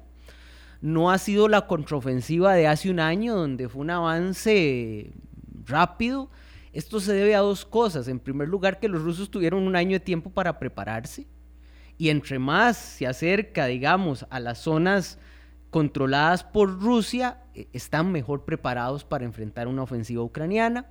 No 0.80 1.10
ha 1.10 1.18
sido 1.18 1.48
la 1.48 1.66
contraofensiva 1.66 2.54
de 2.54 2.68
hace 2.68 2.92
un 2.92 3.00
año, 3.00 3.36
donde 3.36 3.68
fue 3.68 3.82
un 3.82 3.90
avance 3.90 5.12
rápido. 5.68 6.30
Esto 6.74 7.00
se 7.00 7.14
debe 7.14 7.36
a 7.36 7.40
dos 7.40 7.66
cosas. 7.66 8.08
En 8.08 8.20
primer 8.20 8.48
lugar, 8.48 8.80
que 8.80 8.88
los 8.88 9.02
rusos 9.02 9.30
tuvieron 9.30 9.64
un 9.64 9.76
año 9.76 9.94
de 9.94 10.00
tiempo 10.00 10.30
para 10.30 10.60
prepararse. 10.60 11.28
Y 11.98 12.10
entre 12.10 12.40
más 12.40 12.78
se 12.78 13.08
acerca, 13.08 13.66
digamos, 13.66 14.26
a 14.30 14.40
las 14.40 14.60
zonas 14.60 15.18
controladas 15.70 16.44
por 16.44 16.80
Rusia, 16.82 17.42
eh, 17.54 17.68
están 17.74 18.12
mejor 18.12 18.46
preparados 18.46 19.04
para 19.04 19.26
enfrentar 19.26 19.68
una 19.68 19.84
ofensiva 19.84 20.24
ucraniana. 20.24 20.86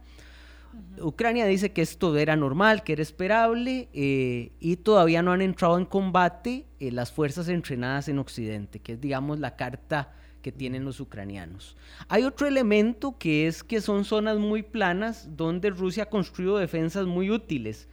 Ucrania 1.01 1.47
dice 1.47 1.73
que 1.73 1.83
esto 1.83 2.17
era 2.17 2.37
normal, 2.37 2.83
que 2.83 2.93
era 2.93 3.03
esperable 3.03 3.89
eh, 3.93 4.53
y 4.61 4.77
todavía 4.77 5.23
no 5.23 5.33
han 5.33 5.41
entrado 5.41 5.79
en 5.79 5.87
combate 5.87 6.67
eh, 6.81 6.91
las 6.91 7.13
fuerzas 7.13 7.49
entrenadas 7.49 8.09
en 8.09 8.19
Occidente, 8.19 8.81
que 8.81 8.95
es, 8.95 9.01
digamos, 9.01 9.39
la 9.39 9.57
carta 9.57 10.13
tienen 10.53 10.85
los 10.85 11.01
ucranianos. 11.01 11.77
Hay 12.09 12.25
otro 12.25 12.47
elemento 12.47 13.17
que 13.19 13.47
es 13.47 13.63
que 13.63 13.81
son 13.81 14.05
zonas 14.05 14.39
muy 14.39 14.63
planas 14.63 15.37
donde 15.37 15.71
Rusia 15.71 16.05
ha 16.05 16.11
construido 16.11 16.59
defensas 16.59 17.07
muy 17.07 17.31
útiles, 17.31 17.89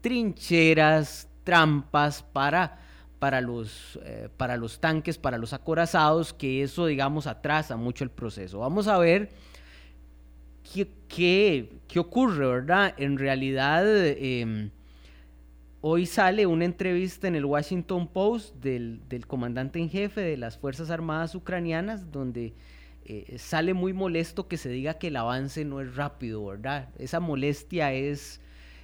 trincheras, 0.00 1.28
trampas 1.44 2.22
para, 2.22 2.78
para, 3.18 3.40
los, 3.40 3.98
eh, 4.04 4.28
para 4.36 4.56
los 4.56 4.80
tanques, 4.80 5.18
para 5.18 5.38
los 5.38 5.52
acorazados, 5.52 6.32
que 6.32 6.62
eso 6.62 6.86
digamos 6.86 7.26
atrasa 7.26 7.76
mucho 7.76 8.04
el 8.04 8.10
proceso. 8.10 8.58
Vamos 8.60 8.88
a 8.88 8.98
ver 8.98 9.30
qué, 10.74 10.88
qué, 11.08 11.98
ocurre, 11.98 12.46
¿verdad? 12.46 12.94
En 12.98 13.18
realidad... 13.18 13.84
Em, 13.86 14.70
Hoy 15.80 16.06
sale 16.06 16.44
una 16.44 16.64
entrevista 16.64 17.28
en 17.28 17.36
el 17.36 17.44
Washington 17.44 18.08
Post 18.08 18.56
del, 18.56 19.00
comandante 19.28 19.78
en 19.78 19.88
jefe 19.88 20.22
de 20.22 20.36
las 20.36 20.58
Fuerzas 20.58 20.90
Armadas 20.90 21.36
ucranianas, 21.36 22.10
donde 22.10 22.52
eh, 23.04 23.36
sale 23.38 23.74
muy 23.74 23.92
molesto 23.92 24.48
que 24.48 24.56
se 24.56 24.70
diga 24.70 24.94
que 24.94 25.06
el 25.06 25.16
avance 25.16 25.64
no 25.64 25.80
es 25.80 25.94
rápido, 25.94 26.44
¿verdad? 26.44 26.88
Esa 26.98 27.20
molestia 27.20 27.92
es, 27.92 28.40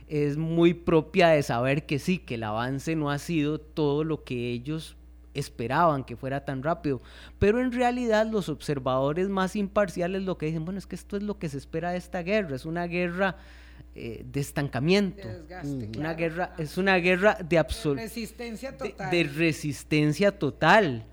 es 0.07 0.37
muy 0.37 0.73
propia 0.73 1.31
de 1.31 1.43
saber 1.43 1.85
que 1.85 1.99
sí, 1.99 2.19
que 2.19 2.37
el 2.37 2.45
avance 2.45 2.95
no 2.95 3.11
ha 3.11 3.19
sido 3.19 3.59
todo 3.59 4.05
lo 4.05 4.23
que 4.23 4.53
ellos 4.53 4.97
esperaban 5.35 6.05
que 6.05 6.15
fuera 6.15 6.45
tan 6.45 6.63
rápido. 6.63 7.03
Pero 7.41 7.61
en 7.61 7.73
realidad 7.73 8.25
los 8.31 8.49
observadores 8.49 9.29
más 9.29 9.57
imparciales 9.57 10.23
lo 10.23 10.39
que 10.39 10.47
dicen, 10.47 10.65
bueno, 10.65 10.79
es 10.79 10.87
que 10.87 10.95
esto 10.95 11.17
es 11.17 11.25
lo 11.25 11.41
que 11.41 11.49
se 11.49 11.59
espera 11.59 11.91
de 11.91 11.99
esta 11.99 12.23
guerra, 12.23 12.55
es 12.55 12.65
una 12.67 12.87
guerra 12.87 13.37
eh, 13.97 14.25
de 14.25 14.41
estancamiento. 14.41 15.29
una 15.97 16.15
guerra, 16.15 16.53
es 16.59 16.77
una 16.77 16.97
guerra 16.97 17.39
de 17.49 17.59
absoluta 17.59 18.03
resistencia 18.03 18.77
total. 18.77 19.11
De, 19.11 19.23
resistencia 19.23 20.37
total. 20.37 21.07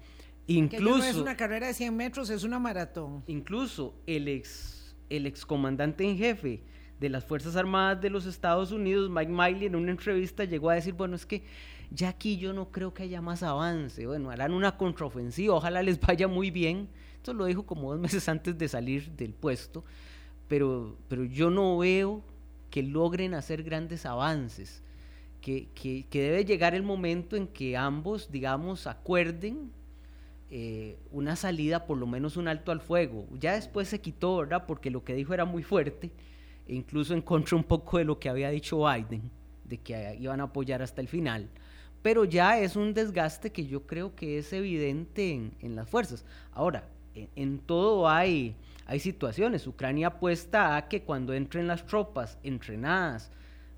Incluso. 0.47 0.97
no 0.97 1.03
es 1.03 1.15
una 1.15 1.37
carrera 1.37 1.67
de 1.67 1.75
100 1.75 1.95
metros, 1.95 2.31
es 2.31 2.43
una 2.43 2.57
maratón. 2.57 3.23
Incluso 3.27 3.93
el 4.07 4.27
ex, 4.27 4.95
el 5.11 5.27
excomandante 5.27 6.03
en 6.03 6.17
jefe 6.17 6.63
de 6.99 7.09
las 7.09 7.23
Fuerzas 7.23 7.55
Armadas 7.55 8.01
de 8.01 8.09
los 8.09 8.25
Estados 8.25 8.71
Unidos, 8.71 9.11
Mike 9.11 9.31
Miley, 9.31 9.65
en 9.67 9.75
una 9.75 9.91
entrevista 9.91 10.43
llegó 10.43 10.71
a 10.71 10.73
decir, 10.73 10.95
bueno, 10.95 11.15
es 11.15 11.25
que 11.27 11.43
ya 11.91 12.09
aquí 12.09 12.37
yo 12.37 12.51
no 12.51 12.71
creo 12.71 12.95
que 12.95 13.03
haya 13.03 13.21
más 13.21 13.43
avance, 13.43 14.07
bueno, 14.07 14.31
harán 14.31 14.53
una 14.53 14.75
contraofensiva, 14.75 15.53
ojalá 15.53 15.83
les 15.83 15.99
vaya 15.99 16.27
muy 16.27 16.49
bien. 16.49 16.89
Esto 17.17 17.35
lo 17.35 17.45
dijo 17.45 17.63
como 17.63 17.91
dos 17.91 17.99
meses 18.01 18.27
antes 18.27 18.57
de 18.57 18.67
salir 18.67 19.11
del 19.11 19.33
puesto, 19.35 19.85
pero, 20.47 20.97
pero 21.07 21.25
yo 21.25 21.51
no 21.51 21.77
veo 21.77 22.23
que 22.71 22.81
logren 22.81 23.35
hacer 23.35 23.61
grandes 23.61 24.07
avances, 24.07 24.81
que, 25.41 25.67
que, 25.75 26.21
debe 26.21 26.45
llegar 26.45 26.73
el 26.73 26.83
momento 26.83 27.35
en 27.35 27.47
que 27.47 27.77
ambos, 27.77 28.31
digamos, 28.31 28.87
acuerden 28.87 29.71
eh, 30.49 30.97
una 31.11 31.35
salida, 31.35 31.85
por 31.85 31.97
lo 31.97 32.07
menos 32.07 32.37
un 32.37 32.47
alto 32.47 32.71
al 32.71 32.81
fuego. 32.81 33.27
Ya 33.39 33.53
después 33.53 33.87
se 33.87 34.01
quitó, 34.01 34.37
¿verdad? 34.37 34.65
Porque 34.65 34.89
lo 34.89 35.03
que 35.03 35.13
dijo 35.13 35.33
era 35.33 35.45
muy 35.45 35.63
fuerte, 35.63 36.11
e 36.67 36.75
incluso 36.75 37.13
en 37.13 37.21
contra 37.21 37.55
un 37.55 37.63
poco 37.63 37.97
de 37.97 38.05
lo 38.05 38.19
que 38.19 38.29
había 38.29 38.49
dicho 38.49 38.85
Biden, 38.85 39.29
de 39.65 39.77
que 39.77 40.17
iban 40.19 40.41
a 40.41 40.45
apoyar 40.45 40.81
hasta 40.81 41.01
el 41.01 41.07
final. 41.07 41.49
Pero 42.01 42.25
ya 42.25 42.59
es 42.59 42.75
un 42.75 42.93
desgaste 42.93 43.51
que 43.51 43.65
yo 43.67 43.85
creo 43.85 44.15
que 44.15 44.39
es 44.39 44.51
evidente 44.53 45.51
en, 45.59 45.75
las 45.75 45.87
fuerzas. 45.87 46.25
Ahora, 46.51 46.87
en, 47.13 47.59
todo 47.59 48.09
hay, 48.09 48.55
hay 48.91 48.99
situaciones. 48.99 49.67
Ucrania 49.67 50.07
apuesta 50.07 50.75
a 50.75 50.89
que 50.89 51.03
cuando 51.03 51.33
entren 51.33 51.65
las 51.65 51.85
tropas 51.85 52.37
entrenadas, 52.43 53.31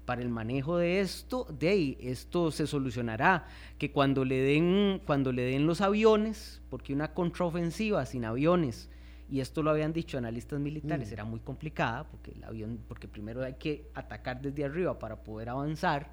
para 0.05 0.23
el 0.23 0.29
manejo 0.29 0.77
de 0.77 1.01
esto, 1.01 1.45
de 1.59 1.69
ahí, 1.69 1.97
esto 2.01 2.49
se 2.49 2.65
solucionará, 2.65 3.45
que 3.77 3.91
cuando 3.91 4.25
le 4.25 4.41
den, 4.41 5.01
cuando 5.05 5.31
le 5.31 5.43
den 5.43 5.67
los 5.67 5.81
aviones, 5.81 6.63
porque 6.71 6.95
una 6.95 7.13
contraofensiva 7.13 8.07
sin 8.07 8.25
aviones, 8.25 8.89
y 9.29 9.39
esto 9.39 9.61
lo 9.61 9.69
habían 9.69 9.93
dicho 9.93 10.17
analistas 10.17 10.59
militares, 10.59 11.11
mm. 11.11 11.13
era 11.13 11.25
muy 11.25 11.41
complicada, 11.41 12.05
porque 12.09 12.31
el 12.31 12.43
avión, 12.43 12.79
porque 12.87 13.07
primero 13.07 13.43
hay 13.43 13.53
que 13.53 13.91
atacar 13.93 14.41
desde 14.41 14.65
arriba 14.65 14.97
para 14.97 15.23
poder 15.23 15.49
avanzar, 15.49 16.09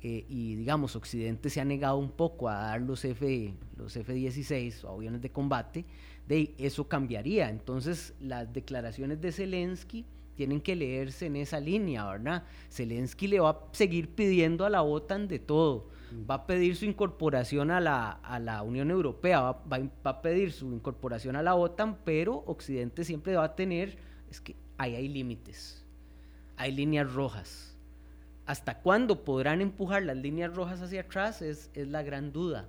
eh, 0.00 0.24
y 0.30 0.54
digamos, 0.56 0.96
Occidente 0.96 1.50
se 1.50 1.60
ha 1.60 1.64
negado 1.66 1.98
un 1.98 2.10
poco 2.10 2.48
a 2.48 2.54
dar 2.54 2.80
los 2.80 3.04
F, 3.04 3.54
los 3.76 3.94
F-16 3.94 4.84
o 4.84 4.94
aviones 4.94 5.20
de 5.20 5.30
combate, 5.30 5.84
de 6.30 6.54
eso 6.58 6.86
cambiaría. 6.86 7.50
Entonces, 7.50 8.14
las 8.20 8.52
declaraciones 8.52 9.20
de 9.20 9.32
Zelensky, 9.32 10.06
tienen 10.36 10.60
que 10.60 10.76
leerse 10.76 11.26
en 11.26 11.36
esa 11.36 11.58
línea, 11.58 12.06
¿verdad? 12.06 12.44
Zelensky 12.70 13.26
le 13.26 13.40
va 13.40 13.50
a 13.50 13.58
seguir 13.72 14.14
pidiendo 14.14 14.64
a 14.64 14.70
la 14.70 14.82
OTAN 14.82 15.26
de 15.28 15.40
todo. 15.40 15.88
Va 16.28 16.36
a 16.36 16.46
pedir 16.46 16.76
su 16.76 16.84
incorporación 16.86 17.70
a 17.70 17.80
la, 17.80 18.10
a 18.10 18.38
la 18.38 18.62
Unión 18.62 18.90
Europea, 18.90 19.40
va, 19.40 19.62
va, 19.70 19.90
a 20.04 20.22
pedir 20.22 20.52
su 20.52 20.72
incorporación 20.72 21.36
a 21.36 21.42
la 21.42 21.56
OTAN, 21.56 21.98
pero 22.04 22.44
Occidente 22.46 23.04
siempre 23.04 23.36
va 23.36 23.44
a 23.44 23.54
tener, 23.54 23.98
es 24.30 24.40
que 24.40 24.56
ahí 24.78 24.94
hay 24.94 25.08
límites, 25.08 25.84
hay 26.56 26.72
líneas 26.72 27.12
rojas. 27.12 27.76
¿Hasta 28.46 28.80
cuándo 28.80 29.24
podrán 29.24 29.60
empujar 29.60 30.04
las 30.04 30.16
líneas 30.16 30.54
rojas 30.54 30.80
hacia 30.80 31.02
atrás? 31.02 31.42
Es, 31.42 31.70
es 31.74 31.88
la 31.88 32.02
gran 32.02 32.32
duda 32.32 32.68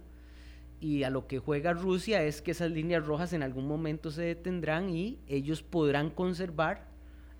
y 0.81 1.03
a 1.03 1.11
lo 1.11 1.27
que 1.27 1.37
juega 1.37 1.73
Rusia 1.73 2.23
es 2.23 2.41
que 2.41 2.51
esas 2.51 2.71
líneas 2.71 3.05
rojas 3.05 3.31
en 3.33 3.43
algún 3.43 3.67
momento 3.67 4.09
se 4.09 4.23
detendrán 4.23 4.89
y 4.89 5.19
ellos 5.27 5.61
podrán 5.61 6.09
conservar 6.09 6.89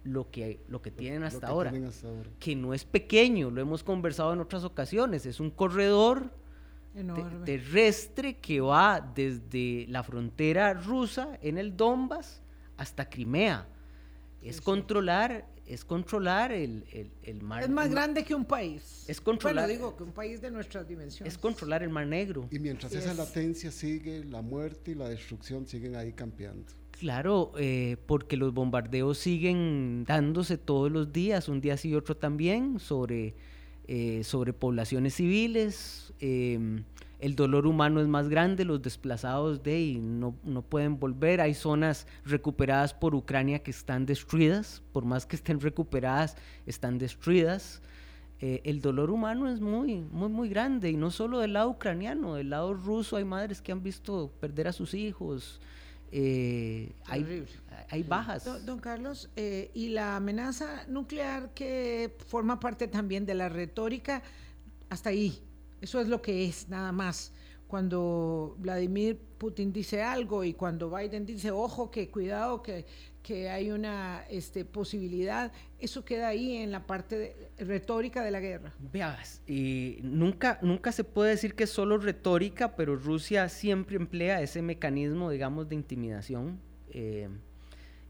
lo 0.04 0.30
que, 0.30 0.62
lo 0.68 0.82
que 0.82 0.92
tienen 0.92 1.24
hasta, 1.24 1.48
ahora, 1.48 1.74
que 2.40 2.56
no 2.56 2.74
es 2.74 2.86
pequeño, 2.86 3.50
lo 3.50 3.60
hemos 3.60 3.84
conversado 3.84 4.32
en 4.34 4.40
otras 4.40 4.64
ocasiones, 4.64 5.26
es 5.26 5.40
un 5.40 5.50
corredor 5.50 6.32
terrestre 7.46 8.38
que 8.38 8.62
va 8.62 9.02
desde 9.02 9.86
la 9.90 10.04
frontera 10.04 10.74
rusa 10.74 11.40
en 11.42 11.58
el 11.58 11.76
Donbass 11.76 12.42
hasta 12.78 13.10
Crimea. 13.10 13.68
Es 14.42 14.60
controlar, 14.60 15.48
es 15.72 15.86
controlar 15.86 16.52
el, 16.52 16.84
mar. 17.42 17.64
Es 17.64 17.70
más 17.70 17.90
grande 17.90 18.26
que 18.26 18.36
un 18.36 18.44
país. 18.44 19.06
Es 19.08 19.22
controlar. 19.22 19.68
Bueno, 19.68 19.80
digo 19.80 19.96
que 19.96 20.04
un 20.04 20.12
país 20.12 20.42
de 20.42 20.52
nuestras 20.52 20.86
dimensiones. 20.86 21.34
Es 21.34 21.40
controlar 21.40 21.82
el 21.82 21.90
mar 21.90 22.06
Negro. 22.06 22.46
Y 22.52 22.60
mientras 22.60 22.92
esa 22.94 23.14
latencia 23.14 23.72
sigue, 23.72 24.26
la 24.26 24.42
muerte 24.42 24.92
y 24.92 24.96
la 24.96 25.08
destrucción 25.08 25.66
siguen 25.66 25.96
ahí 25.96 26.12
campeando. 26.12 26.66
Claro, 26.92 27.54
eh, 27.58 27.96
porque 28.06 28.36
los 28.36 28.54
bombardeos 28.54 29.18
siguen 29.18 30.04
dándose 30.06 30.58
todos 30.58 30.92
los 30.92 31.14
días, 31.14 31.48
un 31.48 31.62
día 31.62 31.78
sí 31.78 31.90
y 31.90 31.96
otro 31.96 32.18
también, 32.18 32.78
sobre, 32.78 33.34
eh, 33.88 34.26
sobre 34.26 34.52
poblaciones 34.52 35.16
civiles. 35.16 36.14
Em, 36.20 36.84
el 37.22 37.36
dolor 37.36 37.68
humano 37.68 38.02
es 38.02 38.08
más 38.08 38.28
grande, 38.30 38.66
los 38.66 38.82
desplazados 38.82 39.62
de 39.62 39.80
y 39.80 40.00
no, 40.00 40.36
no, 40.44 40.64
pueden 40.64 41.00
volver. 41.00 41.40
Hay 41.40 41.54
zonas 41.54 42.08
recuperadas 42.26 42.96
por 42.96 43.14
Ucrania 43.14 43.60
que 43.60 43.70
están 43.70 44.08
destruidas, 44.08 44.82
por 44.92 45.06
más 45.06 45.28
que 45.28 45.36
estén 45.36 45.60
recuperadas, 45.60 46.36
están 46.66 46.98
destruidas. 46.98 47.82
Eh, 48.40 48.62
el 48.66 48.82
dolor 48.82 49.12
humano 49.12 49.48
es 49.48 49.62
muy, 49.62 49.98
muy, 50.00 50.30
muy 50.30 50.50
grande 50.50 50.90
y 50.90 50.98
no 50.98 51.12
solo 51.12 51.40
del 51.40 51.54
lado 51.54 51.70
ucraniano, 51.70 52.34
del 52.34 52.50
lado 52.50 52.74
ruso 52.74 53.18
hay 53.18 53.24
madres 53.24 53.62
que 53.62 53.72
han 53.72 53.84
visto 53.84 54.34
perder 54.40 54.68
a 54.68 54.74
sus 54.74 54.96
hijos. 54.96 55.62
Eh, 56.12 56.92
hay, 57.06 57.46
hay, 57.90 58.02
bajas. 58.02 58.66
Don, 58.66 58.80
Carlos, 58.80 59.30
eh, 59.36 59.70
y 59.76 59.90
la 59.90 60.16
amenaza 60.16 60.86
nuclear 60.88 61.54
que 61.54 62.18
forma 62.28 62.60
parte 62.60 62.88
también 62.88 63.28
de 63.28 63.36
la 63.36 63.48
retórica, 63.48 64.24
hasta 64.90 65.12
ahí, 65.12 65.40
eso 65.82 66.00
es 66.00 66.08
lo 66.08 66.22
que 66.22 66.46
es, 66.46 66.70
nada 66.70 66.92
más 66.92 67.34
cuando 67.72 68.58
Vladimir 68.60 69.18
Putin 69.38 69.72
dice 69.72 70.04
algo 70.04 70.44
y 70.44 70.54
cuando 70.54 70.94
Biden 70.94 71.26
dice, 71.26 71.52
ojo, 71.52 71.90
que 71.90 72.12
cuidado, 72.12 72.62
que, 72.62 72.86
que 73.24 73.50
hay 73.50 73.72
una 73.72 74.26
este, 74.30 74.66
posibilidad, 74.66 75.54
eso 75.80 76.04
queda 76.04 76.28
ahí 76.28 76.58
en 76.58 76.70
la 76.74 76.86
parte 76.86 77.50
retórica 77.58 78.26
de 78.26 78.32
la 78.32 78.42
guerra. 78.42 78.74
Veas, 78.92 79.42
y 79.48 80.00
nunca, 80.04 80.60
nunca 80.62 80.92
se 80.92 81.06
puede 81.06 81.30
decir 81.30 81.56
que 81.56 81.64
es 81.64 81.70
solo 81.70 81.98
retórica, 81.98 82.76
pero 82.76 82.98
Rusia 82.98 83.48
siempre 83.48 83.96
emplea 83.96 84.42
ese 84.42 84.62
mecanismo, 84.62 85.30
digamos, 85.30 85.70
de 85.70 85.76
intimidación. 85.76 86.60
Eh, 86.90 87.30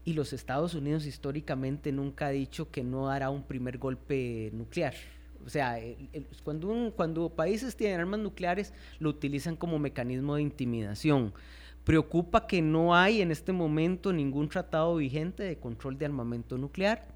y 0.04 0.14
los 0.14 0.32
Estados 0.32 0.74
Unidos 0.74 1.06
históricamente 1.06 1.92
nunca 1.92 2.26
ha 2.26 2.30
dicho 2.30 2.72
que 2.72 2.82
no 2.82 3.10
hará 3.10 3.30
un 3.30 3.44
primer 3.44 3.78
golpe 3.78 4.50
nuclear 4.52 4.94
o 5.44 5.48
sea, 5.50 5.78
cuando, 6.44 6.92
cuando 6.96 7.28
países 7.28 7.76
tienen 7.76 8.00
armas 8.00 8.20
nucleares, 8.20 8.72
lo 8.98 9.10
utilizan 9.10 9.56
como 9.56 9.78
mecanismo 9.78 10.36
de 10.36 10.42
intimidación. 10.42 11.32
Preocupa 11.84 12.46
que 12.46 12.62
no 12.62 12.94
hay 12.94 13.22
en 13.22 13.30
este 13.30 13.52
momento 13.52 14.12
ningún 14.12 14.48
tratado 14.48 14.96
vigente 14.96 15.42
de 15.42 15.58
control 15.58 15.98
de 15.98 16.06
armamento 16.06 16.56
nuclear. 16.56 17.06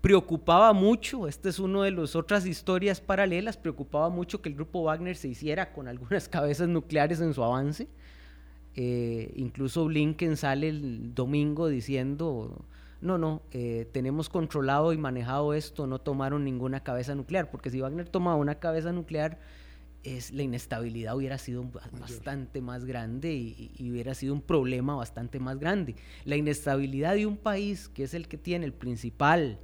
Preocupaba 0.00 0.72
mucho, 0.72 1.26
esta 1.26 1.48
es 1.48 1.58
una 1.58 1.82
de 1.82 1.90
las 1.90 2.14
otras 2.14 2.46
historias 2.46 3.00
paralelas, 3.00 3.56
preocupaba 3.56 4.08
mucho 4.10 4.40
que 4.40 4.48
el 4.48 4.54
grupo 4.54 4.82
Wagner 4.84 5.16
se 5.16 5.28
hiciera 5.28 5.72
con 5.72 5.88
algunas 5.88 6.28
cabezas 6.30 6.68
nucleares 6.68 7.20
en 7.20 7.34
su 7.34 7.42
avance. 7.42 7.88
Eh, 8.74 9.32
incluso 9.34 9.86
Blinken 9.86 10.36
sale 10.36 10.68
el 10.68 11.14
domingo 11.14 11.66
diciendo 11.66 12.64
no, 13.00 13.16
no, 13.18 13.42
eh, 13.52 13.88
tenemos 13.92 14.28
controlado 14.28 14.92
y 14.92 14.98
manejado 14.98 15.54
esto, 15.54 15.86
no 15.86 16.00
tomaron 16.00 16.44
ninguna 16.44 16.80
cabeza 16.80 17.14
nuclear, 17.14 17.50
porque 17.50 17.70
si 17.70 17.80
Wagner 17.80 18.08
tomaba 18.08 18.36
una 18.36 18.56
cabeza 18.56 18.92
nuclear, 18.92 19.38
es, 20.02 20.32
la 20.32 20.42
inestabilidad 20.42 21.16
hubiera 21.16 21.38
sido 21.38 21.64
bastante 22.00 22.60
más 22.60 22.84
grande 22.84 23.32
y, 23.34 23.90
hubiera 23.90 24.14
sido 24.14 24.34
un 24.34 24.42
problema 24.42 24.96
bastante 24.96 25.38
más 25.38 25.58
grande. 25.58 25.96
La 26.24 26.36
inestabilidad 26.36 27.14
de 27.14 27.26
un 27.26 27.36
país 27.36 27.88
que 27.88 28.04
es 28.04 28.14
el 28.14 28.28
que 28.28 28.38
tiene 28.38 28.66
el 28.66 28.72
principal 28.72 29.58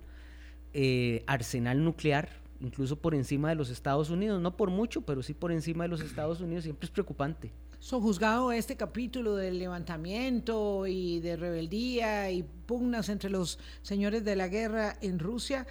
eh, 0.73 1.25
arsenal 1.27 1.83
nuclear, 1.85 2.29
incluso 2.65 2.97
por 2.97 3.15
encima 3.15 3.51
de 3.51 3.55
los 3.55 3.71
Estados 3.71 4.11
Unidos, 4.11 4.41
no 4.41 4.57
por 4.57 4.71
mucho, 4.71 5.03
pero 5.03 5.23
sí 5.23 5.35
por 5.35 5.53
encima 5.53 5.85
de 5.85 5.89
los 5.89 6.01
Estados 6.01 6.41
Unidos, 6.41 6.65
siempre 6.65 6.87
es 6.87 6.91
preocupante 6.91 7.53
juzgado 7.91 8.51
este 8.51 8.77
capítulo 8.77 9.37
del 9.37 9.59
levantamiento 9.59 10.87
y 10.87 11.21
de 11.21 11.37
rebeldía 11.37 12.31
y 12.31 12.43
pugnas 12.43 13.09
entre 13.09 13.31
los 13.31 13.59
señores 13.83 14.25
de 14.25 14.37
la 14.37 14.49
guerra 14.49 14.97
en 15.01 15.19
Rusia, 15.19 15.67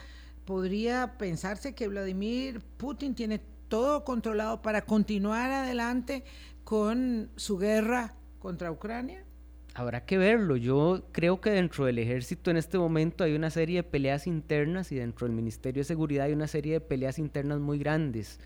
podría 0.46 1.18
pensarse 1.18 1.74
que 1.74 1.88
Vladimir 1.88 2.62
Putin 2.78 3.16
tiene 3.16 3.42
todo 3.68 4.04
controlado 4.04 4.62
para 4.62 4.86
continuar 4.86 5.52
adelante 5.52 6.24
con 6.64 7.30
su 7.36 7.58
guerra 7.58 8.14
contra 8.40 8.72
Ucrania? 8.72 9.26
Habrá 9.76 10.06
que 10.06 10.18
verlo. 10.18 10.56
Yo 10.56 11.04
creo 11.12 11.42
que 11.42 11.50
dentro 11.50 11.86
del 11.86 11.98
ejército 11.98 12.52
en 12.52 12.58
este 12.58 12.78
momento 12.78 13.24
hay 13.24 13.34
una 13.34 13.50
serie 13.50 13.78
de 13.78 13.84
peleas 13.84 14.28
internas 14.28 14.92
y 14.92 14.96
dentro 14.96 15.26
del 15.26 15.36
Ministerio 15.36 15.82
de 15.82 15.86
Seguridad 15.86 16.28
hay 16.28 16.34
una 16.34 16.48
serie 16.48 16.74
de 16.74 16.82
peleas 16.82 17.18
internas 17.18 17.60
muy 17.60 17.80
grandes. 17.80 18.40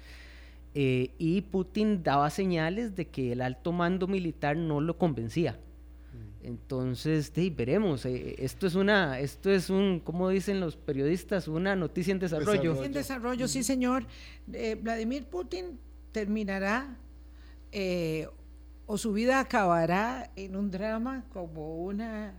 Eh, 0.73 1.11
y 1.17 1.41
Putin 1.41 2.01
daba 2.01 2.29
señales 2.29 2.95
de 2.95 3.07
que 3.07 3.33
el 3.33 3.41
alto 3.41 3.73
mando 3.73 4.07
militar 4.07 4.55
no 4.55 4.79
lo 4.79 4.97
convencía. 4.97 5.53
Mm. 5.53 6.47
Entonces, 6.47 7.33
veremos. 7.55 8.05
Eh, 8.05 8.35
esto 8.37 8.65
es 8.65 8.75
una, 8.75 9.19
esto 9.19 9.51
es 9.51 9.69
un, 9.69 9.99
como 9.99 10.29
dicen 10.29 10.61
los 10.61 10.77
periodistas, 10.77 11.49
una 11.49 11.75
noticia 11.75 12.13
en 12.13 12.19
desarrollo. 12.19 12.83
En 12.85 12.93
desarrollo, 12.93 13.49
sí, 13.49 13.63
señor. 13.63 14.05
Eh, 14.53 14.77
Vladimir 14.81 15.25
Putin 15.25 15.77
terminará 16.13 16.95
o 18.87 18.97
su 18.97 19.13
vida 19.13 19.39
acabará 19.39 20.31
en 20.35 20.55
un 20.55 20.71
drama 20.71 21.25
como 21.31 21.83
una 21.83 22.33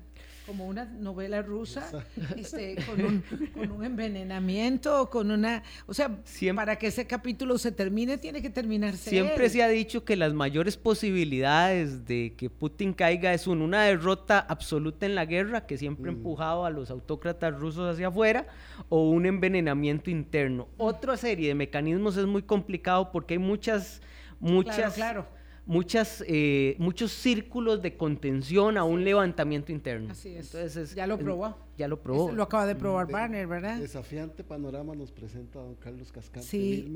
como 0.48 0.66
una 0.66 0.86
novela 0.86 1.42
rusa, 1.42 1.90
este, 2.38 2.76
con, 2.86 3.04
un, 3.04 3.24
con, 3.52 3.70
un, 3.70 3.84
envenenamiento, 3.84 5.10
con 5.10 5.30
una... 5.30 5.62
O 5.86 5.92
sea, 5.92 6.10
para 6.54 6.76
que 6.76 6.86
ese 6.86 7.06
capítulo 7.06 7.58
se 7.58 7.70
termine, 7.70 8.16
tiene 8.16 8.40
que 8.40 8.48
terminarse. 8.48 9.10
Siempre 9.10 9.50
se 9.50 9.62
ha 9.62 9.68
dicho 9.68 10.06
que 10.06 10.16
las 10.16 10.32
mayores 10.32 10.78
posibilidades 10.78 12.06
de 12.06 12.32
que 12.34 12.48
Putin 12.48 12.94
caiga 12.94 13.34
es 13.34 13.46
una 13.46 13.82
derrota 13.84 14.38
absoluta 14.38 15.04
en 15.04 15.16
la 15.16 15.26
guerra, 15.26 15.66
que 15.66 15.76
siempre 15.76 16.08
ha 16.08 16.14
mm. 16.14 16.16
empujado 16.16 16.64
a 16.64 16.70
los 16.70 16.90
autócratas 16.90 17.54
rusos 17.54 17.92
hacia 17.92 18.08
afuera, 18.08 18.46
o 18.88 19.10
un 19.10 19.26
envenenamiento 19.26 20.08
interno. 20.08 20.66
Otra 20.78 21.18
serie 21.18 21.48
de 21.48 21.54
mecanismos 21.56 22.16
es 22.16 22.24
muy 22.24 22.42
complicado 22.42 23.12
porque 23.12 23.34
hay 23.34 23.38
muchas... 23.38 24.00
muchas 24.40 24.94
claro 24.94 25.37
muchas, 25.68 26.24
eh, 26.26 26.74
muchos 26.78 27.12
círculos 27.12 27.82
de 27.82 27.96
contención 27.96 28.78
a 28.78 28.84
un 28.84 29.04
levantamiento 29.04 29.70
interno. 29.70 30.10
Así 30.10 30.30
es. 30.30 30.52
Entonces, 30.54 30.94
ya 30.94 31.06
lo 31.06 31.18
probó. 31.18 31.56
ya 31.76 31.86
lo 31.86 32.02
probó. 32.02 32.32
lo 32.32 32.42
acaba 32.42 32.66
de 32.66 32.74
probar 32.74 33.06
Banner, 33.12 33.46
¿verdad? 33.46 33.78
Desafiante 33.78 34.42
panorama 34.42 34.94
nos 34.96 35.12
presenta 35.12 35.60
don 35.60 35.74
Carlos 35.76 36.10
Cascante 36.10 36.48
sí. 36.48 36.92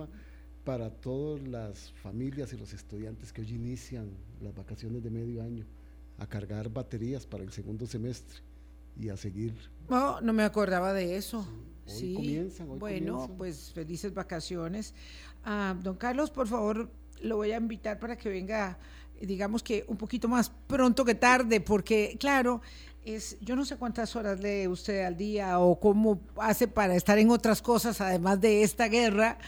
para 0.65 0.91
todas 0.91 1.47
las 1.47 1.93
familias 2.03 2.53
y 2.55 2.57
los 2.57 2.73
estudiantes 2.73 3.31
que 3.33 3.43
hoy 3.43 3.51
inician 3.51 4.11
las 4.41 4.55
vacaciones 4.55 5.03
de 5.03 5.11
medio 5.11 5.43
año 5.43 5.67
a 6.19 6.27
cargar 6.27 6.71
baterías 6.71 7.27
para 7.27 7.45
el 7.45 7.53
segundo 7.53 7.87
semestre 7.87 8.39
y 8.99 9.11
a 9.11 9.19
seguir. 9.19 9.55
No, 9.91 10.21
no 10.23 10.33
me 10.33 10.45
acordaba 10.45 10.95
de 10.95 11.17
eso. 11.17 11.47
Sí, 11.85 12.11
hoy 12.11 12.15
comienzan. 12.15 12.71
Hoy 12.71 12.79
bueno, 12.79 13.31
pues 13.37 13.71
felices 13.75 14.15
vacaciones. 14.15 14.95
Ah, 15.45 15.77
don 15.83 15.97
Carlos, 15.97 16.31
por 16.31 16.47
favor, 16.47 16.89
lo 17.23 17.37
voy 17.37 17.53
a 17.53 17.57
invitar 17.57 17.99
para 17.99 18.17
que 18.17 18.29
venga, 18.29 18.79
digamos 19.21 19.63
que 19.63 19.85
un 19.89 19.97
poquito 19.97 20.29
más 20.29 20.51
pronto 20.67 21.05
que 21.05 21.15
tarde, 21.15 21.61
porque 21.61 22.17
claro, 22.19 22.61
es, 23.05 23.37
yo 23.41 23.57
no 23.57 23.65
sé 23.65 23.77
cuántas 23.77 24.15
horas 24.15 24.41
lee 24.41 24.69
usted 24.69 25.05
al 25.05 25.17
día 25.17 25.59
o 25.59 25.79
cómo 25.79 26.21
hace 26.37 26.69
para 26.69 26.95
estar 26.95 27.19
en 27.19 27.31
otras 27.31 27.61
cosas 27.63 28.01
además 28.01 28.41
de 28.41 28.63
esta 28.63 28.89
guerra, 28.89 29.39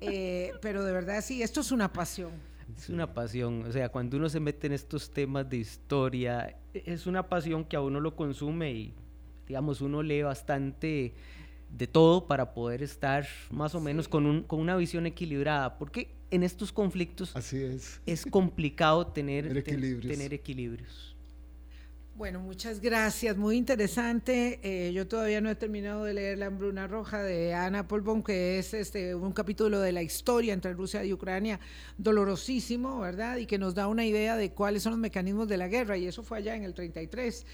eh, 0.00 0.52
pero 0.60 0.84
de 0.84 0.92
verdad 0.92 1.22
sí, 1.24 1.42
esto 1.42 1.60
es 1.60 1.72
una 1.72 1.92
pasión. 1.92 2.30
Es 2.76 2.88
una 2.88 3.12
pasión, 3.12 3.64
o 3.66 3.72
sea, 3.72 3.90
cuando 3.90 4.16
uno 4.16 4.28
se 4.28 4.40
mete 4.40 4.66
en 4.66 4.72
estos 4.72 5.10
temas 5.10 5.48
de 5.48 5.58
historia, 5.58 6.56
es 6.72 7.06
una 7.06 7.28
pasión 7.28 7.64
que 7.64 7.76
a 7.76 7.80
uno 7.80 8.00
lo 8.00 8.16
consume 8.16 8.72
y, 8.72 8.94
digamos, 9.46 9.80
uno 9.80 10.02
lee 10.02 10.22
bastante 10.22 11.14
de 11.68 11.86
todo 11.86 12.26
para 12.26 12.54
poder 12.54 12.82
estar 12.82 13.26
más 13.50 13.74
o 13.74 13.80
menos 13.80 14.08
con, 14.08 14.26
un, 14.26 14.42
con 14.42 14.58
una 14.58 14.76
visión 14.76 15.06
equilibrada, 15.06 15.78
porque 15.78 16.14
en 16.32 16.42
estos 16.42 16.72
conflictos 16.72 17.36
Así 17.36 17.62
es. 17.62 18.00
es 18.06 18.26
complicado 18.26 19.06
tener, 19.06 19.56
equilibrios. 19.56 20.12
tener 20.12 20.34
equilibrios. 20.34 21.12
Bueno, 22.14 22.40
muchas 22.40 22.80
gracias, 22.80 23.38
muy 23.38 23.56
interesante. 23.56 24.60
Eh, 24.62 24.92
yo 24.92 25.08
todavía 25.08 25.40
no 25.40 25.48
he 25.48 25.54
terminado 25.54 26.04
de 26.04 26.12
leer 26.12 26.38
La 26.38 26.46
hambruna 26.46 26.86
roja 26.86 27.22
de 27.22 27.54
Ana 27.54 27.88
Polbon, 27.88 28.22
que 28.22 28.58
es 28.58 28.74
este 28.74 29.14
un 29.14 29.32
capítulo 29.32 29.80
de 29.80 29.92
la 29.92 30.02
historia 30.02 30.52
entre 30.52 30.74
Rusia 30.74 31.02
y 31.04 31.12
Ucrania, 31.14 31.58
dolorosísimo, 31.96 33.00
¿verdad? 33.00 33.38
Y 33.38 33.46
que 33.46 33.56
nos 33.56 33.74
da 33.74 33.88
una 33.88 34.04
idea 34.04 34.36
de 34.36 34.52
cuáles 34.52 34.82
son 34.82 34.92
los 34.92 35.00
mecanismos 35.00 35.48
de 35.48 35.56
la 35.56 35.68
guerra, 35.68 35.96
y 35.96 36.06
eso 36.06 36.22
fue 36.22 36.38
allá 36.38 36.54
en 36.54 36.64
el 36.64 36.74
33. 36.74 37.46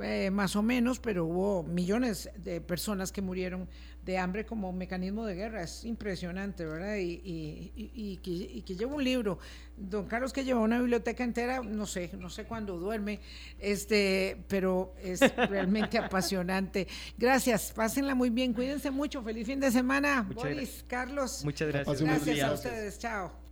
Eh, 0.00 0.30
más 0.30 0.56
o 0.56 0.62
menos, 0.62 0.98
pero 0.98 1.24
hubo 1.24 1.62
millones 1.62 2.30
de 2.36 2.60
personas 2.60 3.12
que 3.12 3.22
murieron 3.22 3.68
de 4.06 4.18
hambre 4.18 4.46
como 4.46 4.72
mecanismo 4.72 5.26
de 5.26 5.34
guerra. 5.34 5.62
Es 5.62 5.84
impresionante, 5.84 6.64
¿verdad? 6.64 6.96
Y, 6.98 8.20
que, 8.64 8.74
lleva 8.74 8.94
un 8.94 9.04
libro. 9.04 9.38
Don 9.76 10.06
Carlos 10.06 10.32
que 10.32 10.44
lleva 10.44 10.60
una 10.60 10.78
biblioteca 10.78 11.22
entera, 11.22 11.60
no 11.60 11.84
sé, 11.84 12.10
no 12.16 12.30
sé 12.30 12.44
cuándo 12.44 12.78
duerme, 12.78 13.20
este, 13.58 14.42
pero 14.48 14.94
es 15.02 15.20
realmente 15.50 15.98
apasionante. 15.98 16.86
Gracias, 17.18 17.72
pásenla 17.72 18.14
muy 18.14 18.30
bien, 18.30 18.54
cuídense 18.54 18.90
mucho, 18.90 19.22
feliz 19.22 19.46
fin 19.46 19.60
de 19.60 19.70
semana. 19.70 20.26
Boris, 20.34 20.82
Carlos. 20.88 21.44
Muchas 21.44 21.68
gracias. 21.68 22.00
Gracias 22.00 22.42
a 22.42 22.52
ustedes, 22.54 22.98
chao. 22.98 23.45